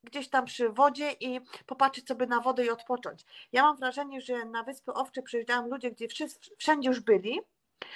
gdzieś 0.03 0.29
tam 0.29 0.45
przy 0.45 0.69
wodzie 0.69 1.11
i 1.11 1.41
popatrzeć 1.65 2.07
sobie 2.07 2.27
na 2.27 2.41
wodę 2.41 2.65
i 2.65 2.69
odpocząć. 2.69 3.25
Ja 3.51 3.63
mam 3.63 3.77
wrażenie, 3.77 4.21
że 4.21 4.45
na 4.45 4.63
Wyspy 4.63 4.93
Owcze 4.93 5.21
przyjeżdżają 5.21 5.67
ludzie, 5.67 5.91
gdzie 5.91 6.07
wszyscy, 6.07 6.49
wszędzie 6.57 6.89
już 6.89 6.99
byli, 6.99 7.39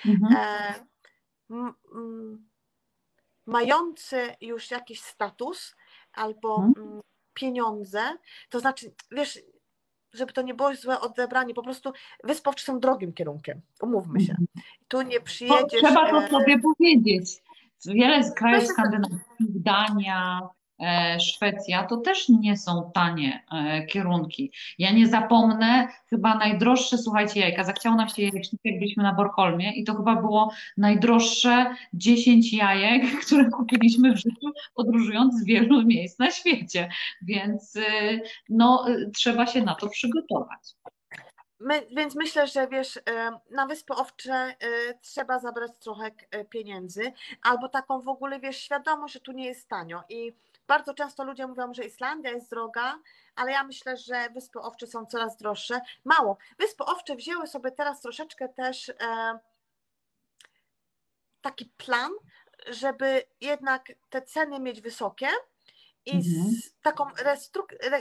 mhm. 0.06 0.36
e, 0.38 0.74
m, 1.50 1.74
m, 1.96 2.50
mający 3.46 4.36
już 4.42 4.72
jakiś 4.72 5.02
status 5.02 5.76
albo 6.14 6.58
hmm. 6.58 7.02
pieniądze, 7.34 8.02
to 8.50 8.60
znaczy, 8.60 8.94
wiesz, 9.12 9.40
żeby 10.14 10.34
to 10.34 10.42
nie 10.42 10.54
było 10.54 10.76
złe 10.76 11.00
odebranie, 11.00 11.54
po 11.54 11.64
prostu 11.64 11.94
wyspowczy 12.24 12.66
są 12.66 12.80
drogim 12.80 13.14
kierunkiem, 13.14 13.62
umówmy 13.82 14.20
się. 14.20 14.32
Mhm. 14.32 14.48
Tu 14.88 15.02
nie 15.02 15.22
przyjedziesz... 15.22 15.82
To 15.82 15.88
trzeba 15.88 16.10
to 16.10 16.24
e, 16.24 16.30
sobie 16.30 16.60
powiedzieć. 16.60 17.44
Wiele 17.86 18.24
z 18.24 18.34
krajów 18.34 18.68
skandynawskich, 18.68 19.62
Dania, 19.62 20.50
Szwecja, 21.20 21.84
to 21.84 21.98
też 21.98 22.30
nie 22.30 22.58
są 22.58 22.92
tanie 22.94 23.44
e, 23.52 23.86
kierunki. 23.86 24.52
Ja 24.80 24.92
nie 24.92 25.08
zapomnę, 25.08 25.88
chyba 26.10 26.36
najdroższe, 26.36 26.98
słuchajcie, 26.98 27.40
jajka, 27.40 27.64
zachciało 27.64 27.96
nam 27.96 28.10
się 28.10 28.22
jajecznicy, 28.22 28.60
jak 28.64 28.80
byliśmy 28.80 29.04
na 29.04 29.14
Borkolmie 29.14 29.74
i 29.76 29.84
to 29.84 29.96
chyba 29.96 30.16
było 30.16 30.54
najdroższe 30.78 31.76
10 31.94 32.54
jajek, 32.54 33.04
które 33.26 33.50
kupiliśmy 33.50 34.14
w 34.14 34.18
życiu, 34.18 34.52
podróżując 34.76 35.36
z 35.36 35.46
wielu 35.46 35.84
miejsc 35.84 36.20
na 36.20 36.32
świecie, 36.32 36.90
więc 37.22 37.76
y, 37.76 37.82
no, 38.50 38.90
y, 38.90 39.12
trzeba 39.16 39.48
się 39.48 39.62
na 39.62 39.76
to 39.76 39.90
przygotować. 39.90 40.60
My, 41.60 41.88
więc 41.96 42.16
myślę, 42.16 42.48
że 42.48 42.68
wiesz, 42.68 43.00
na 43.52 43.66
Wyspy 43.66 43.94
Owcze 43.94 44.56
trzeba 45.02 45.40
zabrać 45.40 45.72
trochę 45.80 46.12
pieniędzy, 46.50 47.14
albo 47.42 47.70
taką 47.70 48.02
w 48.02 48.08
ogóle, 48.08 48.40
wiesz, 48.40 48.58
świadomość, 48.58 49.14
że 49.14 49.20
tu 49.20 49.32
nie 49.32 49.46
jest 49.46 49.70
tanio 49.70 50.04
i 50.10 50.34
bardzo 50.68 50.94
często 50.94 51.24
ludzie 51.24 51.48
mówią, 51.48 51.74
że 51.74 51.84
Islandia 51.84 52.32
jest 52.32 52.50
droga, 52.50 53.00
ale 53.36 53.52
ja 53.52 53.64
myślę, 53.64 53.98
że 53.98 54.30
Wyspy 54.30 54.60
Owcze 54.60 54.88
są 54.88 55.06
coraz 55.06 55.38
droższe. 55.38 55.82
Mało. 56.06 56.38
Wyspy 56.60 56.84
Owcze 56.84 57.16
wzięły 57.16 57.48
sobie 57.48 57.72
teraz 57.72 58.02
troszeczkę 58.02 58.50
też 58.50 58.90
e, 58.90 59.40
taki 61.42 61.66
plan, 61.66 62.12
żeby 62.68 63.24
jednak 63.42 63.92
te 64.10 64.22
ceny 64.22 64.60
mieć 64.60 64.82
wysokie 64.82 65.28
i 66.06 66.12
mhm. 66.12 66.52
z 66.52 66.82
taką 66.82 67.06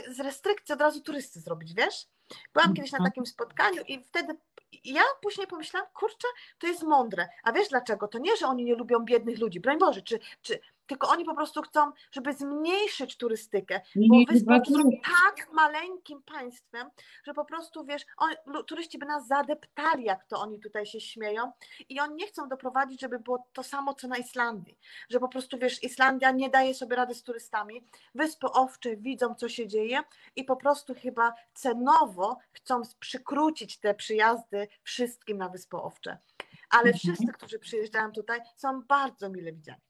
z 0.07 0.19
restrykcją 0.19 0.75
od 0.75 0.81
razu 0.81 1.01
turysty 1.01 1.39
zrobić, 1.39 1.73
wiesz? 1.73 2.07
Byłam 2.53 2.69
mhm. 2.69 2.75
kiedyś 2.75 2.91
na 2.91 3.05
takim 3.05 3.25
spotkaniu 3.25 3.81
i 3.87 4.03
wtedy 4.03 4.37
ja 4.83 5.01
później 5.21 5.47
pomyślałam, 5.47 5.89
kurczę, 5.93 6.27
to 6.59 6.67
jest 6.67 6.83
mądre. 6.83 7.29
A 7.43 7.51
wiesz 7.51 7.69
dlaczego? 7.69 8.07
To 8.07 8.19
nie, 8.19 8.37
że 8.37 8.47
oni 8.47 8.63
nie 8.63 8.75
lubią 8.75 8.99
biednych 8.99 9.39
ludzi, 9.39 9.59
broń 9.59 9.79
Boże, 9.79 10.01
czy, 10.01 10.19
czy 10.41 10.59
tylko 10.87 11.09
oni 11.09 11.25
po 11.25 11.35
prostu 11.35 11.61
chcą, 11.61 11.91
żeby 12.11 12.33
zmniejszyć 12.33 13.17
turystykę, 13.17 13.81
bo 13.95 14.17
Wyspy 14.27 14.73
są 14.73 14.89
tak 15.03 15.53
maleńkim 15.53 16.23
państwem, 16.23 16.89
że 17.23 17.33
po 17.33 17.45
prostu, 17.45 17.85
wiesz, 17.85 18.05
on, 18.17 18.29
turyści 18.67 18.97
by 18.97 19.05
nas 19.05 19.27
zadeptali, 19.27 20.03
jak 20.03 20.25
to 20.25 20.39
oni 20.39 20.59
tutaj 20.59 20.85
się 20.85 20.99
śmieją 20.99 21.51
i 21.89 21.99
oni 21.99 22.15
nie 22.15 22.27
chcą 22.27 22.49
doprowadzić, 22.49 23.01
żeby 23.01 23.19
było 23.19 23.47
to 23.53 23.63
samo, 23.63 23.93
co 23.93 24.07
na 24.07 24.17
Islandii, 24.17 24.77
że 25.09 25.19
po 25.19 25.27
prostu, 25.27 25.57
wiesz, 25.57 25.83
Islandia 25.83 26.31
nie 26.31 26.49
daje 26.49 26.73
sobie 26.73 26.95
rady 26.95 27.15
z 27.15 27.23
turystami, 27.23 27.87
Wyspy 28.15 28.47
Owcze 28.47 28.95
widzą, 28.95 29.35
co 29.35 29.49
się 29.49 29.67
dzieje 29.67 30.03
i 30.35 30.43
po 30.43 30.55
prostu 30.55 30.93
chyba 30.95 31.33
cenowo 31.53 32.37
chcą 32.51 32.81
przykrócić 32.99 33.79
te 33.79 33.93
przyjazdy 33.93 34.67
wszystkim 34.83 35.37
na 35.37 35.49
Wyspy 35.49 35.77
Owcze. 35.77 36.17
Ale 36.69 36.91
mhm. 36.91 36.97
wszyscy, 36.97 37.33
którzy 37.33 37.59
przyjeżdżają 37.59 38.11
tutaj, 38.11 38.39
są 38.55 38.81
bardzo 38.81 39.29
mile 39.29 39.53
widziani. 39.53 39.81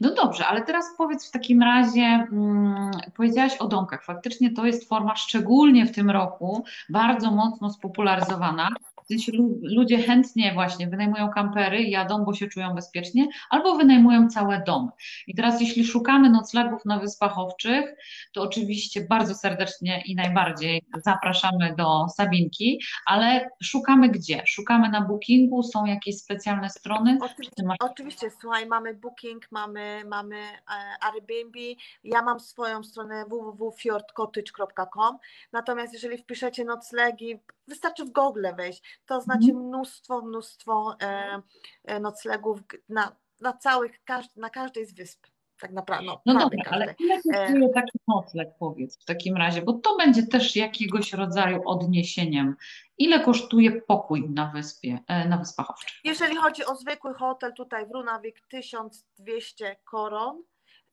No 0.00 0.14
dobrze, 0.14 0.46
ale 0.46 0.62
teraz 0.62 0.84
powiedz 0.98 1.28
w 1.28 1.30
takim 1.30 1.62
razie, 1.62 2.26
hmm, 2.30 2.90
powiedziałaś 3.16 3.56
o 3.56 3.68
domkach. 3.68 4.04
Faktycznie 4.04 4.50
to 4.52 4.66
jest 4.66 4.88
forma, 4.88 5.16
szczególnie 5.16 5.86
w 5.86 5.94
tym 5.94 6.10
roku, 6.10 6.64
bardzo 6.88 7.30
mocno 7.30 7.70
spopularyzowana. 7.70 8.68
Sensie 9.08 9.32
ludzie 9.62 9.98
chętnie 9.98 10.54
właśnie 10.54 10.86
wynajmują 10.86 11.30
kampery, 11.30 11.82
jadą, 11.82 12.24
bo 12.24 12.34
się 12.34 12.48
czują 12.48 12.74
bezpiecznie, 12.74 13.28
albo 13.50 13.76
wynajmują 13.76 14.28
całe 14.28 14.62
domy. 14.66 14.88
I 15.26 15.34
teraz, 15.34 15.60
jeśli 15.60 15.84
szukamy 15.84 16.30
noclegów 16.30 16.84
na 16.84 16.98
Wyspach 16.98 17.38
Owczych, 17.38 17.94
to 18.32 18.42
oczywiście 18.42 19.06
bardzo 19.10 19.34
serdecznie 19.34 20.02
i 20.06 20.14
najbardziej 20.14 20.82
zapraszamy 21.04 21.74
do 21.78 22.06
Sabinki, 22.08 22.80
ale 23.06 23.50
szukamy 23.62 24.08
gdzie? 24.08 24.42
Szukamy 24.46 24.88
na 24.88 25.00
Bookingu, 25.00 25.62
są 25.62 25.84
jakieś 25.84 26.18
specjalne 26.18 26.70
strony? 26.70 27.18
Oczywiście, 27.22 27.62
masz... 27.64 27.76
oczywiście 27.80 28.30
słuchaj, 28.40 28.66
mamy 28.66 28.94
Booking, 28.94 29.46
mamy, 29.50 30.02
mamy 30.06 30.36
e, 30.36 31.04
Airbnb, 31.04 31.58
ja 32.04 32.22
mam 32.22 32.40
swoją 32.40 32.84
stronę 32.84 33.24
www.fjordcottage.com, 33.24 35.18
natomiast 35.52 35.92
jeżeli 35.92 36.18
wpiszecie 36.18 36.64
noclegi, 36.64 37.38
wystarczy 37.68 38.04
w 38.04 38.10
Google 38.10 38.46
wejść, 38.56 39.00
to 39.06 39.20
znaczy 39.20 39.48
mhm. 39.50 39.66
mnóstwo, 39.66 40.22
mnóstwo 40.22 40.96
e, 41.02 41.42
e, 41.84 42.00
noclegów 42.00 42.60
na, 42.88 43.16
na 43.40 43.52
całych, 43.52 43.92
na 44.36 44.50
każdej 44.50 44.86
z 44.86 44.94
wysp. 44.94 45.26
Tak 45.60 45.72
naprawdę. 45.72 46.06
No, 46.06 46.20
no 46.26 46.40
dobra, 46.40 46.62
ale 46.70 46.94
ile 46.98 47.16
kosztuje 47.16 47.68
taki 47.74 47.98
nocleg, 48.08 48.48
powiedz 48.58 49.02
w 49.02 49.04
takim 49.04 49.36
razie, 49.36 49.62
bo 49.62 49.72
to 49.72 49.96
będzie 49.96 50.26
też 50.26 50.56
jakiegoś 50.56 51.12
rodzaju 51.12 51.60
odniesieniem. 51.64 52.56
Ile 52.98 53.20
kosztuje 53.20 53.82
pokój 53.82 54.30
na 54.30 54.46
wyspie, 54.46 54.98
e, 55.06 55.28
na 55.28 55.36
Wyspach 55.38 55.70
Owczych? 55.70 55.98
Jeżeli 56.04 56.36
chodzi 56.36 56.64
o 56.64 56.76
zwykły 56.76 57.14
hotel 57.14 57.52
tutaj 57.54 57.86
w 57.86 57.90
Runawik, 57.90 58.40
1200 58.48 59.76
koron, 59.84 60.42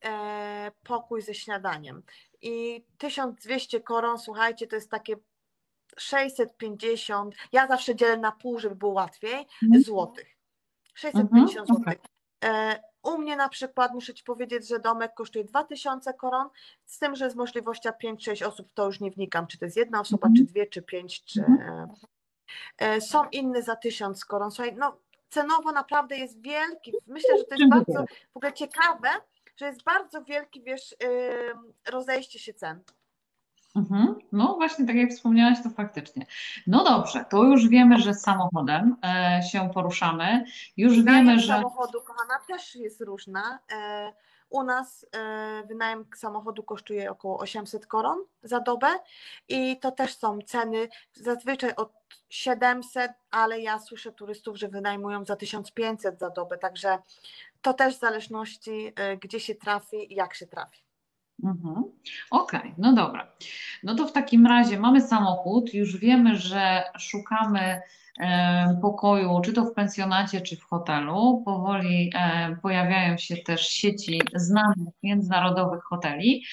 e, 0.04 0.70
pokój 0.82 1.22
ze 1.22 1.34
śniadaniem. 1.34 2.02
I 2.42 2.84
1200 2.98 3.80
koron, 3.80 4.18
słuchajcie, 4.18 4.66
to 4.66 4.76
jest 4.76 4.90
takie 4.90 5.16
650, 5.98 7.34
ja 7.52 7.66
zawsze 7.66 7.96
dzielę 7.96 8.16
na 8.16 8.32
pół, 8.32 8.58
żeby 8.58 8.76
było 8.76 8.92
łatwiej, 8.92 9.46
mhm. 9.62 9.82
złotych. 9.82 10.36
650 10.94 11.58
mhm, 11.58 11.66
złotych. 11.66 12.00
Okay. 12.40 12.94
U 13.02 13.18
mnie 13.18 13.36
na 13.36 13.48
przykład 13.48 13.94
muszę 13.94 14.14
Ci 14.14 14.24
powiedzieć, 14.24 14.68
że 14.68 14.78
domek 14.78 15.14
kosztuje 15.14 15.44
2000 15.44 16.14
koron, 16.14 16.48
z 16.84 16.98
tym, 16.98 17.16
że 17.16 17.30
z 17.30 17.36
możliwością 17.36 17.90
5-6 17.90 18.46
osób, 18.46 18.68
to 18.74 18.86
już 18.86 19.00
nie 19.00 19.10
wnikam, 19.10 19.46
czy 19.46 19.58
to 19.58 19.64
jest 19.64 19.76
jedna 19.76 20.00
osoba, 20.00 20.26
mm 20.26 20.36
czy 20.36 20.44
dwie, 20.44 20.66
czy 20.66 20.82
pięć, 20.82 21.24
czy... 21.24 21.44
Mm. 21.44 23.00
Są 23.00 23.28
inne 23.32 23.62
za 23.62 23.76
1000 23.76 24.24
koron. 24.24 24.50
Słuchaj, 24.50 24.74
no 24.76 24.96
cenowo 25.30 25.72
naprawdę 25.72 26.16
jest 26.16 26.42
wielki. 26.42 26.92
Myślę, 27.06 27.38
że 27.38 27.44
to 27.44 27.54
jest 27.54 27.70
bardzo 27.70 28.04
w 28.32 28.36
ogóle 28.36 28.52
ciekawe, 28.52 29.08
że 29.56 29.66
jest 29.66 29.82
bardzo 29.82 30.24
wielki, 30.24 30.62
wiesz, 30.62 30.96
rozejście 31.90 32.38
się 32.38 32.54
cen. 32.54 32.80
Mhm. 33.74 34.14
No 34.32 34.54
właśnie, 34.54 34.86
tak 34.86 34.96
jak 34.96 35.10
wspomniałaś, 35.10 35.58
to 35.62 35.70
faktycznie. 35.70 36.26
No 36.66 36.84
dobrze, 36.84 37.24
to 37.30 37.42
już 37.42 37.68
wiemy, 37.68 37.98
że 37.98 38.14
samochodem 38.14 38.96
e, 39.04 39.42
się 39.42 39.70
poruszamy. 39.74 40.44
Już 40.76 40.96
Wynajem 40.96 41.26
wiemy, 41.26 41.40
że. 41.40 41.46
samochodu, 41.46 42.00
kochana, 42.00 42.34
też 42.48 42.76
jest 42.76 43.00
różna. 43.00 43.58
E, 43.72 44.12
u 44.50 44.62
nas 44.62 45.06
e, 45.16 45.62
wynajem 45.66 46.04
samochodu 46.16 46.62
kosztuje 46.62 47.10
około 47.10 47.38
800 47.38 47.86
koron 47.86 48.18
za 48.42 48.60
dobę 48.60 48.86
i 49.48 49.80
to 49.80 49.90
też 49.90 50.16
są 50.16 50.38
ceny 50.46 50.88
zazwyczaj 51.12 51.74
od 51.76 51.92
700, 52.28 53.12
ale 53.30 53.60
ja 53.60 53.78
słyszę 53.78 54.12
turystów, 54.12 54.56
że 54.58 54.68
wynajmują 54.68 55.24
za 55.24 55.36
1500 55.36 56.18
za 56.18 56.30
dobę, 56.30 56.58
także 56.58 56.98
to 57.62 57.74
też 57.74 57.96
w 57.96 58.00
zależności, 58.00 58.92
e, 58.96 59.16
gdzie 59.16 59.40
się 59.40 59.54
trafi 59.54 60.12
i 60.12 60.14
jak 60.14 60.34
się 60.34 60.46
trafi. 60.46 60.84
Mhm. 61.44 61.84
Okej, 62.30 62.60
okay, 62.60 62.74
no 62.78 62.92
dobra. 62.92 63.32
No 63.82 63.94
to 63.94 64.06
w 64.06 64.12
takim 64.12 64.46
razie 64.46 64.78
mamy 64.78 65.00
samochód, 65.00 65.74
już 65.74 65.96
wiemy, 65.96 66.36
że 66.36 66.82
szukamy 66.98 67.80
e, 68.20 68.78
pokoju, 68.82 69.40
czy 69.44 69.52
to 69.52 69.64
w 69.64 69.74
pensjonacie, 69.74 70.40
czy 70.40 70.56
w 70.56 70.64
hotelu. 70.64 71.42
Powoli 71.44 72.12
e, 72.14 72.56
pojawiają 72.62 73.16
się 73.16 73.36
też 73.36 73.68
sieci 73.68 74.20
znanych 74.34 74.94
międzynarodowych 75.02 75.82
hoteli. 75.82 76.44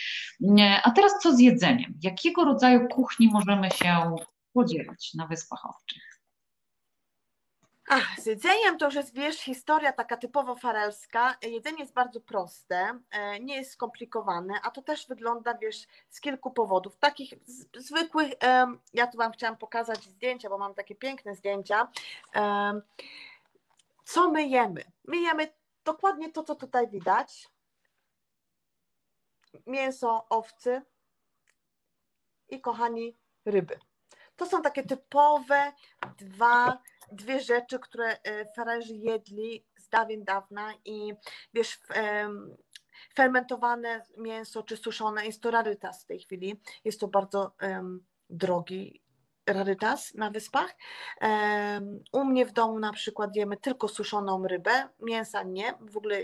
E, 0.59 0.81
a 0.83 0.91
teraz 0.91 1.11
co 1.21 1.35
z 1.35 1.39
jedzeniem? 1.39 1.93
Jakiego 2.03 2.43
rodzaju 2.43 2.87
kuchni 2.87 3.27
możemy 3.27 3.71
się 3.71 4.15
podzielić 4.53 5.13
na 5.13 5.27
Wyspach 5.27 5.65
Owczych? 5.65 6.10
Ach, 7.89 8.19
z 8.19 8.25
jedzeniem 8.25 8.77
to 8.77 8.85
już 8.85 8.95
jest, 8.95 9.13
wiesz, 9.13 9.39
historia 9.39 9.93
taka 9.93 10.17
typowo 10.17 10.55
farelska. 10.55 11.37
Jedzenie 11.41 11.79
jest 11.79 11.93
bardzo 11.93 12.21
proste, 12.21 12.99
e, 13.11 13.39
nie 13.39 13.55
jest 13.55 13.71
skomplikowane, 13.71 14.53
a 14.63 14.71
to 14.71 14.81
też 14.81 15.07
wygląda, 15.07 15.53
wiesz, 15.53 15.87
z 16.09 16.21
kilku 16.21 16.51
powodów. 16.51 16.97
Takich 16.97 17.33
zwykłych, 17.77 18.31
ja 18.93 19.07
tu 19.07 19.17
Wam 19.17 19.31
chciałam 19.31 19.57
pokazać 19.57 20.03
zdjęcia, 20.03 20.49
bo 20.49 20.57
mam 20.57 20.73
takie 20.73 20.95
piękne 20.95 21.35
zdjęcia. 21.35 21.87
Co 24.05 24.31
my 24.31 24.47
jemy? 24.47 24.83
My 25.05 25.17
jemy 25.17 25.53
dokładnie 25.83 26.31
to, 26.31 26.43
co 26.43 26.55
tutaj 26.55 26.87
widać. 26.87 27.49
Mięso, 29.67 30.25
owcy 30.29 30.81
i, 32.49 32.61
kochani, 32.61 33.17
ryby. 33.45 33.79
To 34.35 34.45
są 34.45 34.61
takie 34.61 34.83
typowe 34.83 35.73
dwa 36.17 36.77
dwie 37.11 37.39
rzeczy, 37.39 37.79
które 37.79 38.21
e, 38.23 38.53
farerzy 38.53 38.95
jedli 38.95 39.65
z 39.77 39.89
dawien 39.89 40.23
dawna 40.23 40.73
i 40.85 41.13
wiesz, 41.53 41.79
fermentowane 43.15 44.03
mięso 44.17 44.63
czy 44.63 44.77
suszone 44.77 45.25
jest 45.25 45.41
to 45.41 45.51
rarytas 45.51 46.03
w 46.03 46.07
tej 46.07 46.19
chwili. 46.19 46.61
Jest 46.83 46.99
to 46.99 47.07
bardzo 47.07 47.51
um, 47.61 48.05
drogi 48.29 49.01
rarytas 49.47 50.13
na 50.15 50.31
wyspach. 50.31 50.75
Um, 51.21 52.03
u 52.11 52.25
mnie 52.25 52.45
w 52.45 52.51
domu 52.51 52.79
na 52.79 52.93
przykład 52.93 53.35
jemy 53.35 53.57
tylko 53.57 53.87
suszoną 53.87 54.47
rybę, 54.47 54.89
mięsa 54.99 55.43
nie, 55.43 55.73
w 55.81 55.97
ogóle 55.97 56.17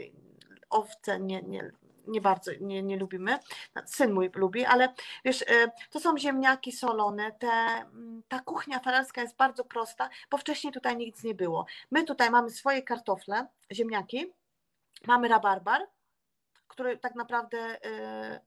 owce 0.69 1.19
nie, 1.19 1.41
nie, 1.41 1.71
nie 2.07 2.21
bardzo 2.21 2.51
nie, 2.61 2.83
nie 2.83 2.97
lubimy. 2.97 3.39
Syn 3.85 4.13
mój 4.13 4.29
lubi, 4.35 4.65
ale 4.65 4.93
wiesz, 5.25 5.41
e, 5.41 5.71
to 5.89 5.99
są 5.99 6.17
ziemniaki 6.17 6.71
solone. 6.71 7.31
Te, 7.31 7.47
mm, 7.47 8.23
ta 8.27 8.39
kuchnia 8.39 8.79
faralska 8.79 9.21
jest 9.21 9.35
bardzo 9.35 9.65
prosta, 9.65 10.09
bo 10.31 10.37
wcześniej 10.37 10.73
tutaj 10.73 10.97
nic 10.97 11.23
nie 11.23 11.35
było. 11.35 11.65
My 11.91 12.03
tutaj 12.03 12.31
mamy 12.31 12.49
swoje 12.49 12.81
kartofle, 12.81 13.47
ziemniaki, 13.71 14.33
mamy 15.07 15.27
rabarbar, 15.27 15.81
który 16.67 16.97
tak 16.97 17.15
naprawdę. 17.15 17.57
E, 17.85 18.41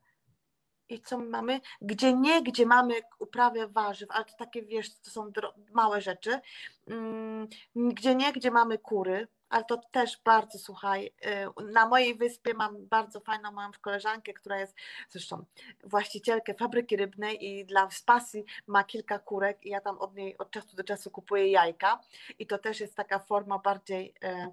I 0.88 1.00
co 1.00 1.18
my 1.18 1.24
mamy? 1.24 1.61
Gdzie 1.80 2.12
nie, 2.14 2.42
gdzie 2.42 2.66
mamy 2.66 2.94
uprawę 3.18 3.68
warzyw, 3.68 4.11
ale 4.11 4.24
to 4.24 4.36
takie, 4.36 4.62
wiesz, 4.62 4.94
to 4.94 5.11
są 5.11 5.32
małe 5.72 6.00
rzeczy. 6.00 6.40
Mm, 6.86 7.48
gdzie 7.74 8.14
nie, 8.14 8.32
gdzie 8.32 8.50
mamy 8.50 8.78
kury, 8.78 9.28
ale 9.51 9.64
to 9.64 9.76
też 9.76 10.20
bardzo, 10.24 10.59
słuchaj, 10.59 11.12
y, 11.61 11.72
na 11.72 11.86
mojej 11.86 12.14
wyspie 12.14 12.55
mam 12.55 12.86
bardzo 12.86 13.20
fajną 13.20 13.53
moją 13.53 13.68
koleżankę, 13.80 14.32
która 14.32 14.59
jest 14.59 14.76
zresztą 15.09 15.44
właścicielkę 15.84 16.55
fabryki 16.55 16.96
rybnej 16.96 17.44
i 17.44 17.64
dla 17.64 17.90
spasji 17.90 18.44
ma 18.66 18.84
kilka 18.84 19.18
kurek 19.18 19.66
i 19.66 19.68
ja 19.68 19.80
tam 19.80 19.98
od 19.98 20.14
niej 20.14 20.38
od 20.38 20.51
czasu 20.51 20.76
do 20.76 20.84
czasu 20.84 21.11
kupuję 21.11 21.51
jajka 21.51 22.01
i 22.38 22.46
to 22.46 22.59
też 22.59 22.80
jest 22.80 22.94
taka 22.94 23.18
forma 23.18 23.59
bardziej 23.59 24.14
y, 24.24 24.53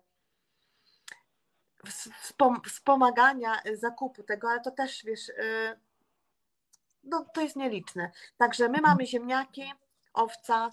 wspomagania 2.65 3.61
zakupu 3.73 4.23
tego, 4.23 4.49
ale 4.49 4.61
to 4.61 4.71
też, 4.71 5.03
wiesz, 5.03 5.29
y, 5.29 5.79
no 7.03 7.25
to 7.33 7.41
jest 7.41 7.55
nieliczne. 7.55 8.11
Także 8.37 8.69
my 8.69 8.81
mamy 8.81 9.05
ziemniaki, 9.05 9.73
owca, 10.13 10.69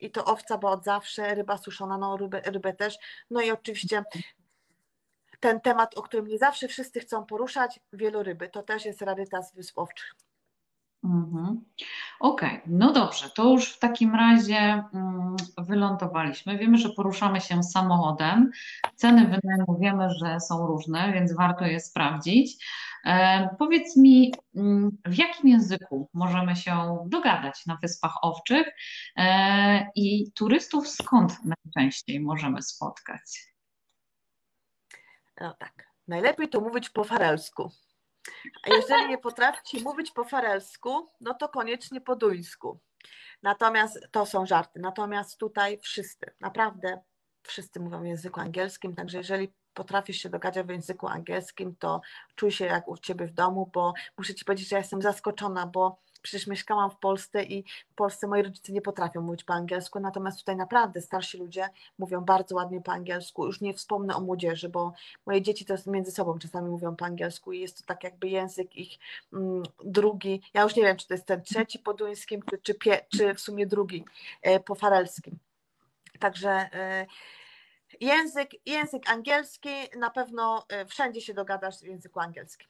i 0.00 0.10
to 0.10 0.24
owca, 0.24 0.58
bo 0.58 0.70
od 0.70 0.84
zawsze, 0.84 1.34
ryba 1.34 1.58
suszona, 1.58 1.98
no 1.98 2.16
rybę, 2.16 2.40
rybę 2.44 2.72
też. 2.72 2.98
No 3.30 3.40
i 3.40 3.50
oczywiście 3.50 4.04
ten 5.40 5.60
temat, 5.60 5.98
o 5.98 6.02
którym 6.02 6.26
nie 6.26 6.38
zawsze 6.38 6.68
wszyscy 6.68 7.00
chcą 7.00 7.26
poruszać, 7.26 7.80
wieloryby, 7.92 8.48
to 8.48 8.62
też 8.62 8.84
jest 8.84 9.02
rarytas 9.02 9.54
wysp 9.54 9.78
owczych. 9.78 10.14
Mhm. 11.04 11.64
Okej, 12.20 12.48
okay. 12.48 12.62
no 12.66 12.92
dobrze, 12.92 13.30
to 13.30 13.44
już 13.44 13.72
w 13.72 13.78
takim 13.78 14.14
razie 14.14 14.84
mm, 14.94 15.36
wylądowaliśmy. 15.58 16.58
Wiemy, 16.58 16.78
że 16.78 16.88
poruszamy 16.88 17.40
się 17.40 17.62
samochodem. 17.62 18.50
Ceny 18.96 19.24
wynajmu 19.24 19.78
wiemy, 19.80 20.10
że 20.10 20.40
są 20.40 20.66
różne, 20.66 21.12
więc 21.12 21.32
warto 21.32 21.64
je 21.66 21.80
sprawdzić. 21.80 22.66
E, 23.04 23.48
powiedz 23.58 23.96
mi, 23.96 24.34
mm, 24.56 24.98
w 25.04 25.18
jakim 25.18 25.50
języku 25.50 26.08
możemy 26.14 26.56
się 26.56 26.98
dogadać 27.06 27.66
na 27.66 27.78
Wyspach 27.82 28.14
Owczych 28.22 28.66
e, 29.16 29.90
i 29.94 30.32
turystów 30.32 30.88
skąd 30.88 31.38
najczęściej 31.44 32.20
możemy 32.20 32.62
spotkać? 32.62 33.48
No 35.40 35.54
tak, 35.58 35.86
najlepiej 36.08 36.48
to 36.48 36.60
mówić 36.60 36.90
po 36.90 37.04
farelsku. 37.04 37.70
A 38.62 38.74
jeżeli 38.74 39.08
nie 39.08 39.18
potraficie 39.18 39.80
mówić 39.80 40.10
po 40.10 40.24
farelsku, 40.24 41.10
no 41.20 41.34
to 41.34 41.48
koniecznie 41.48 42.00
po 42.00 42.16
duńsku. 42.16 42.80
Natomiast 43.42 43.98
to 44.10 44.26
są 44.26 44.46
żarty. 44.46 44.80
Natomiast 44.80 45.38
tutaj 45.38 45.78
wszyscy, 45.78 46.26
naprawdę 46.40 47.00
wszyscy 47.42 47.80
mówią 47.80 48.02
w 48.02 48.06
języku 48.06 48.40
angielskim, 48.40 48.94
także 48.94 49.18
jeżeli 49.18 49.52
potrafisz 49.74 50.16
się 50.16 50.28
dogadać 50.28 50.66
w 50.66 50.70
języku 50.70 51.06
angielskim, 51.06 51.76
to 51.76 52.00
czuj 52.34 52.52
się 52.52 52.64
jak 52.64 52.88
u 52.88 52.98
Ciebie 52.98 53.26
w 53.26 53.32
domu, 53.32 53.70
bo 53.72 53.92
muszę 54.18 54.34
Ci 54.34 54.44
powiedzieć, 54.44 54.68
że 54.68 54.76
ja 54.76 54.80
jestem 54.80 55.02
zaskoczona, 55.02 55.66
bo 55.66 56.00
przecież 56.22 56.46
mieszkałam 56.46 56.90
w 56.90 56.96
Polsce 56.96 57.44
i 57.44 57.64
w 57.90 57.94
Polsce 57.94 58.26
moi 58.26 58.42
rodzice 58.42 58.72
nie 58.72 58.82
potrafią 58.82 59.20
mówić 59.20 59.44
po 59.44 59.52
angielsku, 59.52 60.00
natomiast 60.00 60.38
tutaj 60.38 60.56
naprawdę 60.56 61.00
starsi 61.00 61.38
ludzie 61.38 61.68
mówią 61.98 62.20
bardzo 62.20 62.54
ładnie 62.54 62.80
po 62.80 62.92
angielsku. 62.92 63.46
Już 63.46 63.60
nie 63.60 63.74
wspomnę 63.74 64.16
o 64.16 64.20
młodzieży, 64.20 64.68
bo 64.68 64.92
moje 65.26 65.42
dzieci 65.42 65.64
to 65.64 65.74
między 65.86 66.10
sobą 66.10 66.38
czasami 66.38 66.70
mówią 66.70 66.96
po 66.96 67.04
angielsku 67.04 67.52
i 67.52 67.60
jest 67.60 67.78
to 67.78 67.84
tak 67.86 68.04
jakby 68.04 68.28
język 68.28 68.76
ich 68.76 68.98
mm, 69.32 69.62
drugi. 69.84 70.42
Ja 70.54 70.62
już 70.62 70.76
nie 70.76 70.82
wiem, 70.82 70.96
czy 70.96 71.08
to 71.08 71.14
jest 71.14 71.26
ten 71.26 71.42
trzeci 71.42 71.78
po 71.78 71.94
duńskim, 71.94 72.42
czy, 72.50 72.58
czy, 72.58 72.74
pie, 72.74 73.00
czy 73.16 73.34
w 73.34 73.40
sumie 73.40 73.66
drugi 73.66 74.04
e, 74.42 74.60
po 74.60 74.74
farelskim. 74.74 75.38
Także 76.18 76.50
e, 76.50 77.06
język, 78.00 78.50
język 78.66 79.10
angielski, 79.10 79.70
na 79.98 80.10
pewno 80.10 80.64
e, 80.68 80.86
wszędzie 80.86 81.20
się 81.20 81.34
dogadasz 81.34 81.78
w 81.78 81.86
języku 81.86 82.20
angielskim. 82.20 82.68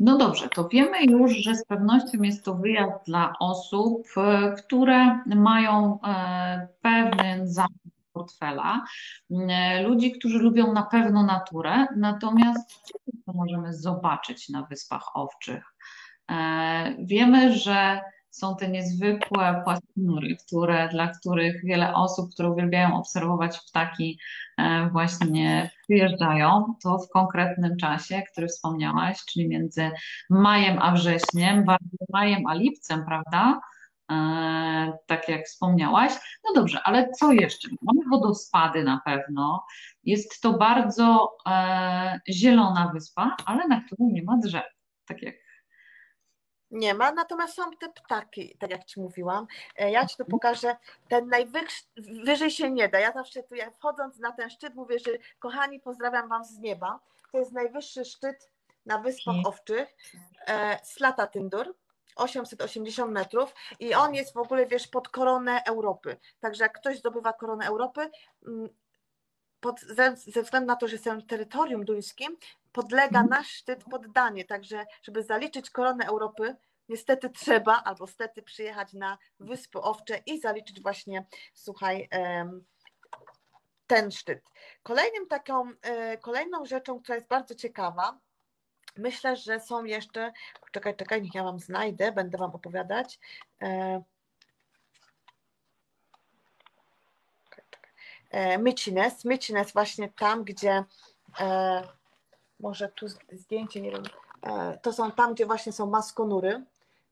No 0.00 0.18
dobrze, 0.18 0.48
to 0.48 0.68
wiemy 0.68 1.04
już, 1.04 1.32
że 1.32 1.54
z 1.54 1.64
pewnością 1.64 2.22
jest 2.22 2.44
to 2.44 2.54
wyjazd 2.54 3.06
dla 3.06 3.32
osób, 3.40 4.06
e, 4.16 4.54
które 4.58 5.18
mają 5.26 5.98
e, 6.02 6.68
pewien 6.80 7.48
zakup 7.48 7.92
portfela, 8.12 8.84
e, 9.30 9.82
ludzi, 9.82 10.12
którzy 10.12 10.38
lubią 10.38 10.72
na 10.72 10.82
pewno 10.82 11.22
naturę, 11.22 11.86
natomiast 11.96 12.92
co 13.26 13.32
możemy 13.32 13.72
zobaczyć 13.72 14.48
na 14.48 14.62
Wyspach 14.62 15.04
Owczych? 15.14 15.64
Wiemy, 16.98 17.52
że 17.52 18.00
są 18.34 18.56
te 18.56 18.68
niezwykłe 18.68 19.62
płaskonury, 19.64 20.36
które, 20.46 20.88
dla 20.88 21.08
których 21.08 21.64
wiele 21.64 21.94
osób, 21.94 22.30
które 22.30 22.50
uwielbiają 22.50 22.96
obserwować 22.96 23.60
ptaki, 23.60 24.18
e, 24.58 24.88
właśnie 24.92 25.70
przyjeżdżają. 25.82 26.74
To 26.82 26.98
w 26.98 27.08
konkretnym 27.08 27.76
czasie, 27.76 28.22
który 28.32 28.48
wspomniałaś, 28.48 29.24
czyli 29.24 29.48
między 29.48 29.90
majem 30.30 30.78
a 30.82 30.92
wrześniem, 30.92 31.64
bardziej 31.64 32.06
majem 32.12 32.46
a 32.46 32.54
lipcem, 32.54 33.04
prawda? 33.04 33.60
E, 34.12 34.98
tak 35.06 35.28
jak 35.28 35.46
wspomniałaś. 35.46 36.12
No 36.44 36.54
dobrze, 36.54 36.80
ale 36.84 37.10
co 37.10 37.32
jeszcze? 37.32 37.68
Mamy 37.82 38.00
wodospady 38.10 38.84
na 38.84 39.00
pewno. 39.04 39.64
Jest 40.04 40.40
to 40.40 40.52
bardzo 40.52 41.36
e, 41.46 42.20
zielona 42.28 42.90
wyspa, 42.94 43.36
ale 43.46 43.68
na 43.68 43.80
której 43.80 44.12
nie 44.12 44.22
ma 44.22 44.36
drzew, 44.36 44.64
tak 45.06 45.22
jak 45.22 45.43
Nie 46.74 46.94
ma, 46.94 47.12
natomiast 47.12 47.54
są 47.54 47.70
te 47.70 47.88
ptaki, 47.88 48.56
tak 48.58 48.70
jak 48.70 48.84
Ci 48.84 49.00
mówiłam. 49.00 49.46
E, 49.78 49.90
Ja 49.90 50.06
Ci 50.06 50.16
tu 50.16 50.24
pokażę, 50.24 50.76
ten 51.08 51.28
najwyżej 51.28 52.50
się 52.50 52.70
nie 52.70 52.88
da. 52.88 52.98
Ja 52.98 53.12
zawsze 53.12 53.42
tu, 53.42 53.54
jak 53.54 53.76
wchodząc 53.76 54.18
na 54.18 54.32
ten 54.32 54.50
szczyt, 54.50 54.74
mówię, 54.74 54.98
że 54.98 55.10
kochani, 55.38 55.80
pozdrawiam 55.80 56.28
Wam 56.28 56.44
z 56.44 56.58
nieba. 56.58 57.00
To 57.32 57.38
jest 57.38 57.52
najwyższy 57.52 58.04
szczyt 58.04 58.50
na 58.86 58.98
Wyspach. 58.98 59.34
Owczych, 59.44 59.96
e, 60.46 60.78
Slata 60.84 61.26
Tyndur, 61.26 61.74
880 62.16 63.12
metrów 63.12 63.54
i 63.80 63.94
on 63.94 64.14
jest 64.14 64.34
w 64.34 64.36
ogóle, 64.36 64.66
wiesz, 64.66 64.88
pod 64.88 65.08
koronę 65.08 65.62
Europy. 65.64 66.16
Także 66.40 66.64
jak 66.64 66.72
ktoś 66.78 66.98
zdobywa 66.98 67.32
koronę 67.32 67.66
Europy, 67.66 68.10
mm, 68.46 68.68
pod, 69.60 69.80
ze, 69.80 70.16
ze 70.16 70.42
względu 70.42 70.66
na 70.66 70.76
to, 70.76 70.88
że 70.88 70.94
jestem 70.94 71.26
terytorium 71.26 71.84
duńskim, 71.84 72.36
podlega 72.74 73.20
Mhm. 73.20 73.28
nasz 73.28 73.48
szczyt 73.48 73.84
poddanie. 73.84 74.44
Także, 74.44 74.86
żeby 75.02 75.22
zaliczyć 75.22 75.70
koronę 75.70 76.06
Europy, 76.06 76.56
niestety 76.88 77.30
trzeba, 77.30 77.82
albo 77.84 78.06
stety 78.06 78.42
przyjechać 78.42 78.92
na 78.92 79.18
Wyspy 79.40 79.78
Owcze 79.78 80.18
i 80.26 80.40
zaliczyć 80.40 80.82
właśnie, 80.82 81.26
słuchaj, 81.54 82.08
ten 83.86 84.10
szczyt. 84.10 84.42
Kolejnym 84.82 85.26
taką, 85.26 85.70
e, 85.82 86.18
kolejną 86.18 86.66
rzeczą, 86.66 87.00
która 87.00 87.14
jest 87.14 87.28
bardzo 87.28 87.54
ciekawa, 87.54 88.18
myślę, 88.96 89.36
że 89.36 89.60
są 89.60 89.84
jeszcze, 89.84 90.32
czekaj, 90.72 90.96
czekaj, 90.96 91.22
niech 91.22 91.34
ja 91.34 91.44
Wam 91.44 91.58
znajdę, 91.58 92.12
będę 92.12 92.38
Wam 92.38 92.50
opowiadać. 92.50 93.18
E. 93.62 94.02
E, 98.30 98.58
Mycines, 98.58 99.24
Mycines 99.24 99.72
właśnie 99.72 100.08
tam, 100.08 100.44
gdzie 100.44 100.84
może 102.60 102.88
tu 102.88 103.08
zdjęcie, 103.32 103.80
nie 103.80 103.90
wiem, 103.90 104.02
e, 104.42 104.78
to 104.82 104.92
są 104.92 105.12
tam, 105.12 105.34
gdzie 105.34 105.46
właśnie 105.46 105.72
są 105.72 105.86
maskonury. 105.86 106.64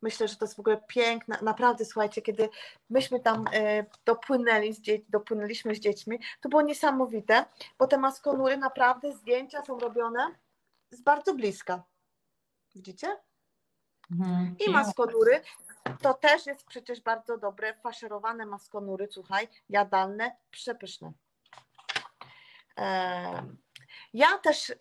Myślę, 0.03 0.28
że 0.28 0.36
to 0.36 0.45
jest 0.45 0.57
w 0.57 0.61
ogóle 0.61 0.80
piękne, 0.86 1.38
naprawdę 1.43 1.84
słuchajcie, 1.84 2.22
kiedy 2.22 2.49
myśmy 2.90 3.20
tam 3.20 3.45
e, 3.53 3.84
dopłynęli 4.05 4.72
z 4.72 4.80
dzie- 4.80 5.01
dopłynęliśmy 5.09 5.74
z 5.74 5.80
dziećmi, 5.80 6.18
to 6.40 6.49
było 6.49 6.62
niesamowite, 6.62 7.45
bo 7.78 7.86
te 7.86 7.99
maskonury 7.99 8.57
naprawdę 8.57 9.12
zdjęcia 9.12 9.64
są 9.64 9.78
robione 9.78 10.30
z 10.90 11.01
bardzo 11.01 11.34
bliska. 11.34 11.82
Widzicie? 12.74 13.16
Mhm. 14.11 14.57
I 14.66 14.70
maskonury 14.70 15.40
to 16.01 16.14
też 16.14 16.47
jest 16.47 16.64
przecież 16.66 17.01
bardzo 17.01 17.38
dobre, 17.38 17.74
faszerowane 17.74 18.47
maskonury, 18.47 19.09
słuchaj, 19.11 19.49
jadalne, 19.68 20.36
przepyszne. 20.51 21.12
Em, 22.76 23.57
Ja 24.14 24.38
też 24.38 24.70
e, 24.70 24.74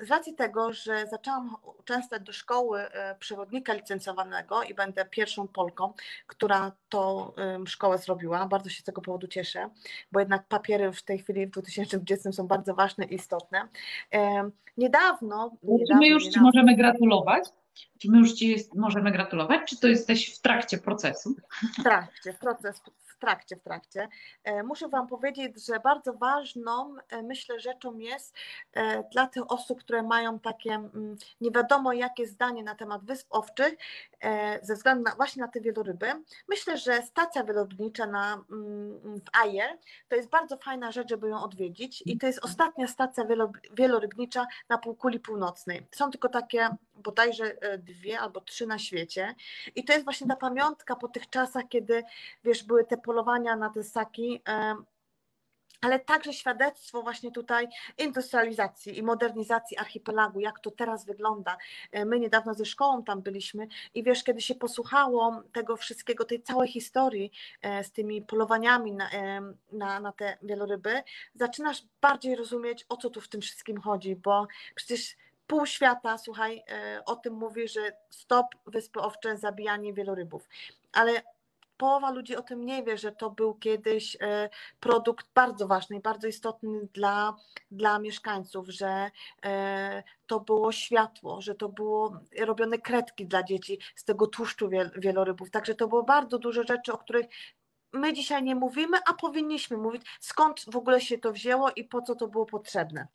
z 0.00 0.10
racji 0.10 0.34
tego, 0.34 0.72
że 0.72 1.06
zaczęłam 1.06 1.56
uczęszczać 1.78 2.22
do 2.22 2.32
szkoły 2.32 2.80
e, 2.80 3.16
przewodnika 3.18 3.72
licencjowanego 3.74 4.62
i 4.62 4.74
będę 4.74 5.04
pierwszą 5.04 5.48
Polką, 5.48 5.92
która 6.26 6.72
tą 6.88 7.32
szkołę 7.66 7.98
zrobiła, 7.98 8.46
bardzo 8.46 8.70
się 8.70 8.80
z 8.80 8.84
tego 8.84 9.00
powodu 9.02 9.28
cieszę, 9.28 9.70
bo 10.12 10.20
jednak 10.20 10.48
papiery 10.48 10.92
w 10.92 11.02
tej 11.02 11.18
chwili 11.18 11.46
w 11.46 11.50
2020 11.50 12.32
są 12.32 12.46
bardzo 12.46 12.74
ważne 12.74 13.04
i 13.04 13.14
istotne. 13.14 13.68
Niedawno, 14.76 15.50
Czy 15.60 15.66
my 15.66 15.78
niedawno, 15.78 16.06
już 16.06 16.22
Ci 16.22 16.28
niedawno 16.28 16.48
możemy 16.48 16.76
gratulować? 16.76 17.44
Czy 17.98 18.10
my 18.10 18.18
już 18.18 18.32
Ci 18.32 18.48
jest, 18.48 18.74
możemy 18.74 19.12
gratulować? 19.12 19.60
Czy 19.70 19.80
to 19.80 19.88
jesteś 19.88 20.38
w 20.38 20.40
trakcie 20.40 20.78
procesu? 20.78 21.36
W 21.78 21.82
trakcie, 21.82 22.32
proces, 22.32 22.82
w 23.16 23.18
trakcie, 23.18 23.56
w 23.56 23.62
trakcie. 23.62 24.08
E, 24.44 24.62
Muszę 24.62 24.88
Wam 24.88 25.06
powiedzieć, 25.06 25.66
że 25.66 25.80
bardzo 25.80 26.12
ważną, 26.12 26.96
e, 27.08 27.22
myślę, 27.22 27.60
rzeczą 27.60 27.98
jest 27.98 28.34
e, 28.72 29.04
dla 29.12 29.26
tych 29.26 29.52
osób, 29.52 29.80
które 29.80 30.02
mają 30.02 30.38
takie 30.38 30.70
mm, 30.70 31.16
nie 31.40 31.50
wiadomo 31.50 31.92
jakie 31.92 32.26
zdanie 32.26 32.62
na 32.62 32.74
temat 32.74 33.04
wysp 33.04 33.26
owczych, 33.30 33.74
ze 34.62 34.74
względu 34.74 35.02
na, 35.02 35.14
właśnie 35.14 35.42
na 35.42 35.48
te 35.48 35.60
wieloryby. 35.60 36.06
Myślę, 36.48 36.78
że 36.78 37.02
stacja 37.02 37.44
wielorybnicza 37.44 38.06
na, 38.06 38.44
mm, 38.50 39.20
w 39.20 39.38
Ajer 39.42 39.78
to 40.08 40.16
jest 40.16 40.28
bardzo 40.28 40.56
fajna 40.56 40.92
rzecz, 40.92 41.08
żeby 41.08 41.28
ją 41.28 41.42
odwiedzić 41.42 42.02
i 42.06 42.18
to 42.18 42.26
jest 42.26 42.44
ostatnia 42.44 42.86
stacja 42.86 43.24
wielo, 43.24 43.52
wielorybnicza 43.72 44.46
na 44.68 44.78
półkuli 44.78 45.20
północnej. 45.20 45.86
Są 45.94 46.10
tylko 46.10 46.28
takie 46.28 46.68
bodajże 46.94 47.56
dwie 47.78 48.20
albo 48.20 48.40
trzy 48.40 48.66
na 48.66 48.78
świecie 48.78 49.34
i 49.74 49.84
to 49.84 49.92
jest 49.92 50.04
właśnie 50.04 50.26
ta 50.26 50.36
pamiątka 50.36 50.96
po 50.96 51.08
tych 51.08 51.30
czasach, 51.30 51.64
kiedy 51.68 52.04
wiesz, 52.44 52.64
były 52.64 52.84
te 52.84 52.96
polowania 53.06 53.56
na 53.56 53.70
te 53.70 53.82
ssaki, 53.82 54.42
ale 55.80 56.00
także 56.00 56.32
świadectwo 56.32 57.02
właśnie 57.02 57.32
tutaj 57.32 57.68
industrializacji 57.98 58.98
i 58.98 59.02
modernizacji 59.02 59.76
archipelagu, 59.76 60.40
jak 60.40 60.60
to 60.60 60.70
teraz 60.70 61.04
wygląda. 61.04 61.56
E, 61.92 62.04
My 62.04 62.20
niedawno 62.20 62.54
ze 62.54 62.64
szkołą 62.64 63.04
tam 63.04 63.22
byliśmy 63.22 63.68
i 63.94 64.02
wiesz, 64.02 64.24
kiedy 64.24 64.40
się 64.40 64.54
posłuchało 64.54 65.42
tego 65.52 65.76
wszystkiego, 65.76 66.24
tej 66.24 66.42
całej 66.42 66.68
historii 66.68 67.32
e, 67.62 67.84
z 67.84 67.92
tymi 67.92 68.22
polowaniami 68.22 68.92
na, 68.92 69.10
na, 69.72 70.00
na 70.00 70.12
te 70.12 70.38
wieloryby, 70.42 71.02
zaczynasz 71.34 71.82
bardziej 72.00 72.36
rozumieć, 72.36 72.86
o 72.88 72.96
co 72.96 73.10
tu 73.10 73.20
w 73.20 73.28
tym 73.28 73.40
wszystkim 73.40 73.80
chodzi, 73.80 74.16
bo 74.16 74.46
przecież 74.74 75.16
pół 75.46 75.66
świata, 75.66 76.18
słuchaj, 76.18 76.62
e, 76.68 77.02
o 77.04 77.16
tym 77.16 77.34
mówi, 77.34 77.68
że 77.68 77.80
stop 78.10 78.46
wyspy 78.66 79.00
owcze, 79.00 79.36
zabijanie 79.36 79.92
wielorybów. 79.92 80.48
Ale 80.92 81.22
połowa 81.76 82.10
ludzi 82.10 82.36
o 82.36 82.42
tym 82.42 82.64
nie 82.64 82.82
wie, 82.82 82.98
że 82.98 83.12
to 83.12 83.30
był 83.30 83.54
kiedyś 83.54 84.16
e, 84.20 84.50
produkt 84.80 85.26
bardzo 85.34 85.66
ważny 85.66 85.96
i 85.96 86.00
bardzo 86.00 86.26
istotny 86.26 86.88
dla, 86.94 87.36
dla 87.70 87.98
mieszkańców, 87.98 88.68
że 88.68 89.10
e, 89.44 90.02
to 90.26 90.40
było 90.40 90.72
światło, 90.72 91.40
że 91.40 91.54
to 91.54 91.68
było 91.68 92.20
robione 92.38 92.78
kredki 92.78 93.26
dla 93.26 93.42
dzieci 93.42 93.78
z 93.96 94.04
tego 94.04 94.26
tłuszczu 94.26 94.68
wiel- 94.68 95.00
wielorybów. 95.00 95.50
Także 95.50 95.74
to 95.74 95.88
było 95.88 96.02
bardzo 96.02 96.38
dużo 96.38 96.62
rzeczy, 96.62 96.92
o 96.92 96.98
których 96.98 97.26
my 97.92 98.12
dzisiaj 98.12 98.42
nie 98.42 98.54
mówimy, 98.54 98.98
a 99.06 99.14
powinniśmy 99.14 99.76
mówić, 99.76 100.02
skąd 100.20 100.64
w 100.72 100.76
ogóle 100.76 101.00
się 101.00 101.18
to 101.18 101.32
wzięło 101.32 101.70
i 101.76 101.84
po 101.84 102.02
co 102.02 102.14
to 102.14 102.28
było 102.28 102.46
potrzebne. 102.46 103.06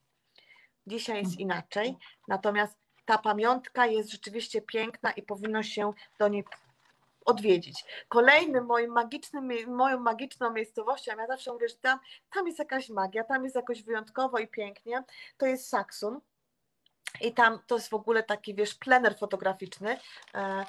Dzisiaj 0.87 1.23
jest 1.23 1.39
inaczej, 1.39 1.97
natomiast 2.27 2.77
ta 3.05 3.17
pamiątka 3.17 3.85
jest 3.85 4.11
rzeczywiście 4.11 4.61
piękna 4.61 5.11
i 5.11 5.21
powinno 5.21 5.63
się 5.63 5.93
do 6.19 6.27
niej 6.27 6.43
odwiedzić. 7.25 7.85
Kolejnym 8.09 8.65
moim 8.65 8.91
magicznym, 8.91 9.51
moją 9.67 9.99
magiczną 9.99 10.51
miejscowością, 10.53 11.11
ja 11.17 11.27
zawsze 11.27 11.53
mówię, 11.53 11.69
że 11.69 11.75
tam, 11.75 11.99
tam 12.33 12.47
jest 12.47 12.59
jakaś 12.59 12.89
magia, 12.89 13.23
tam 13.23 13.43
jest 13.43 13.55
jakoś 13.55 13.83
wyjątkowo 13.83 14.39
i 14.39 14.47
pięknie, 14.47 15.03
to 15.37 15.45
jest 15.45 15.69
Saksun. 15.69 16.19
I 17.21 17.33
tam 17.33 17.59
to 17.67 17.75
jest 17.75 17.89
w 17.89 17.93
ogóle 17.93 18.23
taki, 18.23 18.55
wiesz, 18.55 18.75
plener 18.75 19.17
fotograficzny. 19.17 19.97
E, 20.35 20.65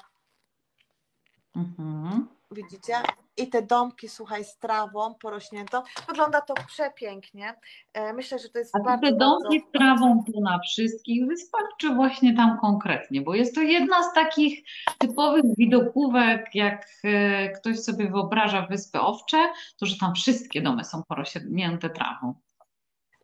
Mhm. 1.55 2.27
Widzicie? 2.53 2.93
I 3.37 3.47
te 3.47 3.61
domki, 3.61 4.09
słuchaj, 4.09 4.45
z 4.45 4.57
trawą 4.57 5.15
porośniętą. 5.21 5.81
Wygląda 6.07 6.41
to 6.41 6.53
przepięknie. 6.67 7.55
E, 7.93 8.13
myślę, 8.13 8.39
że 8.39 8.49
to 8.49 8.59
jest 8.59 8.75
A 8.75 8.79
bardzo, 8.79 9.07
te 9.07 9.17
domki 9.17 9.59
bardzo... 9.59 9.67
z 9.67 9.71
trawą 9.71 10.23
tu 10.25 10.41
na 10.41 10.59
wszystkich 10.59 11.27
wyspach, 11.27 11.65
czy 11.77 11.95
właśnie 11.95 12.35
tam 12.35 12.57
konkretnie? 12.61 13.21
Bo 13.21 13.35
jest 13.35 13.55
to 13.55 13.61
jedna 13.61 14.03
z 14.03 14.13
takich 14.13 14.63
typowych 14.97 15.43
widokówek, 15.57 16.55
jak 16.55 16.87
e, 17.03 17.49
ktoś 17.49 17.79
sobie 17.79 18.09
wyobraża 18.09 18.67
Wyspy 18.69 18.99
Owcze, 18.99 19.49
to 19.77 19.85
że 19.85 19.97
tam 19.97 20.15
wszystkie 20.15 20.61
domy 20.61 20.83
są 20.83 21.03
porośnięte 21.03 21.89
trawą. 21.89 22.33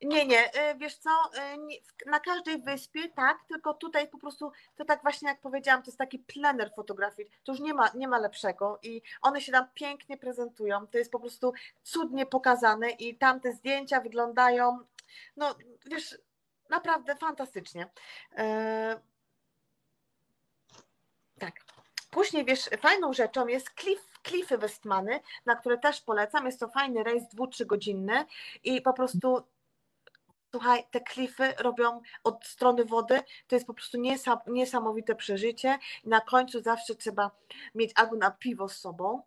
Nie, 0.02 0.26
nie, 0.26 0.48
y, 0.72 0.78
wiesz 0.78 0.96
co, 0.98 1.10
y, 1.10 2.10
na 2.10 2.20
każdej 2.20 2.62
wyspie 2.62 3.10
tak, 3.10 3.38
tylko 3.48 3.74
tutaj 3.74 4.08
po 4.08 4.18
prostu, 4.18 4.52
to 4.76 4.86
tak 4.86 5.02
właśnie 5.02 5.30
jak 5.30 5.42
powiedziałam, 5.42 5.84
to 5.84 5.88
jest 5.88 5.98
taki 5.98 6.20
plener 6.20 6.72
fotografii, 6.76 7.30
to 7.44 7.52
już 7.52 7.62
nie 7.62 7.74
ma, 7.74 7.90
nie 7.96 8.08
ma 8.08 8.20
lepszego 8.20 8.80
i 8.84 9.02
one 9.22 9.42
się 9.42 9.52
tam 9.52 9.66
pięknie 9.74 10.18
prezentują, 10.18 10.88
to 10.88 10.98
jest 10.98 11.12
po 11.12 11.20
prostu 11.20 11.54
cudnie 11.84 12.26
pokazane 12.26 12.90
i 12.90 13.16
tam 13.18 13.40
te 13.40 13.52
zdjęcia 13.52 14.02
wyglądają, 14.02 14.80
no 15.38 15.56
wiesz, 15.86 16.18
naprawdę 16.70 17.16
fantastycznie. 17.16 17.90
E, 18.38 19.00
Tak. 21.40 21.54
Później, 22.12 22.46
wiesz, 22.46 22.70
fajną 22.82 23.14
rzeczą 23.14 23.48
jest 23.48 23.70
klif, 23.70 24.20
klify 24.24 24.58
Westmany, 24.58 25.20
na 25.46 25.56
które 25.56 25.78
też 25.78 26.02
polecam. 26.02 26.46
Jest 26.46 26.60
to 26.60 26.68
fajny 26.68 27.04
rejs 27.04 27.28
dwu, 27.28 27.48
trzygodzinny 27.48 28.26
i 28.64 28.82
po 28.82 28.94
prostu 28.94 29.44
Słuchaj, 30.52 30.84
te 30.92 31.02
klify 31.02 31.54
robią 31.60 32.02
od 32.24 32.46
strony 32.46 32.86
wody, 32.86 33.22
to 33.48 33.56
jest 33.56 33.68
po 33.68 33.74
prostu 33.74 33.98
niesa- 33.98 34.42
niesamowite 34.48 35.16
przeżycie. 35.16 35.80
Na 36.06 36.22
końcu 36.22 36.62
zawsze 36.62 36.96
trzeba 36.96 37.32
mieć 37.76 37.92
albo 37.96 38.16
na 38.16 38.32
piwo 38.32 38.70
z 38.70 38.78
sobą, 38.78 39.22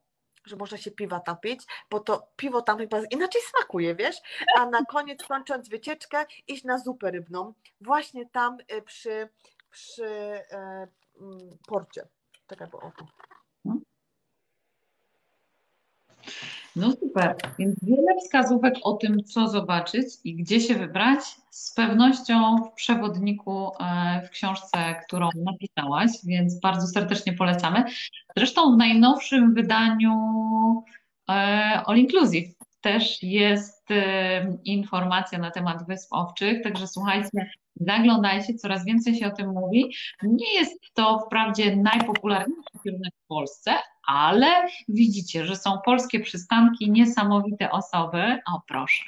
że 0.44 0.56
można 0.56 0.78
się 0.78 0.90
piwa 0.90 1.20
tapić, 1.20 1.60
bo 1.90 2.00
to 2.00 2.28
piwo 2.36 2.62
tam 2.62 2.78
chyba 2.78 2.98
inaczej 3.10 3.42
smakuje, 3.42 3.94
wiesz? 3.94 4.16
A 4.58 4.66
na 4.66 4.84
koniec, 4.84 5.22
kończąc 5.24 5.68
wycieczkę, 5.68 6.26
iść 6.48 6.64
na 6.64 6.78
zupę 6.78 7.10
rybną, 7.10 7.54
właśnie 7.80 8.26
tam 8.26 8.58
y, 8.72 8.82
przy, 8.82 9.28
przy 9.70 10.06
e, 10.06 10.88
mm, 11.20 11.58
porcie. 11.66 12.06
Czekaj, 12.46 12.68
bo 12.68 12.80
o 12.80 12.92
tu. 12.98 13.06
No 16.76 16.92
super, 16.92 17.36
więc 17.58 17.74
wiele 17.82 18.16
wskazówek 18.24 18.74
o 18.82 18.92
tym, 18.92 19.24
co 19.24 19.48
zobaczyć 19.48 20.06
i 20.24 20.34
gdzie 20.34 20.60
się 20.60 20.74
wybrać, 20.74 21.20
z 21.50 21.74
pewnością 21.74 22.56
w 22.56 22.72
przewodniku 22.74 23.68
e, 23.68 24.22
w 24.26 24.30
książce, 24.30 24.78
którą 25.06 25.28
napisałaś, 25.36 26.10
więc 26.24 26.60
bardzo 26.60 26.86
serdecznie 26.86 27.32
polecamy. 27.32 27.84
Zresztą 28.36 28.74
w 28.74 28.78
najnowszym 28.78 29.54
wydaniu 29.54 30.14
e, 31.28 31.32
All 31.86 31.98
Inclusive 31.98 32.54
też 32.80 33.22
jest 33.22 33.90
e, 33.90 34.56
informacja 34.64 35.38
na 35.38 35.50
temat 35.50 35.86
Wysp 35.86 36.12
Owczych, 36.12 36.62
także 36.62 36.86
słuchajcie, 36.86 37.28
zaglądajcie, 37.76 38.54
coraz 38.54 38.84
więcej 38.84 39.14
się 39.14 39.26
o 39.26 39.36
tym 39.36 39.48
mówi. 39.52 39.94
Nie 40.22 40.54
jest 40.54 40.80
to 40.94 41.18
wprawdzie 41.26 41.76
najpopularniejszy 41.76 42.78
kierunek 42.84 43.12
w 43.24 43.26
Polsce, 43.26 43.74
ale 44.06 44.46
widzicie, 44.88 45.46
że 45.46 45.56
są 45.56 45.78
polskie 45.84 46.20
przystanki, 46.20 46.90
niesamowite 46.90 47.70
osoby. 47.70 48.38
O 48.52 48.62
proszę, 48.68 49.04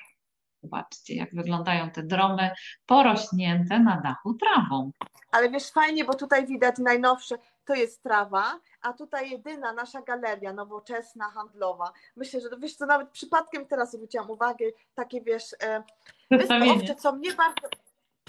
zobaczcie 0.62 1.15
jak 1.15 1.35
wyglądają 1.35 1.91
te 1.91 2.03
dromy 2.03 2.51
porośnięte 2.87 3.79
na 3.79 4.01
dachu 4.01 4.35
trawą. 4.35 4.91
Ale 5.31 5.51
wiesz, 5.51 5.71
fajnie, 5.71 6.05
bo 6.05 6.15
tutaj 6.15 6.47
widać 6.47 6.79
najnowsze, 6.79 7.39
to 7.65 7.75
jest 7.75 8.03
trawa, 8.03 8.61
a 8.83 8.93
tutaj 8.93 9.31
jedyna 9.31 9.73
nasza 9.73 10.03
galeria 10.03 10.53
nowoczesna, 10.53 11.25
handlowa. 11.31 11.93
Myślę, 12.17 12.41
że 12.41 12.49
wiesz 12.59 12.75
co, 12.75 12.87
nawet 12.87 13.11
przypadkiem 13.11 13.67
teraz 13.67 13.93
zwróciłam 13.93 14.31
uwagę, 14.31 14.65
takie 14.95 15.21
wiesz, 15.21 15.45
e, 15.62 15.83
wyspy 16.39 16.95
co 16.95 17.12
mnie 17.12 17.33
bardzo, 17.33 17.69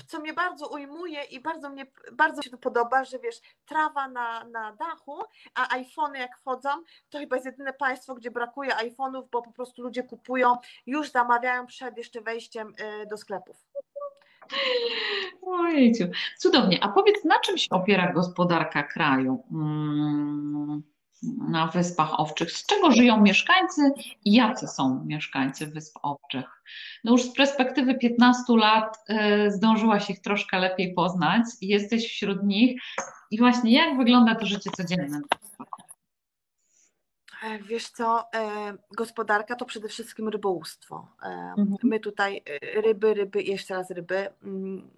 co 0.07 0.19
mnie 0.19 0.33
bardzo 0.33 0.67
ujmuje 0.67 1.23
i 1.23 1.39
bardzo 1.39 1.69
mnie 1.69 1.85
bardzo 2.13 2.41
się 2.41 2.49
to 2.49 2.57
podoba, 2.57 3.03
że 3.03 3.19
wiesz, 3.19 3.35
trawa 3.65 4.07
na, 4.07 4.43
na 4.43 4.75
dachu, 4.75 5.23
a 5.55 5.75
iPhony 5.75 6.19
jak 6.19 6.37
wchodzą, 6.37 6.69
to 7.09 7.19
chyba 7.19 7.35
jest 7.35 7.45
jedyne 7.45 7.73
państwo, 7.73 8.15
gdzie 8.15 8.31
brakuje 8.31 8.71
iPhone'ów, 8.71 9.23
bo 9.31 9.41
po 9.41 9.51
prostu 9.51 9.81
ludzie 9.81 10.03
kupują, 10.03 10.57
już 10.85 11.11
zamawiają 11.11 11.65
przed 11.65 11.97
jeszcze 11.97 12.21
wejściem 12.21 12.73
y, 13.03 13.05
do 13.05 13.17
sklepów. 13.17 13.57
Ojejciu, 15.41 16.03
cudownie. 16.37 16.83
A 16.83 16.87
powiedz, 16.87 17.23
na 17.23 17.39
czym 17.39 17.57
się 17.57 17.69
opiera 17.69 18.13
gospodarka 18.13 18.83
kraju? 18.83 19.43
Hmm 19.51 20.94
na 21.49 21.67
Wyspach 21.67 22.19
Owczych. 22.19 22.51
Z 22.51 22.65
czego 22.65 22.91
żyją 22.91 23.21
mieszkańcy 23.21 23.91
i 24.25 24.33
jacy 24.33 24.67
są 24.67 25.03
mieszkańcy 25.05 25.67
Wysp 25.67 25.97
Owczych? 26.01 26.61
No 27.03 27.11
już 27.11 27.21
z 27.21 27.33
perspektywy 27.33 27.95
15 27.95 28.43
lat 28.49 28.97
y, 29.09 29.51
zdążyłaś 29.51 30.09
ich 30.09 30.21
troszkę 30.21 30.59
lepiej 30.59 30.93
poznać 30.93 31.45
jesteś 31.61 32.07
wśród 32.07 32.43
nich. 32.43 32.81
I 33.31 33.39
właśnie 33.39 33.73
jak 33.73 33.97
wygląda 33.97 34.35
to 34.35 34.45
życie 34.45 34.69
codzienne? 34.77 35.17
E, 35.17 35.65
wiesz 37.61 37.89
co, 37.89 38.23
e, 38.33 38.73
gospodarka 38.91 39.55
to 39.55 39.65
przede 39.65 39.87
wszystkim 39.87 40.29
rybołówstwo. 40.29 41.07
E, 41.23 41.25
mhm. 41.27 41.77
My 41.83 41.99
tutaj 41.99 42.41
ryby, 42.73 43.13
ryby 43.13 43.41
i 43.41 43.51
jeszcze 43.51 43.73
raz 43.73 43.91
ryby. 43.91 44.29
Mm, 44.43 44.89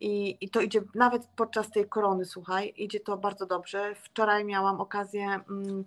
I, 0.00 0.36
I 0.40 0.50
to 0.50 0.60
idzie 0.60 0.82
nawet 0.94 1.26
podczas 1.26 1.70
tej 1.70 1.88
korony, 1.88 2.24
słuchaj, 2.24 2.72
idzie 2.76 3.00
to 3.00 3.16
bardzo 3.16 3.46
dobrze. 3.46 3.94
Wczoraj 3.94 4.44
miałam 4.44 4.80
okazję, 4.80 5.40
mm, 5.50 5.84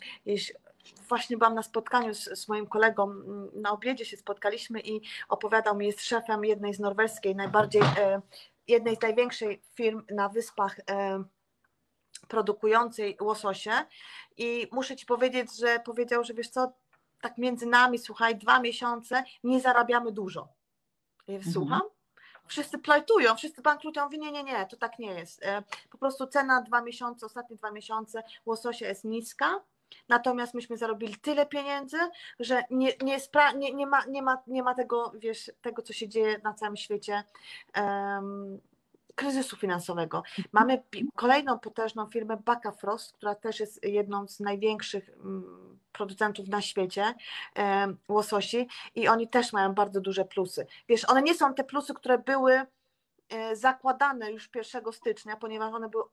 właśnie 1.09 1.37
byłam 1.37 1.55
na 1.55 1.63
spotkaniu 1.63 2.13
z, 2.13 2.39
z, 2.39 2.47
moim 2.47 2.67
kolegą, 2.67 3.03
mm, 3.03 3.49
na 3.53 3.71
obiedzie 3.71 4.05
się 4.05 4.17
spotkaliśmy 4.17 4.79
i 4.79 5.01
opowiadał 5.29 5.77
mi, 5.77 5.87
jest 5.87 6.01
szefem 6.01 6.45
jednej 6.45 6.73
z 6.73 6.79
norweskiej, 6.79 7.35
najbardziej, 7.35 7.81
jednej 8.67 8.95
z 8.95 9.01
największych 9.01 9.59
firm 9.75 10.03
na 10.11 10.29
wyspach 10.29 10.79
produkującej 12.27 13.17
łososie 13.21 13.71
i 14.37 14.67
muszę 14.71 14.95
Ci 14.95 15.05
powiedzieć, 15.05 15.57
że 15.57 15.79
powiedział, 15.79 16.23
że 16.23 16.33
wiesz 16.33 16.49
co, 16.49 16.73
tak 17.21 17.37
między 17.37 17.65
nami, 17.65 17.99
słuchaj, 17.99 18.35
dwa 18.35 18.59
miesiące 18.59 19.23
nie 19.43 19.61
zarabiamy 19.61 20.11
dużo. 20.11 20.47
Ja 21.27 21.35
mhm. 21.35 21.53
słucham? 21.53 21.81
Wszyscy 22.47 22.77
plajtują, 22.77 23.35
wszyscy 23.35 23.61
bankrutują, 23.61 24.05
mówię, 24.05 24.17
nie, 24.17 24.31
nie, 24.31 24.43
nie, 24.43 24.65
to 24.65 24.77
tak 24.77 24.99
nie 24.99 25.13
jest. 25.13 25.43
E, 25.43 25.63
po 25.89 25.97
prostu 25.97 26.27
cena 26.27 26.61
dwa 26.61 26.81
miesiące, 26.81 27.25
ostatnie 27.25 27.55
dwa 27.55 27.71
miesiące 27.71 28.23
łososia 28.45 28.87
jest 28.87 29.03
niska, 29.03 29.61
Natomiast 30.09 30.53
myśmy 30.53 30.77
zarobili 30.77 31.15
tyle 31.15 31.45
pieniędzy, 31.45 31.97
że 32.39 32.63
nie, 32.71 32.93
nie, 33.03 33.17
nie, 33.55 33.73
nie, 33.73 33.87
ma, 33.87 34.05
nie, 34.05 34.21
ma, 34.21 34.43
nie 34.47 34.63
ma 34.63 34.73
tego, 34.73 35.11
wiesz, 35.15 35.51
tego, 35.61 35.81
co 35.81 35.93
się 35.93 36.07
dzieje 36.07 36.39
na 36.43 36.53
całym 36.53 36.77
świecie. 36.77 37.23
Um, 37.77 38.59
kryzysu 39.15 39.57
finansowego. 39.57 40.23
Mamy 40.51 40.83
kolejną 41.15 41.59
potężną 41.59 42.07
firmę 42.07 42.37
Baka 42.45 42.71
Frost, 42.71 43.13
która 43.13 43.35
też 43.35 43.59
jest 43.59 43.83
jedną 43.83 44.27
z 44.27 44.39
największych 44.39 45.09
mm, 45.09 45.79
producentów 45.91 46.47
na 46.47 46.61
świecie 46.61 47.13
łososi 48.07 48.67
i 48.95 49.07
oni 49.07 49.27
też 49.27 49.53
mają 49.53 49.73
bardzo 49.73 50.01
duże 50.01 50.25
plusy. 50.25 50.67
Wiesz, 50.89 51.09
one 51.09 51.21
nie 51.21 51.35
są 51.35 51.53
te 51.53 51.63
plusy, 51.63 51.93
które 51.93 52.17
były 52.17 52.61
e, 53.29 53.55
zakładane 53.55 54.31
już 54.31 54.49
1 54.55 54.93
stycznia, 54.93 55.35
ponieważ 55.35 55.73
one 55.73 55.89
były 55.89 56.03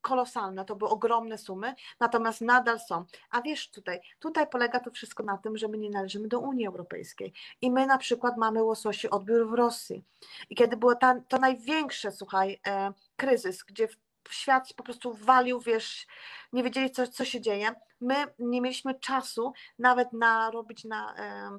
kolosalne, 0.00 0.64
to 0.64 0.76
były 0.76 0.90
ogromne 0.90 1.38
sumy, 1.38 1.74
natomiast 2.00 2.40
nadal 2.40 2.80
są. 2.80 3.04
A 3.30 3.42
wiesz 3.42 3.70
tutaj, 3.70 4.00
tutaj 4.18 4.46
polega 4.48 4.80
to 4.80 4.90
wszystko 4.90 5.22
na 5.22 5.38
tym, 5.38 5.56
że 5.58 5.68
my 5.68 5.78
nie 5.78 5.90
należymy 5.90 6.28
do 6.28 6.38
Unii 6.40 6.66
Europejskiej 6.66 7.32
i 7.60 7.70
my 7.70 7.86
na 7.86 7.98
przykład 7.98 8.36
mamy 8.36 8.62
łososi 8.62 9.10
odbiór 9.10 9.48
w 9.48 9.52
Rosji. 9.52 10.04
I 10.50 10.54
kiedy 10.54 10.76
było 10.76 10.94
ta, 10.94 11.20
to 11.28 11.38
największe, 11.38 12.12
słuchaj, 12.12 12.60
e, 12.66 12.92
kryzys, 13.16 13.64
gdzie 13.64 13.88
świat 14.30 14.72
po 14.76 14.82
prostu 14.82 15.14
walił, 15.14 15.60
wiesz, 15.60 16.06
nie 16.52 16.62
wiedzieli 16.62 16.90
co, 16.90 17.06
co 17.06 17.24
się 17.24 17.40
dzieje, 17.40 17.74
my 18.00 18.14
nie 18.38 18.60
mieliśmy 18.60 18.94
czasu 18.94 19.52
nawet 19.78 20.12
na 20.12 20.50
robić 20.50 20.84
na... 20.84 21.14
E, 21.16 21.58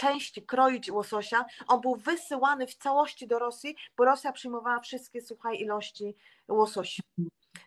części 0.00 0.42
kroić 0.42 0.90
łososia, 0.90 1.44
on 1.68 1.80
był 1.80 1.96
wysyłany 1.96 2.66
w 2.66 2.74
całości 2.74 3.26
do 3.26 3.38
Rosji, 3.38 3.76
bo 3.96 4.04
Rosja 4.04 4.32
przyjmowała 4.32 4.80
wszystkie, 4.80 5.22
słuchaj, 5.22 5.60
ilości 5.60 6.16
łososi. 6.48 7.02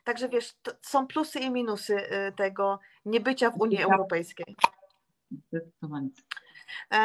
Także 0.03 0.29
wiesz, 0.29 0.55
są 0.81 1.07
plusy 1.07 1.39
i 1.39 1.51
minusy 1.51 1.95
y, 1.95 2.31
tego 2.37 2.79
niebycia 3.05 3.51
w 3.51 3.61
Unii 3.61 3.83
Europejskiej. 3.83 4.55
Zdecydowanie. 5.31 6.09
E, 6.91 6.97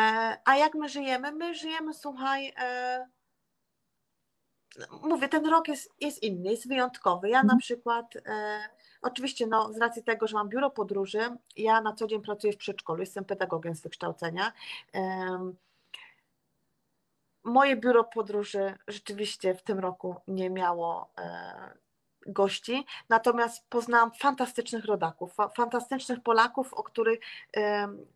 a 0.44 0.56
jak 0.56 0.74
my 0.74 0.88
żyjemy? 0.88 1.32
My 1.32 1.54
żyjemy, 1.54 1.94
słuchaj, 1.94 2.52
e, 2.58 3.08
mówię, 5.02 5.28
ten 5.28 5.46
rok 5.46 5.68
jest, 5.68 5.94
jest 6.00 6.22
inny, 6.22 6.50
jest 6.50 6.68
wyjątkowy. 6.68 7.28
Ja 7.28 7.38
na 7.38 7.42
mhm. 7.42 7.58
przykład, 7.58 8.16
e, 8.16 8.60
oczywiście 9.02 9.46
no, 9.46 9.72
z 9.72 9.76
racji 9.76 10.02
tego, 10.02 10.26
że 10.26 10.36
mam 10.36 10.48
biuro 10.48 10.70
podróży, 10.70 11.20
ja 11.56 11.80
na 11.80 11.92
co 11.92 12.06
dzień 12.06 12.22
pracuję 12.22 12.52
w 12.52 12.56
przedszkolu, 12.56 13.00
jestem 13.00 13.24
pedagogiem 13.24 13.74
z 13.74 13.80
wykształcenia. 13.80 14.52
Moje 17.44 17.76
biuro 17.76 18.04
podróży 18.04 18.74
rzeczywiście 18.88 19.54
w 19.54 19.62
tym 19.62 19.78
roku 19.78 20.16
nie 20.28 20.50
miało 20.50 21.10
gości, 22.28 22.84
natomiast 23.08 23.68
poznałam 23.68 24.10
fantastycznych 24.12 24.84
rodaków, 24.84 25.34
fantastycznych 25.56 26.20
Polaków, 26.20 26.74
o 26.74 26.82
których 26.82 27.18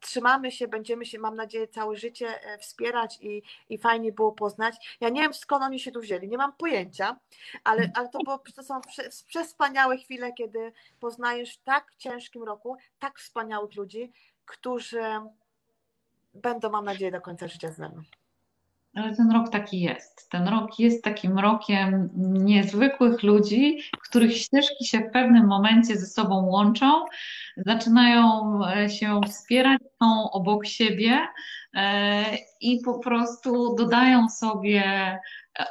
trzymamy 0.00 0.52
się, 0.52 0.68
będziemy 0.68 1.06
się, 1.06 1.18
mam 1.18 1.36
nadzieję, 1.36 1.68
całe 1.68 1.96
życie 1.96 2.42
e, 2.42 2.58
wspierać 2.58 3.18
i, 3.20 3.42
i 3.68 3.78
fajnie 3.78 4.12
było 4.12 4.32
poznać. 4.32 4.96
Ja 5.00 5.08
nie 5.08 5.22
wiem, 5.22 5.34
skąd 5.34 5.64
oni 5.64 5.80
się 5.80 5.92
tu 5.92 6.00
wzięli, 6.00 6.28
nie 6.28 6.38
mam 6.38 6.52
pojęcia, 6.52 7.16
ale, 7.64 7.90
ale 7.94 8.08
to, 8.08 8.18
było, 8.18 8.42
to 8.56 8.62
są 8.62 8.80
przespaniałe 9.26 9.96
chwile, 9.96 10.32
kiedy 10.32 10.72
poznajesz 11.00 11.56
w 11.56 11.62
tak 11.62 11.94
ciężkim 11.98 12.42
roku 12.42 12.76
tak 12.98 13.18
wspaniałych 13.18 13.74
ludzi, 13.74 14.12
którzy 14.44 15.02
będą, 16.34 16.70
mam 16.70 16.84
nadzieję, 16.84 17.10
do 17.10 17.20
końca 17.20 17.48
życia 17.48 17.72
z 17.72 17.78
nami. 17.78 18.21
Ale 18.95 19.16
ten 19.16 19.30
rok 19.30 19.49
taki 19.49 19.80
jest. 19.80 20.30
Ten 20.30 20.49
rok 20.49 20.78
jest 20.78 21.05
takim 21.05 21.38
rokiem 21.38 22.09
niezwykłych 22.45 23.22
ludzi, 23.22 23.78
których 24.09 24.36
ścieżki 24.36 24.86
się 24.86 24.99
w 24.99 25.12
pewnym 25.12 25.47
momencie 25.47 25.97
ze 25.97 26.07
sobą 26.07 26.47
łączą, 26.47 27.05
zaczynają 27.57 28.59
e, 28.66 28.90
się 28.90 29.20
wspierać, 29.26 29.80
są 30.03 30.30
obok 30.30 30.66
siebie 30.66 31.18
e, 31.74 32.24
i 32.61 32.80
po 32.84 32.99
prostu 32.99 33.74
dodają 33.74 34.28
sobie 34.28 34.82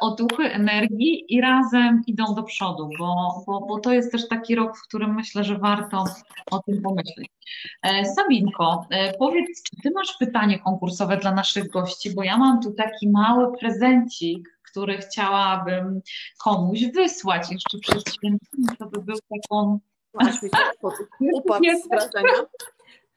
otuchy, 0.02 0.44
energii 0.44 1.26
i 1.30 1.42
razem 1.42 2.02
idą 2.08 2.36
do 2.36 2.44
przodu, 2.44 2.90
bo, 3.00 3.44
bo, 3.48 3.62
bo 3.62 3.80
to 3.80 3.94
jest 3.94 4.12
też 4.12 4.28
taki 4.28 4.56
rok, 4.56 4.78
w 4.78 4.84
którym 4.88 5.16
myślę, 5.16 5.44
że 5.44 5.58
warto 5.58 6.04
o 6.52 6.60
tym 6.60 6.82
pomyśleć. 6.82 7.30
E, 7.84 8.06
Sabinko, 8.06 8.86
e, 8.90 9.14
powiedz, 9.14 9.64
czy 9.64 9.82
Ty 9.84 9.92
masz 9.92 10.18
pytanie 10.20 10.60
konkursowe 10.60 11.18
dla 11.18 11.32
naszych 11.32 11.70
gości, 11.70 12.16
bo 12.16 12.24
ja 12.24 12.38
mam 12.38 12.62
tu 12.62 12.72
taki 12.72 13.10
mały 13.10 13.58
prezencik, 13.58 14.60
który 14.72 14.98
chciałabym 14.98 16.02
komuś 16.44 16.86
wysłać 16.96 17.52
jeszcze 17.52 17.80
przed 17.80 18.14
świętami, 18.14 18.78
to 18.80 18.86
by 18.86 19.02
był 19.02 19.18
taką... 19.30 19.80
Upadł 21.34 21.66
z 21.84 21.90
wrażenia. 21.90 22.34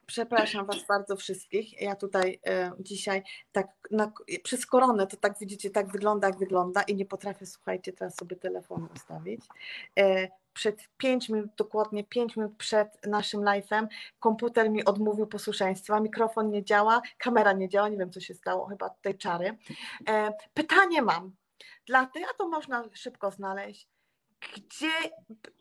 Przepraszam 0.07 0.67
Was 0.67 0.87
bardzo 0.89 1.17
wszystkich. 1.17 1.83
Ja 1.83 1.97
tutaj 1.97 2.41
e, 2.47 2.73
dzisiaj 2.81 3.23
tak 3.53 3.69
na, 3.91 4.13
przez 4.43 4.67
koronę 4.67 5.07
to 5.07 5.17
tak 5.17 5.39
widzicie, 5.39 5.71
tak 5.71 5.93
wygląda, 5.93 6.29
jak 6.29 6.39
wygląda 6.39 6.83
i 6.83 6.95
nie 6.95 7.07
potrafię, 7.07 7.47
słuchajcie, 7.47 7.93
teraz 7.93 8.17
sobie 8.17 8.37
telefon 8.37 8.89
ustawić. 8.95 9.41
E, 9.99 10.29
przed 10.53 10.89
5 10.97 11.29
minut, 11.29 11.51
dokładnie 11.57 12.05
5 12.05 12.37
minut 12.37 12.57
przed 12.57 13.07
naszym 13.07 13.41
live'em 13.41 13.87
komputer 14.21 14.71
mi 14.71 14.85
odmówił 14.85 15.27
posłuszeństwa, 15.27 16.01
mikrofon 16.01 16.51
nie 16.51 16.65
działa, 16.65 17.03
kamera 17.19 17.53
nie 17.53 17.69
działa, 17.69 17.89
nie 17.89 17.97
wiem 17.97 18.13
co 18.13 18.21
się 18.21 18.35
stało, 18.35 18.67
chyba 18.67 18.91
tej 18.91 19.19
czary. 19.19 19.59
E, 20.09 20.33
pytanie 20.55 21.03
mam 21.03 21.33
dla 21.87 22.07
tych, 22.07 22.25
a 22.31 22.35
to 22.35 22.49
można 22.49 22.85
szybko 22.93 23.31
znaleźć 23.31 23.94
gdzie 24.55 24.91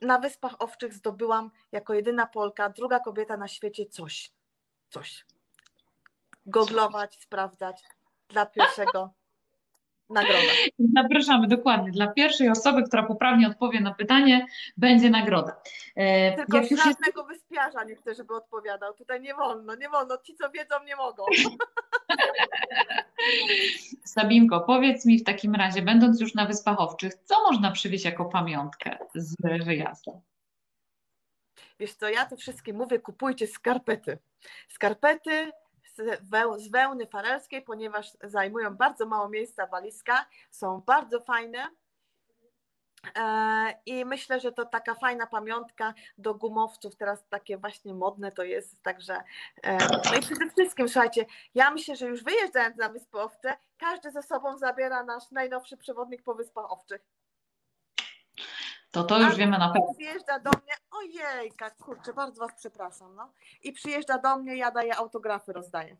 na 0.01 0.19
Wyspach 0.19 0.55
Owczych 0.59 0.93
zdobyłam 0.93 1.51
jako 1.71 1.93
jedyna 1.93 2.27
Polka, 2.27 2.69
druga 2.69 2.99
kobieta 2.99 3.37
na 3.37 3.47
świecie 3.47 3.85
coś. 3.85 4.31
Coś. 4.89 5.25
Googlować, 6.45 7.21
sprawdzać 7.21 7.83
dla 8.29 8.45
pierwszego 8.45 9.13
nagroda. 10.09 10.51
Zapraszamy 10.95 11.47
dokładnie. 11.47 11.91
Dla 11.91 12.07
pierwszej 12.07 12.49
osoby, 12.49 12.83
która 12.83 13.03
poprawnie 13.03 13.47
odpowie 13.47 13.81
na 13.81 13.93
pytanie, 13.93 14.47
będzie 14.77 15.09
nagroda. 15.09 15.61
E, 15.95 16.35
Tylko 16.35 16.57
jak 16.57 16.71
już 16.71 16.85
jest... 16.85 16.99
wyspiarza 17.27 17.83
nie 17.83 17.95
chcę, 17.95 18.15
żeby 18.15 18.35
odpowiadał. 18.35 18.93
Tutaj 18.93 19.21
nie 19.21 19.35
wolno, 19.35 19.75
nie 19.75 19.89
wolno. 19.89 20.17
Ci, 20.17 20.35
co 20.35 20.49
wiedzą, 20.49 20.75
nie 20.85 20.95
mogą. 20.95 21.23
Sabinko, 24.05 24.61
powiedz 24.61 25.05
mi 25.05 25.19
w 25.19 25.23
takim 25.23 25.55
razie, 25.55 25.81
będąc 25.81 26.21
już 26.21 26.33
na 26.33 26.45
Wyspach 26.45 26.79
Owczych, 26.79 27.13
co 27.23 27.43
można 27.43 27.71
przywieźć 27.71 28.05
jako 28.05 28.25
pamiątkę 28.25 28.97
z 29.15 29.35
wyjazdu? 29.65 30.21
Wiesz 31.79 31.93
co, 31.93 32.09
ja 32.09 32.25
to 32.25 32.37
wszystkim 32.37 32.75
mówię, 32.75 32.99
kupujcie 32.99 33.47
skarpety. 33.47 34.17
Skarpety 34.67 35.51
z 36.57 36.71
wełny 36.71 37.07
farelskiej, 37.07 37.61
ponieważ 37.61 38.11
zajmują 38.23 38.75
bardzo 38.75 39.05
mało 39.05 39.29
miejsca 39.29 39.67
walizka, 39.67 40.25
są 40.51 40.81
bardzo 40.81 41.19
fajne. 41.19 41.69
E, 43.15 43.73
I 43.85 44.05
myślę, 44.05 44.39
że 44.39 44.51
to 44.51 44.65
taka 44.65 44.95
fajna 44.95 45.27
pamiątka 45.27 45.93
do 46.17 46.35
gumowców, 46.35 46.95
teraz 46.95 47.27
takie 47.29 47.57
właśnie 47.57 47.93
modne 47.93 48.31
to 48.31 48.43
jest, 48.43 48.83
także 48.83 49.23
e, 49.63 49.77
no 50.05 50.15
i 50.19 50.21
przede 50.21 50.49
wszystkim, 50.49 50.89
słuchajcie, 50.89 51.25
ja 51.55 51.71
myślę, 51.71 51.95
że 51.95 52.07
już 52.07 52.23
wyjeżdżając 52.23 52.77
na 52.77 52.89
Wyspy 52.89 53.21
Owcze, 53.21 53.57
każdy 53.77 54.11
ze 54.11 54.23
sobą 54.23 54.57
zabiera 54.57 55.03
nasz 55.03 55.31
najnowszy 55.31 55.77
przewodnik 55.77 56.23
po 56.23 56.35
Wyspach 56.35 56.71
Owczych. 56.71 57.01
To 58.91 59.03
to 59.03 59.19
już 59.19 59.33
A 59.33 59.35
wiemy 59.35 59.57
na 59.57 59.69
pewno. 59.73 59.93
Przyjeżdża 59.93 60.39
do 60.39 60.49
mnie, 60.49 60.73
ojejka, 60.91 61.69
kurczę, 61.69 62.13
bardzo 62.13 62.41
Was 62.41 62.51
przepraszam, 62.57 63.15
no. 63.15 63.31
I 63.63 63.73
przyjeżdża 63.73 64.17
do 64.17 64.37
mnie, 64.37 64.57
ja 64.57 64.71
daję 64.71 64.95
autografy, 64.95 65.53
rozdaję. 65.53 65.97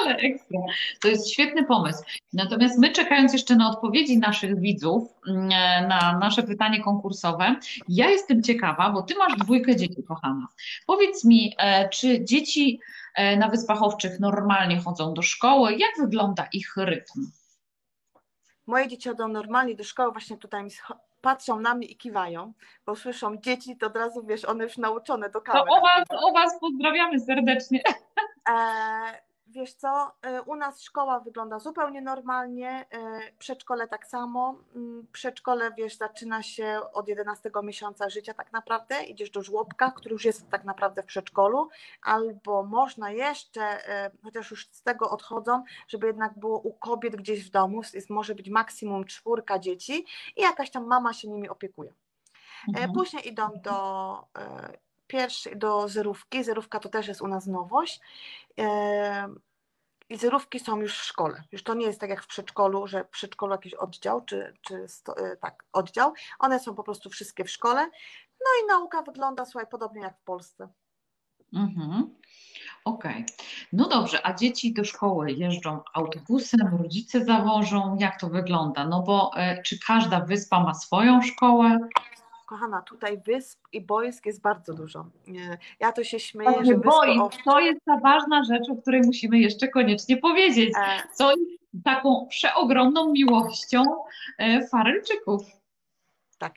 Ale 0.00 0.16
ekstra. 0.16 0.60
To 1.00 1.08
jest 1.08 1.30
świetny 1.30 1.64
pomysł. 1.64 2.02
Natomiast 2.32 2.78
my, 2.78 2.92
czekając 2.92 3.32
jeszcze 3.32 3.56
na 3.56 3.70
odpowiedzi 3.70 4.18
naszych 4.18 4.60
widzów 4.60 5.08
mm, 5.28 5.48
na 5.88 6.18
nasze 6.20 6.42
pytanie 6.42 6.82
konkursowe, 6.82 7.56
ja 7.88 8.10
jestem 8.10 8.42
ciekawa, 8.42 8.90
bo 8.90 9.02
ty 9.02 9.14
masz 9.14 9.36
dwójkę 9.36 9.76
dzieci, 9.76 10.02
kochana. 10.08 10.46
Powiedz 10.86 11.24
mi, 11.24 11.54
e, 11.58 11.88
czy 11.88 12.24
dzieci 12.24 12.80
e, 13.14 13.36
na 13.36 13.48
Wyspach 13.48 13.82
Owczych 13.82 14.20
normalnie 14.20 14.80
chodzą 14.80 15.14
do 15.14 15.22
szkoły? 15.22 15.72
Jak 15.72 15.90
wygląda 15.98 16.48
ich 16.52 16.76
rytm? 16.76 17.30
Moje 18.66 18.88
dzieci 18.88 19.08
chodzą 19.08 19.28
normalnie 19.28 19.74
do 19.74 19.84
szkoły, 19.84 20.12
właśnie 20.12 20.36
tutaj 20.36 20.64
mi 20.64 20.70
patrzą 21.20 21.60
na 21.60 21.74
mnie 21.74 21.86
i 21.86 21.96
kiwają, 21.96 22.52
bo 22.86 22.96
słyszą 22.96 23.36
dzieci, 23.36 23.76
to 23.76 23.86
od 23.86 23.96
razu 23.96 24.26
wiesz, 24.26 24.44
one 24.44 24.64
już 24.64 24.78
nauczone 24.78 25.30
do 25.30 25.40
kamery. 25.40 25.64
To 25.68 25.76
o 25.76 25.80
was, 25.80 26.04
o 26.10 26.32
was 26.32 26.60
pozdrawiamy 26.60 27.20
serdecznie. 27.20 27.82
E, 28.48 28.52
Wiesz 29.52 29.72
co, 29.74 30.12
y, 30.38 30.42
u 30.42 30.56
nas 30.56 30.82
szkoła 30.82 31.20
wygląda 31.20 31.58
zupełnie 31.58 32.02
normalnie, 32.02 32.86
y, 32.94 33.36
przedszkole 33.38 33.88
tak 33.88 34.06
samo. 34.06 34.54
Mm, 34.76 35.06
przedszkole, 35.12 35.72
wiesz, 35.78 35.96
zaczyna 35.96 36.42
się 36.42 36.80
od 36.92 37.08
11 37.08 37.62
miesiąca 37.62 38.08
życia 38.08 38.34
tak 38.34 38.52
naprawdę, 38.52 39.04
idziesz 39.04 39.30
do 39.30 39.42
żłobka, 39.42 39.90
który 39.90 40.12
już 40.12 40.24
jest 40.24 40.50
tak 40.50 40.64
naprawdę 40.64 41.02
w 41.02 41.06
przedszkolu, 41.06 41.68
albo 42.02 42.62
można 42.62 43.10
jeszcze, 43.10 43.88
y, 44.06 44.10
chociaż 44.22 44.50
już 44.50 44.68
z 44.70 44.82
tego 44.82 45.10
odchodzą, 45.10 45.64
żeby 45.88 46.06
jednak 46.06 46.38
było 46.38 46.58
u 46.58 46.72
kobiet 46.72 47.16
gdzieś 47.16 47.46
w 47.46 47.50
domu, 47.50 47.82
jest, 47.94 48.10
może 48.10 48.34
być 48.34 48.50
maksimum 48.50 49.04
czwórka 49.04 49.58
dzieci 49.58 50.06
i 50.36 50.42
jakaś 50.42 50.70
tam 50.70 50.86
mama 50.86 51.12
się 51.12 51.28
nimi 51.28 51.48
opiekuje. 51.48 51.92
Mhm. 52.68 52.92
Później 52.92 53.28
idą 53.28 53.48
do 53.62 54.28
pierwszy, 55.12 55.56
do 55.56 55.88
zerówki. 55.88 56.44
Zerówka 56.44 56.78
to 56.80 56.88
też 56.88 57.08
jest 57.08 57.22
u 57.22 57.28
nas 57.28 57.46
nowość. 57.46 58.00
I 60.08 60.16
zerówki 60.16 60.60
są 60.60 60.80
już 60.80 60.98
w 60.98 61.04
szkole. 61.04 61.44
Już 61.52 61.62
to 61.62 61.74
nie 61.74 61.86
jest 61.86 62.00
tak 62.00 62.10
jak 62.10 62.22
w 62.22 62.26
przedszkolu, 62.26 62.86
że 62.86 63.04
w 63.04 63.08
przedszkolu 63.08 63.52
jakiś 63.52 63.74
oddział, 63.74 64.24
czy, 64.24 64.54
czy 64.60 64.88
sto, 64.88 65.16
e, 65.16 65.36
tak, 65.36 65.64
oddział. 65.72 66.12
One 66.38 66.60
są 66.60 66.74
po 66.74 66.82
prostu 66.82 67.10
wszystkie 67.10 67.44
w 67.44 67.50
szkole. 67.50 67.86
No 68.40 68.50
i 68.62 68.66
nauka 68.68 69.02
wygląda, 69.02 69.44
słuchaj, 69.44 69.66
podobnie 69.70 70.02
jak 70.02 70.18
w 70.18 70.24
Polsce. 70.24 70.68
Mhm. 71.54 72.14
Okej. 72.84 73.12
Okay. 73.12 73.46
No 73.72 73.88
dobrze, 73.88 74.26
a 74.26 74.34
dzieci 74.34 74.72
do 74.72 74.84
szkoły 74.84 75.32
jeżdżą 75.32 75.80
autobusem, 75.94 76.78
rodzice 76.82 77.24
zawożą, 77.24 77.96
jak 78.00 78.20
to 78.20 78.28
wygląda? 78.28 78.86
No 78.86 79.02
bo 79.02 79.30
e, 79.36 79.62
czy 79.62 79.78
każda 79.86 80.20
wyspa 80.20 80.60
ma 80.60 80.74
swoją 80.74 81.22
szkołę? 81.22 81.78
Kochana, 82.52 82.82
tutaj 82.82 83.22
wysp 83.26 83.60
i 83.72 83.80
boisk 83.80 84.26
jest 84.26 84.40
bardzo 84.40 84.74
dużo. 84.74 85.06
Ja 85.80 85.92
to 85.92 86.04
się 86.04 86.20
śmieję, 86.20 86.64
że 86.64 86.74
boisk, 86.74 87.42
to 87.44 87.60
jest 87.60 87.80
ta 87.84 87.96
ważna 87.96 88.44
rzecz, 88.44 88.70
o 88.70 88.76
której 88.76 89.02
musimy 89.02 89.38
jeszcze 89.38 89.68
koniecznie 89.68 90.16
powiedzieć. 90.16 90.74
E. 90.78 91.02
Co 91.14 91.30
jest 91.30 91.62
taką 91.84 92.26
przeogromną 92.30 93.12
miłością 93.12 93.82
e, 94.38 94.68
Farelczyków. 94.68 95.42
Tak. 96.38 96.54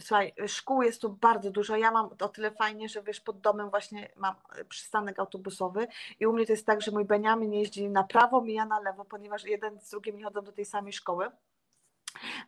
Słuchaj, 0.00 0.32
szkół 0.46 0.82
jest 0.82 1.00
tu 1.00 1.10
bardzo 1.10 1.50
dużo. 1.50 1.76
Ja 1.76 1.90
mam 1.90 2.10
o 2.20 2.28
tyle 2.28 2.50
fajnie, 2.50 2.88
że 2.88 3.02
wiesz, 3.02 3.20
pod 3.20 3.40
domem 3.40 3.70
właśnie 3.70 4.08
mam 4.16 4.34
przystanek 4.68 5.18
autobusowy 5.18 5.86
i 6.20 6.26
u 6.26 6.32
mnie 6.32 6.46
to 6.46 6.52
jest 6.52 6.66
tak, 6.66 6.82
że 6.82 6.90
mój 6.90 7.04
Beniamin 7.04 7.52
jeździ 7.52 7.88
na 7.88 8.04
prawo, 8.04 8.40
mija 8.40 8.66
na 8.66 8.80
lewo, 8.80 9.04
ponieważ 9.04 9.44
jeden 9.44 9.80
z 9.80 9.90
drugim 9.90 10.16
nie 10.16 10.24
chodzą 10.24 10.42
do 10.42 10.52
tej 10.52 10.64
samej 10.64 10.92
szkoły. 10.92 11.30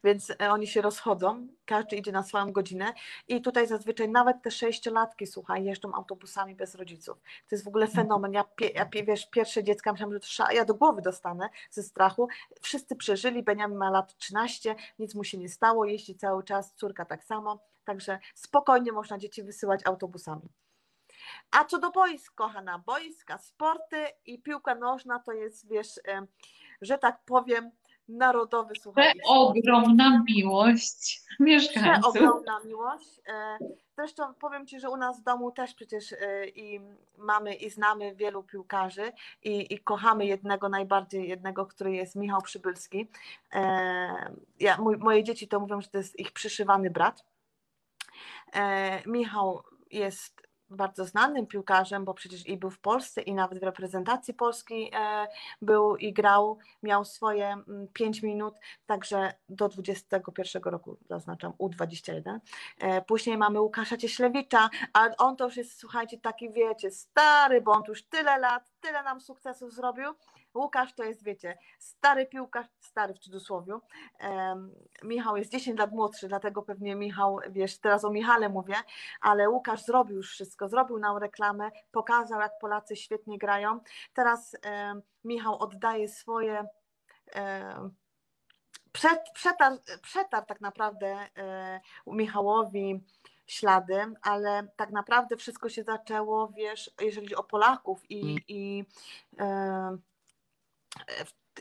Więc 0.04 0.30
e, 0.30 0.50
oni 0.50 0.66
się 0.66 0.82
rozchodzą, 0.82 1.46
każdy 1.64 1.96
idzie 1.96 2.12
na 2.12 2.22
swoją 2.22 2.52
godzinę 2.52 2.94
i 3.28 3.42
tutaj 3.42 3.66
zazwyczaj 3.66 4.08
nawet 4.08 4.42
te 4.42 4.50
sześciolatki, 4.50 5.26
słuchaj, 5.26 5.64
jeżdżą 5.64 5.94
autobusami 5.94 6.54
bez 6.54 6.74
rodziców. 6.74 7.18
To 7.20 7.54
jest 7.54 7.64
w 7.64 7.68
ogóle 7.68 7.86
mhm. 7.86 8.06
fenomen. 8.06 8.32
Ja, 8.32 8.44
ja 8.74 8.86
wiesz, 9.06 9.30
pierwsze 9.30 9.64
dziecka 9.64 9.92
myślałam, 9.92 10.14
że 10.14 10.20
to 10.20 10.52
ja 10.52 10.64
do 10.64 10.74
głowy 10.74 11.02
dostanę 11.02 11.48
ze 11.70 11.82
strachu. 11.82 12.28
Wszyscy 12.60 12.96
przeżyli, 12.96 13.42
Beniamin 13.42 13.78
ma 13.78 13.90
lat 13.90 14.16
13, 14.16 14.74
nic 14.98 15.14
mu 15.14 15.24
się 15.24 15.38
nie 15.38 15.48
stało, 15.48 15.84
jeździ 15.84 16.14
cały 16.14 16.44
czas, 16.44 16.74
córka 16.74 17.04
tak 17.04 17.24
samo, 17.24 17.60
także 17.84 18.18
spokojnie 18.34 18.92
można 18.92 19.18
dzieci 19.18 19.42
wysyłać 19.42 19.80
autobusami. 19.84 20.48
A 21.50 21.64
co 21.64 21.78
do 21.78 21.90
boisk, 21.90 22.34
kochana, 22.34 22.78
boiska, 22.78 23.38
sporty 23.38 24.06
i 24.26 24.42
piłka 24.42 24.74
nożna 24.74 25.18
to 25.18 25.32
jest, 25.32 25.68
wiesz, 25.68 26.00
że 26.82 26.98
tak 26.98 27.24
powiem, 27.24 27.70
narodowy, 28.08 28.74
słuchaj. 28.80 29.12
Ogromna 29.26 30.24
miłość 30.28 31.22
mieszkańców. 31.40 32.16
Ogromna 32.16 32.60
miłość. 32.64 33.20
E, 33.28 33.58
zresztą 33.96 34.34
powiem 34.34 34.66
Ci, 34.66 34.80
że 34.80 34.90
u 34.90 34.96
nas 34.96 35.20
w 35.20 35.24
domu 35.24 35.50
też 35.50 35.74
przecież 35.74 36.12
e, 36.12 36.48
i 36.48 36.80
mamy 37.18 37.54
i 37.54 37.70
znamy 37.70 38.14
wielu 38.14 38.42
piłkarzy 38.42 39.12
i, 39.42 39.74
i 39.74 39.78
kochamy 39.78 40.26
jednego, 40.26 40.68
najbardziej 40.68 41.28
jednego, 41.28 41.66
który 41.66 41.92
jest 41.92 42.16
Michał 42.16 42.42
Przybylski. 42.42 43.10
E, 43.52 44.32
ja, 44.60 44.78
moje 44.98 45.24
dzieci 45.24 45.48
to 45.48 45.60
mówią, 45.60 45.80
że 45.80 45.88
to 45.88 45.98
jest 45.98 46.18
ich 46.18 46.32
przyszywany 46.32 46.90
brat. 46.90 47.24
Michał 49.06 49.62
jest 49.90 50.47
bardzo 50.70 51.04
znanym 51.04 51.46
piłkarzem, 51.46 52.04
bo 52.04 52.14
przecież 52.14 52.46
i 52.46 52.56
był 52.56 52.70
w 52.70 52.78
Polsce, 52.78 53.22
i 53.22 53.34
nawet 53.34 53.60
w 53.60 53.62
reprezentacji 53.62 54.34
Polski 54.34 54.90
e, 54.94 55.26
był 55.62 55.96
i 55.96 56.12
grał, 56.12 56.58
miał 56.82 57.04
swoje 57.04 57.56
5 57.92 58.18
mm, 58.18 58.34
minut, 58.34 58.54
także 58.86 59.32
do 59.48 59.68
21 59.68 60.62
roku, 60.62 60.96
zaznaczam 61.08 61.52
U21. 61.52 62.38
E, 62.78 63.02
później 63.02 63.38
mamy 63.38 63.60
Łukasza 63.60 63.96
Cieślewicza, 63.96 64.70
a 64.92 65.08
on 65.18 65.36
to 65.36 65.44
już 65.44 65.56
jest, 65.56 65.78
słuchajcie, 65.78 66.18
taki 66.18 66.50
wiecie, 66.50 66.90
stary, 66.90 67.60
bo 67.60 67.72
on 67.72 67.82
już 67.88 68.02
tyle 68.02 68.38
lat, 68.38 68.70
tyle 68.80 69.02
nam 69.02 69.20
sukcesów 69.20 69.72
zrobił, 69.72 70.14
Łukasz 70.54 70.94
to 70.94 71.04
jest, 71.04 71.24
wiecie, 71.24 71.58
stary 71.78 72.26
piłkarz, 72.26 72.66
stary 72.80 73.14
w 73.14 73.18
cudzysłowie. 73.18 73.78
Michał 75.02 75.36
jest 75.36 75.50
10 75.50 75.78
lat 75.78 75.92
młodszy, 75.92 76.28
dlatego 76.28 76.62
pewnie 76.62 76.96
Michał, 76.96 77.38
wiesz, 77.50 77.78
teraz 77.78 78.04
o 78.04 78.10
Michale 78.10 78.48
mówię, 78.48 78.74
ale 79.20 79.50
Łukasz 79.50 79.84
zrobił 79.84 80.16
już 80.16 80.30
wszystko, 80.30 80.68
zrobił 80.68 80.98
nam 80.98 81.16
reklamę, 81.16 81.70
pokazał, 81.92 82.40
jak 82.40 82.58
Polacy 82.60 82.96
świetnie 82.96 83.38
grają. 83.38 83.80
Teraz 84.14 84.56
Michał 85.24 85.58
oddaje 85.58 86.08
swoje. 86.08 86.64
Przed, 88.92 89.20
przetarł, 89.34 89.76
przetarł 90.02 90.46
tak 90.46 90.60
naprawdę 90.60 91.06
e, 91.36 91.80
Michałowi 92.06 93.04
ślady, 93.46 94.14
ale 94.22 94.68
tak 94.76 94.90
naprawdę 94.90 95.36
wszystko 95.36 95.68
się 95.68 95.82
zaczęło, 95.82 96.48
wiesz, 96.56 96.90
jeżeli 97.00 97.34
o 97.34 97.44
Polaków 97.44 98.10
i, 98.10 98.20
mm. 98.20 98.38
i 98.48 98.84
e, 99.38 99.98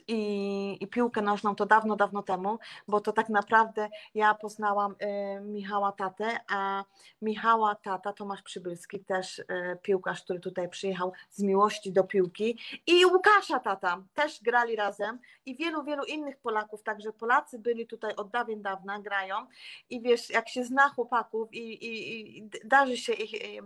i, 0.07 0.77
i 0.81 0.87
piłkę 0.87 1.21
nożną 1.21 1.55
to 1.55 1.65
dawno, 1.65 1.95
dawno 1.95 2.23
temu, 2.23 2.59
bo 2.87 3.01
to 3.01 3.13
tak 3.13 3.29
naprawdę 3.29 3.89
ja 4.15 4.35
poznałam 4.35 4.91
y, 4.91 5.41
Michała 5.41 5.91
Tatę, 5.91 6.39
a 6.49 6.83
Michała 7.21 7.75
Tata, 7.75 8.13
Tomasz 8.13 8.41
Przybylski, 8.41 8.99
też 8.99 9.39
y, 9.39 9.45
piłkarz, 9.81 10.23
który 10.23 10.39
tutaj 10.39 10.69
przyjechał 10.69 11.13
z 11.29 11.43
miłości 11.43 11.91
do 11.91 12.03
piłki 12.03 12.59
i 12.87 13.05
Łukasza 13.05 13.59
Tata, 13.59 14.03
też 14.13 14.43
grali 14.43 14.75
razem 14.75 15.19
i 15.45 15.55
wielu, 15.55 15.83
wielu 15.83 16.03
innych 16.03 16.37
Polaków, 16.37 16.83
także 16.83 17.13
Polacy 17.13 17.59
byli 17.59 17.87
tutaj 17.87 18.15
od 18.15 18.29
dawien 18.29 18.61
dawna, 18.61 18.99
grają 18.99 19.35
i 19.89 20.01
wiesz, 20.01 20.29
jak 20.29 20.49
się 20.49 20.63
zna 20.63 20.89
chłopaków 20.89 21.53
i, 21.53 21.85
i, 21.85 22.37
i 22.37 22.49
darzy 22.63 22.97
się 22.97 23.13
ich 23.13 23.33
y, 23.33 23.61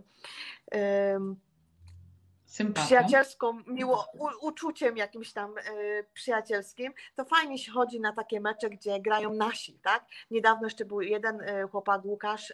Sympatią. 2.52 2.86
przyjacielską, 2.86 3.64
miło, 3.68 4.08
u, 4.14 4.48
uczuciem 4.48 4.98
jakimś 4.98 5.34
tam 5.34 5.58
y, 5.58 6.06
przyjacielskim, 6.14 6.94
to 7.16 7.26
fajnie 7.26 7.58
się 7.58 7.72
chodzi 7.72 8.00
na 8.00 8.14
takie 8.14 8.42
mecze, 8.42 8.70
gdzie 8.70 9.00
grają 9.00 9.34
nasi, 9.34 9.80
tak? 9.80 10.06
Niedawno 10.32 10.66
jeszcze 10.66 10.86
był 10.86 11.02
jeden 11.02 11.42
y, 11.42 11.68
chłopak, 11.72 12.06
Łukasz, 12.06 12.50
y, 12.50 12.54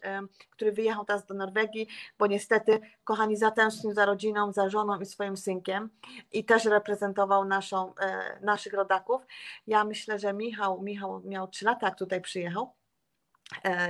który 0.49 0.71
wyjechał 0.71 1.05
teraz 1.05 1.25
do 1.25 1.33
Norwegii, 1.33 1.87
bo 2.19 2.27
niestety, 2.27 2.79
kochani, 3.03 3.37
zatęsknił 3.37 3.93
za 3.93 4.05
rodziną, 4.05 4.53
za 4.53 4.69
żoną 4.69 4.99
i 4.99 5.05
swoim 5.05 5.37
synkiem 5.37 5.89
i 6.31 6.45
też 6.45 6.65
reprezentował 6.65 7.45
naszą, 7.45 7.93
naszych 8.41 8.73
rodaków. 8.73 9.21
Ja 9.67 9.83
myślę, 9.83 10.19
że 10.19 10.33
Michał, 10.33 10.81
Michał 10.81 11.21
miał 11.25 11.47
trzy 11.47 11.65
lata, 11.65 11.87
jak 11.87 11.97
tutaj 11.97 12.21
przyjechał, 12.21 12.73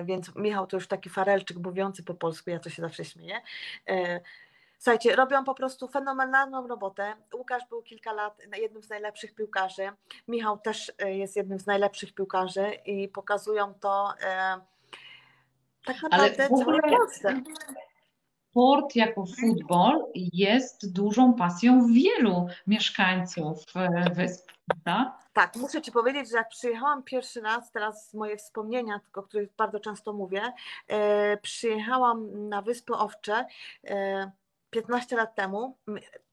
więc 0.05 0.36
Michał 0.36 0.68
to 0.68 0.78
już 0.78 0.88
taki 0.88 1.10
farelczyk 1.10 1.58
mówiący 1.58 2.03
po 2.03 2.14
polsku, 2.14 2.49
ja 2.49 2.60
to 2.60 2.70
się 2.70 2.82
zawsze 2.82 3.05
śmieję. 3.05 3.41
Słuchajcie, 4.78 5.15
robią 5.15 5.43
po 5.43 5.55
prostu 5.55 5.88
fenomenalną 5.88 6.67
robotę. 6.67 7.15
Łukasz 7.34 7.63
był 7.69 7.82
kilka 7.82 8.13
lat 8.13 8.41
jednym 8.57 8.84
z 8.84 8.89
najlepszych 8.89 9.36
piłkarzy. 9.36 9.89
Michał 10.28 10.57
też 10.57 10.91
e, 10.99 11.17
jest 11.17 11.36
jednym 11.36 11.59
z 11.59 11.65
najlepszych 11.65 12.13
piłkarzy 12.13 12.71
i 12.86 13.07
pokazują 13.07 13.73
to 13.73 14.13
e, 14.21 14.59
tak 15.86 16.01
naprawdę 16.01 16.49
całej 16.49 16.82
Polsce. 16.82 17.41
Sport 18.49 18.95
jako 18.95 19.25
futbol 19.25 20.05
jest 20.15 20.93
dużą 20.93 21.34
pasją 21.34 21.88
wielu 21.93 22.47
mieszkańców 22.67 23.63
e, 23.75 24.09
wysp. 24.13 24.51
Tak? 24.84 25.07
tak, 25.34 25.55
muszę 25.55 25.82
Ci 25.82 25.91
powiedzieć, 25.91 26.30
że 26.30 26.38
jak 26.38 26.49
przyjechałam 26.49 27.03
pierwszy 27.03 27.41
raz, 27.41 27.71
teraz 27.71 28.13
moje 28.13 28.38
wspomnienia, 28.38 28.99
o 29.15 29.23
których 29.23 29.55
bardzo 29.57 29.80
często 29.80 30.13
mówię, 30.13 30.41
e, 30.88 31.38
przyjechałam 31.38 32.49
na 32.49 32.61
Wyspy 32.61 32.93
Owcze. 32.93 33.45
E, 34.68 34.82
15 34.82 35.15
lat 35.15 35.36
temu, 35.36 35.78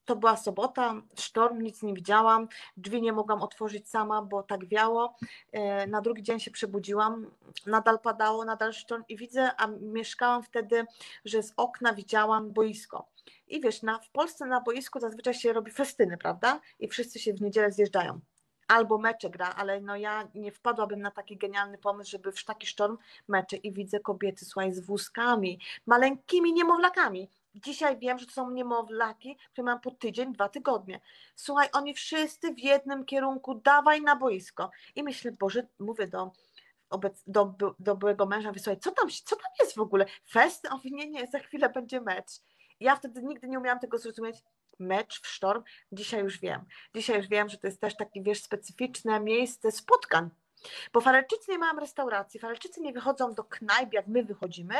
to 0.04 0.16
była 0.16 0.36
sobota, 0.36 0.94
sztorm, 1.18 1.62
nic 1.62 1.82
nie 1.82 1.94
widziałam, 1.94 2.48
drzwi 2.76 3.02
nie 3.02 3.12
mogłam 3.12 3.42
otworzyć 3.42 3.88
sama, 3.88 4.22
bo 4.22 4.42
tak 4.42 4.68
wiało. 4.68 5.16
E, 5.52 5.86
na 5.86 6.00
drugi 6.00 6.22
dzień 6.22 6.40
się 6.40 6.50
przebudziłam, 6.50 7.30
nadal 7.66 7.98
padało, 7.98 8.44
nadal 8.44 8.72
sztorm 8.72 9.04
i 9.08 9.16
widzę, 9.16 9.50
a 9.56 9.66
mieszkałam 9.66 10.42
wtedy, 10.42 10.84
że 11.24 11.42
z 11.42 11.52
okna 11.56 11.94
widziałam 11.94 12.52
boisko. 12.52 13.08
I 13.48 13.60
wiesz, 13.60 13.82
na, 13.82 13.98
w 13.98 14.10
Polsce 14.10 14.46
na 14.46 14.60
boisku 14.60 15.00
zazwyczaj 15.00 15.34
się 15.34 15.52
robi 15.52 15.70
festyny, 15.70 16.18
prawda? 16.18 16.60
I 16.78 16.88
wszyscy 16.88 17.18
się 17.18 17.34
w 17.34 17.40
niedzielę 17.40 17.72
zjeżdżają. 17.72 18.20
Albo 18.68 18.98
mecze 18.98 19.30
gra, 19.30 19.54
ale 19.56 19.80
no 19.80 19.96
ja 19.96 20.28
nie 20.34 20.52
wpadłabym 20.52 21.00
na 21.00 21.10
taki 21.10 21.36
genialny 21.36 21.78
pomysł, 21.78 22.10
żeby 22.10 22.32
w 22.32 22.44
taki 22.44 22.66
sztorm 22.66 22.98
mecze 23.28 23.56
i 23.56 23.72
widzę 23.72 24.00
kobiety, 24.00 24.44
słuchaj, 24.44 24.72
z 24.72 24.80
wózkami, 24.80 25.60
maleńkimi 25.86 26.52
niemowlakami, 26.52 27.30
Dzisiaj 27.54 27.98
wiem, 27.98 28.18
że 28.18 28.26
to 28.26 28.32
są 28.32 28.50
niemowlaki, 28.50 29.38
które 29.52 29.64
mam 29.64 29.80
po 29.80 29.90
tydzień, 29.90 30.32
dwa 30.32 30.48
tygodnie. 30.48 31.00
Słuchaj, 31.36 31.68
oni 31.72 31.94
wszyscy 31.94 32.54
w 32.54 32.58
jednym 32.58 33.04
kierunku, 33.04 33.54
dawaj 33.54 34.02
na 34.02 34.16
boisko. 34.16 34.70
I 34.94 35.02
myślę, 35.02 35.32
Boże, 35.32 35.66
mówię 35.78 36.06
do, 36.06 36.32
do, 37.26 37.74
do 37.78 37.96
byłego 37.96 38.26
męża, 38.26 38.52
wysłuchaj, 38.52 38.80
co 38.80 38.90
tam, 38.90 39.08
co 39.24 39.36
tam 39.36 39.50
jest 39.60 39.76
w 39.76 39.80
ogóle? 39.80 40.06
Fest? 40.30 40.68
On 40.70 40.80
nie, 40.84 41.10
nie, 41.10 41.26
za 41.26 41.38
chwilę 41.38 41.68
będzie 41.68 42.00
mecz. 42.00 42.30
ja 42.80 42.96
wtedy 42.96 43.22
nigdy 43.22 43.48
nie 43.48 43.58
umiałam 43.58 43.80
tego 43.80 43.98
zrozumieć. 43.98 44.36
Mecz 44.78 45.20
w 45.20 45.26
sztorm, 45.26 45.62
dzisiaj 45.92 46.20
już 46.20 46.40
wiem. 46.40 46.64
Dzisiaj 46.94 47.16
już 47.16 47.28
wiem, 47.28 47.48
że 47.48 47.58
to 47.58 47.66
jest 47.66 47.80
też 47.80 47.96
takie, 47.96 48.22
wiesz, 48.22 48.42
specyficzne 48.42 49.20
miejsce 49.20 49.72
spotkań 49.72 50.30
bo 50.92 51.00
Falelczycy 51.00 51.50
nie 51.50 51.58
mają 51.58 51.80
restauracji, 51.80 52.40
Falelczycy 52.40 52.80
nie 52.80 52.92
wychodzą 52.92 53.34
do 53.34 53.44
knajp, 53.44 53.92
jak 53.92 54.06
my 54.06 54.24
wychodzimy, 54.24 54.74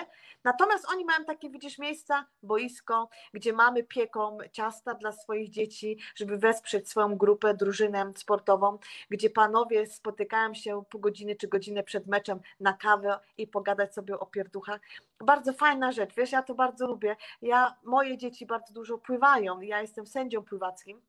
natomiast 0.45 0.89
oni 0.91 1.05
mają 1.05 1.25
takie, 1.25 1.51
widzisz, 1.51 1.79
miejsca, 1.79 2.27
boisko, 2.43 3.09
gdzie 3.35 3.53
mamy 3.53 3.85
pieką 3.85 4.39
ciasta 4.53 4.95
dla 4.95 5.13
swoich 5.13 5.51
dzieci, 5.51 5.99
żeby 6.17 6.39
wesprzeć 6.39 6.89
swoją 6.89 7.17
grupę, 7.17 7.55
drużynę 7.55 8.13
sportową, 8.17 8.79
gdzie 9.11 9.31
panowie 9.31 9.87
spotykają 9.87 10.55
się 10.55 10.85
pół 10.91 11.01
godziny 11.01 11.37
czy 11.37 11.49
godzinę 11.49 11.83
przed 11.83 12.07
meczem 12.07 12.41
na 12.61 12.73
kawę 12.73 13.19
i 13.37 13.47
pogadać 13.47 13.95
sobie 13.95 14.19
o 14.19 14.27
pierduchach. 14.27 14.81
Bardzo 15.21 15.53
fajna 15.53 15.93
rzecz, 15.93 16.15
wiesz, 16.15 16.33
ja 16.33 16.43
to 16.43 16.55
bardzo 16.55 16.87
lubię. 16.87 17.17
Ja, 17.43 17.77
moje 17.85 18.17
dzieci 18.17 18.47
bardzo 18.47 18.75
dużo 18.75 18.99
pływają, 18.99 19.61
ja 19.61 19.83
jestem 19.83 20.07
sędzią 20.07 20.43
pływackim, 20.43 21.01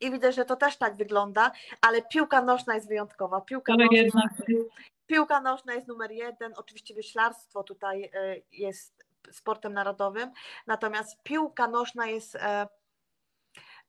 i 0.00 0.10
widzę, 0.10 0.32
że 0.32 0.44
to 0.44 0.56
też 0.56 0.76
tak 0.76 0.96
wygląda, 0.96 1.52
ale 1.80 2.02
piłka 2.02 2.42
nożna 2.42 2.74
jest 2.74 2.88
wyjątkowa. 2.88 3.40
Piłka, 3.40 3.74
nożna, 3.76 4.28
piłka 5.06 5.40
nożna 5.40 5.74
jest 5.74 5.88
numer 5.88 6.10
jeden, 6.10 6.52
oczywiście 6.56 6.94
wyślarstwo 6.94 7.62
tutaj 7.62 8.10
e, 8.14 8.36
jest 8.52 9.04
sportem 9.30 9.72
narodowym, 9.72 10.30
natomiast 10.66 11.22
piłka 11.22 11.68
nożna 11.68 12.06
jest 12.06 12.36
e, 12.36 12.66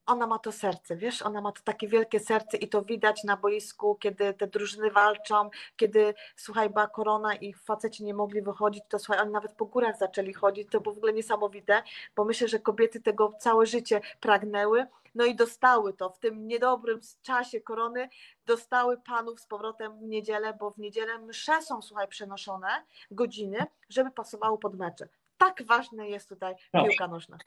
ona 0.05 0.27
ma 0.27 0.39
to 0.39 0.51
serce, 0.51 0.95
wiesz, 0.95 1.21
ona 1.21 1.41
ma 1.41 1.51
to 1.51 1.61
takie 1.63 1.87
wielkie 1.87 2.19
serce 2.19 2.57
i 2.57 2.69
to 2.69 2.81
widać 2.81 3.23
na 3.23 3.37
boisku, 3.37 3.95
kiedy 3.95 4.33
te 4.33 4.47
drużyny 4.47 4.91
walczą, 4.91 5.49
kiedy, 5.75 6.13
słuchaj, 6.35 6.69
była 6.69 6.87
korona 6.87 7.35
i 7.35 7.53
faceci 7.53 8.03
nie 8.03 8.13
mogli 8.13 8.41
wychodzić, 8.41 8.83
to 8.89 8.99
słuchaj, 8.99 9.23
oni 9.23 9.31
nawet 9.31 9.53
po 9.53 9.65
górach 9.65 9.97
zaczęli 9.97 10.33
chodzić, 10.33 10.69
to 10.71 10.81
było 10.81 10.95
w 10.95 10.97
ogóle 10.97 11.13
niesamowite, 11.13 11.83
bo 12.15 12.25
myślę, 12.25 12.47
że 12.47 12.59
kobiety 12.59 13.01
tego 13.01 13.33
całe 13.39 13.65
życie 13.65 14.01
pragnęły, 14.19 14.85
no 15.15 15.25
i 15.25 15.35
dostały 15.35 15.93
to 15.93 16.09
w 16.09 16.19
tym 16.19 16.47
niedobrym 16.47 16.99
czasie 17.21 17.61
korony, 17.61 18.09
dostały 18.45 18.97
panów 18.97 19.39
z 19.39 19.47
powrotem 19.47 19.99
w 19.99 20.01
niedzielę, 20.01 20.53
bo 20.59 20.71
w 20.71 20.77
niedzielę 20.77 21.19
msze 21.19 21.61
są, 21.61 21.81
słuchaj, 21.81 22.07
przenoszone 22.07 22.67
godziny, 23.11 23.65
żeby 23.89 24.11
pasowało 24.11 24.57
pod 24.57 24.77
mecze. 24.77 25.07
Tak 25.37 25.63
ważne 25.65 26.09
jest 26.09 26.29
tutaj 26.29 26.55
piłka 26.73 27.07
nożna. 27.07 27.37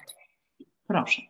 Proszę. 0.87 1.23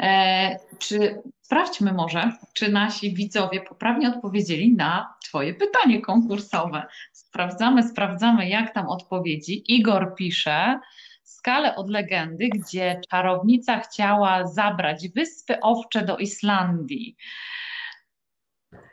E, 0.00 0.58
czy 0.78 1.22
sprawdźmy 1.40 1.92
może, 1.92 2.32
czy 2.52 2.72
nasi 2.72 3.14
widzowie 3.14 3.60
poprawnie 3.60 4.08
odpowiedzieli 4.08 4.76
na 4.76 5.14
Twoje 5.24 5.54
pytanie 5.54 6.00
konkursowe. 6.00 6.86
Sprawdzamy, 7.12 7.82
sprawdzamy, 7.82 8.48
jak 8.48 8.74
tam 8.74 8.88
odpowiedzi. 8.88 9.74
Igor 9.74 10.14
pisze 10.14 10.80
skalę 11.28 11.76
od 11.76 11.90
legendy, 11.90 12.48
gdzie 12.48 13.00
czarownica 13.10 13.80
chciała 13.80 14.46
zabrać 14.46 15.08
wyspy 15.08 15.60
owcze 15.60 16.02
do 16.02 16.16
Islandii. 16.16 17.16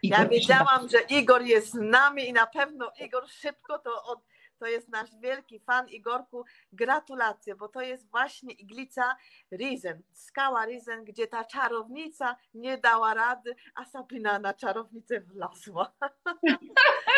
Igor 0.01 0.19
ja 0.19 0.27
wiedziałam, 0.27 0.85
pisze, 0.85 0.97
że 0.97 1.17
Igor 1.17 1.41
jest 1.41 1.71
z 1.71 1.73
nami 1.73 2.29
i 2.29 2.33
na 2.33 2.47
pewno 2.47 2.91
Igor 2.99 3.29
szybko 3.29 3.79
to 3.79 4.03
od 4.03 4.19
to 4.59 4.67
jest 4.67 4.89
nasz 4.89 5.09
wielki 5.21 5.59
fan 5.59 5.89
Igorku. 5.89 6.45
Gratulacje, 6.73 7.55
bo 7.55 7.67
to 7.67 7.81
jest 7.81 8.09
właśnie 8.11 8.53
iglica 8.53 9.17
Rizen, 9.51 10.03
skała 10.13 10.65
Rizen, 10.65 11.05
gdzie 11.05 11.27
ta 11.27 11.45
czarownica 11.45 12.35
nie 12.53 12.77
dała 12.77 13.13
rady, 13.13 13.55
a 13.75 13.85
Sabina 13.85 14.39
na 14.39 14.53
czarownicę 14.53 15.21
wlazła. 15.21 15.91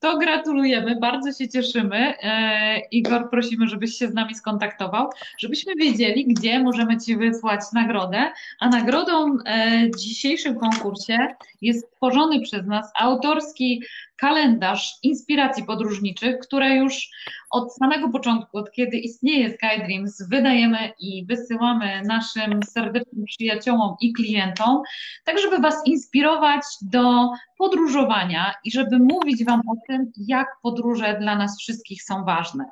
To 0.00 0.18
gratulujemy, 0.18 0.96
bardzo 0.96 1.32
się 1.32 1.48
cieszymy. 1.48 2.14
E, 2.22 2.78
Igor, 2.90 3.30
prosimy, 3.30 3.68
żebyś 3.68 3.94
się 3.98 4.08
z 4.08 4.14
nami 4.14 4.34
skontaktował, 4.34 5.10
żebyśmy 5.38 5.74
wiedzieli, 5.74 6.26
gdzie 6.26 6.60
możemy 6.60 6.98
Ci 6.98 7.16
wysłać 7.16 7.60
nagrodę. 7.72 8.32
A 8.60 8.68
nagrodą 8.68 9.38
e, 9.44 9.86
w 9.86 9.96
dzisiejszym 9.96 10.58
konkursie 10.58 11.18
jest 11.62 11.86
stworzony 11.86 12.40
przez 12.40 12.66
nas 12.66 12.92
autorski 13.00 13.82
kalendarz 14.20 14.94
inspiracji 15.02 15.64
podróżniczych, 15.64 16.38
które 16.38 16.74
już 16.76 17.08
od 17.50 17.74
samego 17.74 18.08
początku, 18.08 18.58
od 18.58 18.72
kiedy 18.72 18.96
istnieje 18.96 19.50
SkyDreams, 19.50 20.28
wydajemy 20.28 20.92
i 21.00 21.26
wysyłamy 21.26 22.02
naszym 22.04 22.62
serdecznym 22.62 23.24
przyjaciołom 23.24 23.96
i 24.00 24.12
klientom, 24.12 24.82
tak 25.24 25.38
żeby 25.38 25.58
Was 25.58 25.86
inspirować 25.86 26.62
do 26.82 27.28
podróżowania 27.58 28.54
i 28.64 28.70
żeby 28.70 28.98
mówić 28.98 29.44
Wam 29.44 29.60
o 29.60 29.74
tym, 29.88 30.12
jak 30.16 30.48
podróże 30.62 31.16
dla 31.20 31.36
nas 31.36 31.58
wszystkich 31.58 32.02
są 32.02 32.24
ważne. 32.24 32.64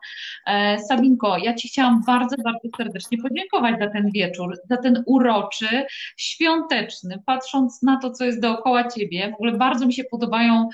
E, 0.47 0.79
Sabinko, 0.79 1.39
ja 1.39 1.55
Ci 1.55 1.69
chciałam 1.69 2.03
bardzo, 2.07 2.37
bardzo 2.45 2.69
serdecznie 2.77 3.19
podziękować 3.19 3.79
za 3.79 3.91
ten 3.91 4.11
wieczór, 4.11 4.57
za 4.71 4.77
ten 4.77 5.03
uroczy, 5.07 5.87
świąteczny, 6.17 7.23
patrząc 7.27 7.83
na 7.83 7.97
to, 7.97 8.11
co 8.11 8.25
jest 8.25 8.41
dookoła 8.41 8.89
Ciebie. 8.89 9.31
W 9.31 9.35
ogóle 9.35 9.53
bardzo 9.53 9.87
mi 9.87 9.95
się 9.95 10.05
podobają 10.05 10.69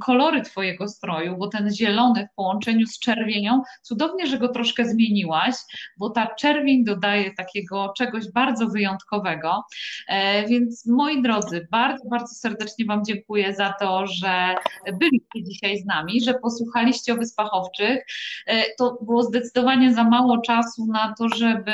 kolory 0.00 0.19
kolory 0.20 0.42
Twojego 0.42 0.88
stroju, 0.88 1.36
bo 1.36 1.48
ten 1.48 1.74
zielony 1.74 2.28
w 2.32 2.34
połączeniu 2.34 2.86
z 2.86 2.98
czerwienią, 2.98 3.62
cudownie, 3.82 4.26
że 4.26 4.38
go 4.38 4.48
troszkę 4.48 4.84
zmieniłaś, 4.84 5.54
bo 5.98 6.10
ta 6.10 6.34
czerwień 6.34 6.84
dodaje 6.84 7.34
takiego 7.34 7.92
czegoś 7.96 8.32
bardzo 8.32 8.66
wyjątkowego. 8.66 9.64
E, 10.08 10.46
więc 10.46 10.86
moi 10.86 11.22
drodzy, 11.22 11.68
bardzo, 11.70 12.08
bardzo 12.08 12.34
serdecznie 12.34 12.84
Wam 12.84 13.04
dziękuję 13.04 13.54
za 13.54 13.74
to, 13.80 14.06
że 14.06 14.54
byliście 14.98 15.44
dzisiaj 15.44 15.78
z 15.78 15.84
nami, 15.84 16.20
że 16.20 16.34
posłuchaliście 16.34 17.12
o 17.12 17.16
Wyspach 17.16 17.48
Owczych. 17.52 18.06
E, 18.46 18.62
to 18.78 18.98
było 19.02 19.22
zdecydowanie 19.22 19.94
za 19.94 20.04
mało 20.04 20.38
czasu 20.38 20.86
na 20.86 21.14
to, 21.18 21.28
żeby 21.28 21.72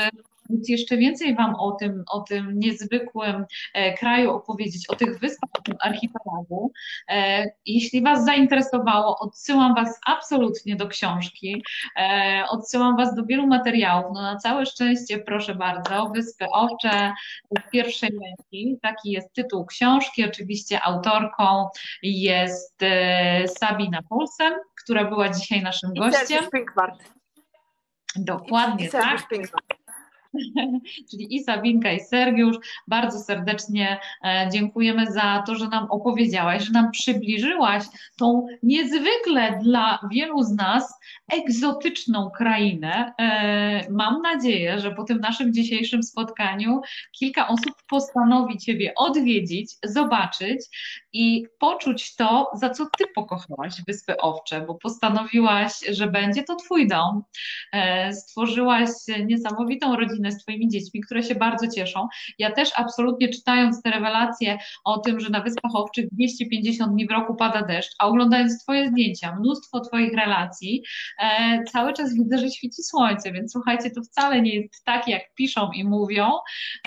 móc 0.51 0.69
jeszcze 0.69 0.97
więcej 0.97 1.35
Wam 1.35 1.55
o 1.55 1.73
tym, 1.73 2.05
o 2.11 2.21
tym 2.21 2.59
niezwykłym 2.59 3.45
e, 3.75 3.95
kraju 3.95 4.31
opowiedzieć, 4.31 4.89
o 4.89 4.97
tych 4.97 5.19
wyspach, 5.19 5.51
o 5.59 5.63
tym 5.63 5.75
archipelagu. 5.81 6.73
E, 7.09 7.47
jeśli 7.67 8.03
Was 8.03 8.25
zainteresowało, 8.25 9.19
odsyłam 9.19 9.75
Was 9.75 10.01
absolutnie 10.07 10.77
do 10.77 10.89
książki, 10.89 11.63
e, 11.97 12.45
odsyłam 12.51 12.97
Was 12.97 13.15
do 13.15 13.25
wielu 13.25 13.47
materiałów. 13.47 14.07
No 14.15 14.23
na 14.23 14.37
całe 14.37 14.67
szczęście, 14.67 15.19
proszę 15.19 15.55
bardzo, 15.55 16.11
Wyspy 16.15 16.45
Owcze 16.53 17.13
w 17.59 17.71
pierwszej 17.71 18.11
ręki, 18.11 18.79
taki 18.83 19.11
jest 19.11 19.33
tytuł 19.33 19.67
książki, 19.67 20.25
oczywiście 20.25 20.81
autorką 20.83 21.69
jest 22.03 22.81
Sabina 23.59 24.03
Polsen, 24.09 24.53
która 24.83 25.05
była 25.05 25.29
dzisiaj 25.29 25.63
naszym 25.63 25.91
gościem. 25.95 26.45
Dokładnie, 28.17 28.87
I 28.87 28.91
tak. 28.91 29.29
czyli 31.11 31.37
i 31.37 31.45
Sabinka, 31.45 31.93
i 31.93 32.01
Sergiusz. 32.01 32.57
Bardzo 32.89 33.19
serdecznie 33.19 33.99
e, 34.25 34.49
dziękujemy 34.53 35.13
za 35.13 35.43
to, 35.47 35.55
że 35.55 35.69
nam 35.69 35.87
opowiedziałaś, 35.91 36.65
że 36.65 36.73
nam 36.73 36.91
przybliżyłaś 36.91 37.85
tą 38.19 38.47
niezwykle 38.63 39.61
dla 39.63 39.99
wielu 40.11 40.43
z 40.43 40.53
nas 40.53 40.95
egzotyczną 41.33 42.31
krainę. 42.31 43.13
E, 43.19 43.91
mam 43.91 44.23
nadzieję, 44.23 44.81
że 44.81 44.91
po 44.91 45.05
tym 45.05 45.21
naszym 45.21 45.53
dzisiejszym 45.53 46.03
spotkaniu 46.03 46.81
kilka 47.13 47.49
osób 47.49 47.75
postanowi 47.89 48.59
Ciebie 48.59 48.93
odwiedzić, 48.97 49.75
zobaczyć 49.85 50.61
i 51.19 51.47
poczuć 51.59 52.17
to, 52.17 52.51
za 52.55 52.71
co 52.71 52.87
Ty 52.99 53.05
pokochałaś 53.15 53.83
Wyspy 53.87 54.17
Owcze, 54.17 54.61
bo 54.61 54.75
postanowiłaś, 54.75 55.73
że 55.91 56.07
będzie 56.07 56.43
to 56.43 56.57
Twój 56.57 56.89
dom. 56.89 57.23
E, 57.73 58.13
stworzyłaś 58.13 58.89
niesamowitą 59.27 59.97
rodzinę 59.97 60.33
z 60.33 60.43
Twoimi 60.43 60.69
dziećmi, 60.69 61.01
które 61.01 61.23
się 61.23 61.35
bardzo 61.35 61.69
cieszą. 61.69 62.09
Ja 62.39 62.53
też 62.53 62.71
absolutnie 62.77 63.29
czytając 63.29 63.83
te 63.83 63.91
rewelacje 63.91 64.59
o 64.85 64.99
tym, 64.99 65.21
że 65.21 65.31
na 65.31 65.41
Wyspach 65.41 65.75
Owczych 65.75 66.07
250 66.13 66.93
dni 66.93 67.07
w 67.07 67.11
roku 67.11 67.35
pada 67.35 67.63
deszcz, 67.63 67.95
a 67.99 68.07
oglądając 68.07 68.63
Twoje 68.63 68.89
zdjęcia, 68.89 69.37
mnóstwo 69.37 69.81
Twoich 69.81 70.15
relacji, 70.15 70.83
e, 71.19 71.65
cały 71.65 71.93
czas 71.93 72.15
widzę, 72.15 72.39
że 72.39 72.51
świeci 72.51 72.83
słońce, 72.83 73.33
więc 73.33 73.53
słuchajcie, 73.53 73.91
to 73.91 74.03
wcale 74.03 74.43
nie 74.43 74.55
jest 74.55 74.85
tak, 74.85 75.09
jak 75.09 75.35
piszą 75.35 75.71
i 75.73 75.85
mówią. 75.85 76.31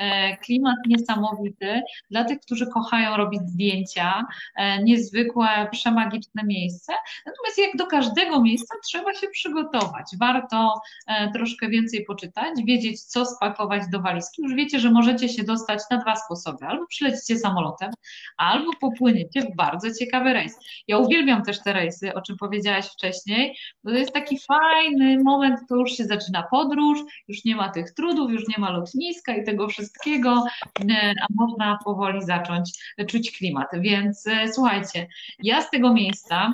E, 0.02 0.38
klimat 0.38 0.78
niesamowity. 0.88 1.82
Dla 2.12 2.24
tych, 2.24 2.40
którzy 2.40 2.68
kochają 2.68 3.18
robić 3.18 3.42
zdjęcia, 3.42 4.19
e, 4.56 4.84
niezwykłe, 4.84 5.68
przemagiczne 5.72 6.44
miejsce. 6.44 6.94
Natomiast 7.26 7.58
jak 7.58 7.78
do 7.78 7.88
każdego 7.88 8.42
miejsca 8.42 8.76
trzeba 8.88 9.14
się 9.14 9.28
przygotować. 9.28 10.06
Warto 10.20 10.74
e, 11.08 11.32
troszkę 11.32 11.70
więcej 11.70 12.06
poczytać, 12.06 12.54
wiedzieć, 12.66 13.04
co 13.04 13.26
spakować 13.26 13.84
do 13.92 14.02
walizki. 14.02 14.42
Już 14.42 14.54
wiecie, 14.54 14.80
że 14.80 14.92
możecie 14.92 15.30
się 15.30 15.44
dostać 15.44 15.80
na 15.92 15.98
dwa 15.98 16.16
sposoby. 16.16 16.66
Albo 16.66 16.88
przylecicie 16.88 17.38
samolotem, 17.38 17.92
albo 18.38 18.72
popłyniecie 18.82 19.42
w 19.42 19.56
bardzo 19.56 19.94
ciekawy 20.00 20.34
rejs. 20.34 20.60
Ja 20.88 20.98
uwielbiam 20.98 21.44
też 21.44 21.64
te 21.64 21.74
rejsy, 21.74 22.14
o 22.14 22.22
czym 22.22 22.38
powiedziałaś 22.38 22.86
wcześniej, 22.86 23.58
bo 23.84 23.92
to 23.92 23.98
jest 23.98 24.14
taki 24.14 24.40
fajny 24.40 25.24
moment, 25.24 25.60
to 25.70 25.76
już 25.76 25.92
się 25.92 26.06
zaczyna 26.06 26.44
podróż, 26.52 27.00
już 27.28 27.46
nie 27.46 27.56
ma 27.56 27.70
tych 27.70 27.92
trudów, 27.92 28.32
już 28.32 28.48
nie 28.48 28.56
ma 28.58 28.72
lotniska 28.72 29.36
i 29.36 29.44
tego 29.44 29.68
wszystkiego, 29.68 30.44
e, 30.92 31.14
a 31.22 31.26
można 31.36 31.80
powoli 31.86 32.22
zacząć 32.22 32.72
czuć 33.08 33.38
klimat. 33.38 33.68
Więc 33.74 34.09
e, 34.28 34.54
słuchajcie, 34.54 35.08
ja 35.44 35.62
z 35.62 35.70
tego 35.70 35.94
miejsca 35.94 36.54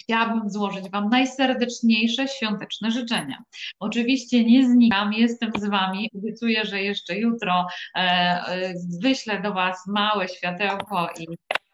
chciałabym 0.00 0.50
złożyć 0.50 0.90
Wam 0.90 1.08
najserdeczniejsze 1.08 2.28
świąteczne 2.28 2.90
życzenia. 2.90 3.42
Oczywiście 3.80 4.44
nie 4.44 4.68
znikam, 4.68 5.12
jestem 5.12 5.52
z 5.58 5.68
Wami, 5.68 6.10
obiecuję, 6.14 6.64
że 6.64 6.82
jeszcze 6.82 7.18
jutro 7.18 7.66
e, 7.94 8.00
e, 8.00 8.74
wyślę 9.02 9.42
do 9.42 9.52
Was 9.52 9.86
małe 9.86 10.28
światełko 10.28 11.08
i 11.18 11.26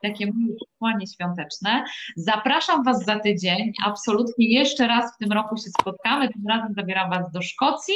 takie 0.08 0.26
miłe 0.26 0.56
przesłanie 0.56 1.06
świąteczne. 1.06 1.84
Zapraszam 2.16 2.84
Was 2.84 3.04
za 3.04 3.18
tydzień. 3.18 3.72
Absolutnie 3.84 4.48
jeszcze 4.48 4.86
raz 4.86 5.14
w 5.14 5.18
tym 5.18 5.32
roku 5.32 5.56
się 5.56 5.70
spotkamy. 5.80 6.28
Tym 6.28 6.42
razem 6.48 6.74
zabieram 6.74 7.10
Was 7.10 7.32
do 7.32 7.42
Szkocji, 7.42 7.94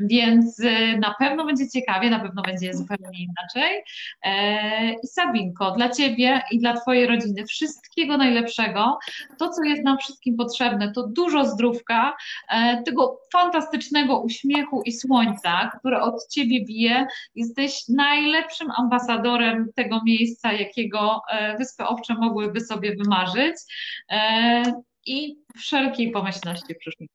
więc 0.00 0.60
y, 0.60 0.98
na 1.00 1.14
pewno 1.18 1.44
będzie 1.44 1.68
ciekawie, 1.68 2.10
na 2.10 2.20
pewno 2.20 2.42
będzie 2.42 2.74
zupełnie 2.74 3.18
inaczej. 3.18 3.82
E, 4.22 4.92
I 4.92 5.06
Sabinko, 5.06 5.70
dla 5.70 5.88
Ciebie 5.88 6.42
i 6.50 6.58
dla 6.58 6.80
Twojej 6.80 7.06
rodziny 7.06 7.46
wszystkiego 7.46 8.16
najlepszego. 8.16 8.98
To, 9.38 9.48
co 9.48 9.62
jest 9.64 9.84
nam 9.84 9.98
wszystkim 9.98 10.36
potrzebne, 10.36 10.92
to 10.92 11.06
dużo 11.06 11.44
zdrówka, 11.44 12.16
e, 12.48 12.82
tego 12.82 13.20
fantastycznego 13.32 14.20
uśmiechu 14.20 14.82
i 14.82 14.92
słońca, 14.92 15.70
które 15.78 16.02
od 16.02 16.28
Ciebie 16.28 16.64
bije. 16.64 17.06
Jesteś 17.34 17.88
najlepszym 17.88 18.68
ambasadorem 18.76 19.68
tego 19.76 20.00
miejsca, 20.04 20.52
jakiego 20.52 21.20
e, 21.31 21.31
Wyspy 21.58 21.84
Owcze 21.84 22.14
mogłyby 22.14 22.60
sobie 22.60 22.96
wymarzyć 22.96 23.56
i 25.06 25.36
wszelkiej 25.56 26.10
pomyślności 26.10 26.74
w 26.74 26.78
przyszłości. 26.78 27.14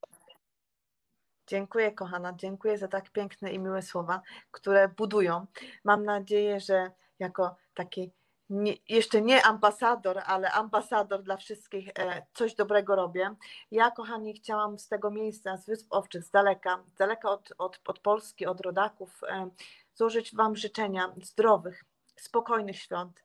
Dziękuję, 1.48 1.92
kochana. 1.92 2.34
Dziękuję 2.34 2.78
za 2.78 2.88
tak 2.88 3.10
piękne 3.10 3.52
i 3.52 3.60
miłe 3.60 3.82
słowa, 3.82 4.22
które 4.52 4.90
budują. 4.90 5.46
Mam 5.84 6.06
nadzieję, 6.06 6.60
że 6.60 6.92
jako 7.20 7.56
taki 7.74 8.12
nie, 8.50 8.74
jeszcze 8.90 9.22
nie 9.22 9.46
ambasador, 9.46 10.22
ale 10.26 10.52
ambasador 10.52 11.24
dla 11.24 11.38
wszystkich 11.38 11.90
e, 12.00 12.26
coś 12.34 12.56
dobrego 12.56 12.96
robię. 12.96 13.36
Ja, 13.72 13.92
kochani, 13.92 14.34
chciałam 14.34 14.80
z 14.80 14.88
tego 14.88 15.12
miejsca, 15.12 15.58
z 15.58 15.66
Wysp 15.66 15.88
Owczych, 15.90 16.24
z 16.24 16.30
daleka, 16.30 16.84
z 16.88 16.94
daleka 16.94 17.30
od, 17.30 17.54
od, 17.58 17.80
od 17.88 18.00
Polski, 18.00 18.46
od 18.46 18.62
rodaków, 18.62 19.22
e, 19.24 19.50
złożyć 19.96 20.36
Wam 20.36 20.56
życzenia 20.56 21.14
zdrowych, 21.24 21.86
spokojnych 22.16 22.80
świąt. 22.80 23.24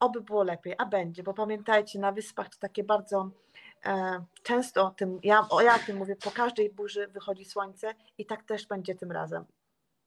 Oby 0.00 0.20
było 0.20 0.42
lepiej, 0.42 0.74
a 0.78 0.86
będzie, 0.86 1.22
bo 1.22 1.34
pamiętajcie, 1.34 1.98
na 1.98 2.12
wyspach 2.12 2.48
to 2.48 2.58
takie 2.58 2.84
bardzo 2.84 3.30
E, 3.86 4.24
często 4.42 4.86
o 4.86 4.90
tym, 4.90 5.18
ja, 5.22 5.48
o, 5.50 5.60
ja 5.60 5.74
o 5.74 5.78
tym 5.78 5.96
mówię, 5.96 6.16
po 6.16 6.30
każdej 6.30 6.70
burzy 6.70 7.06
wychodzi 7.08 7.44
słońce 7.44 7.94
i 8.18 8.26
tak 8.26 8.42
też 8.42 8.66
będzie 8.66 8.94
tym 8.94 9.12
razem. 9.12 9.44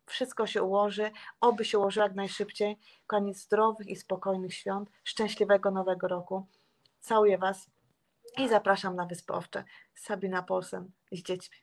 Wszystko 0.06 0.48
się 0.48 0.64
ułoży, 0.64 1.12
oby 1.42 1.66
się 1.66 1.80
ułożyło 1.80 2.06
jak 2.06 2.16
najszybciej. 2.16 2.78
Koniec 3.08 3.38
zdrowych 3.38 3.88
i 3.88 3.96
spokojnych 3.96 4.54
świąt, 4.54 4.90
szczęśliwego 5.04 5.72
nowego 5.72 6.08
roku. 6.08 6.46
Całuję 7.00 7.38
Was 7.38 7.68
i 8.38 8.50
zapraszam 8.50 8.96
na 8.96 9.06
Wyspy 9.06 9.34
Owcze. 9.34 9.64
Sabina 9.94 10.44
Polsen 10.44 10.92
z 11.12 11.24
dziećmi. 11.24 11.58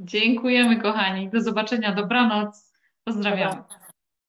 Dziękujemy 0.00 0.80
kochani. 0.80 1.28
Do 1.28 1.40
zobaczenia. 1.40 1.94
Dobranoc. 1.94 2.72
Pozdrawiam. 3.04 3.64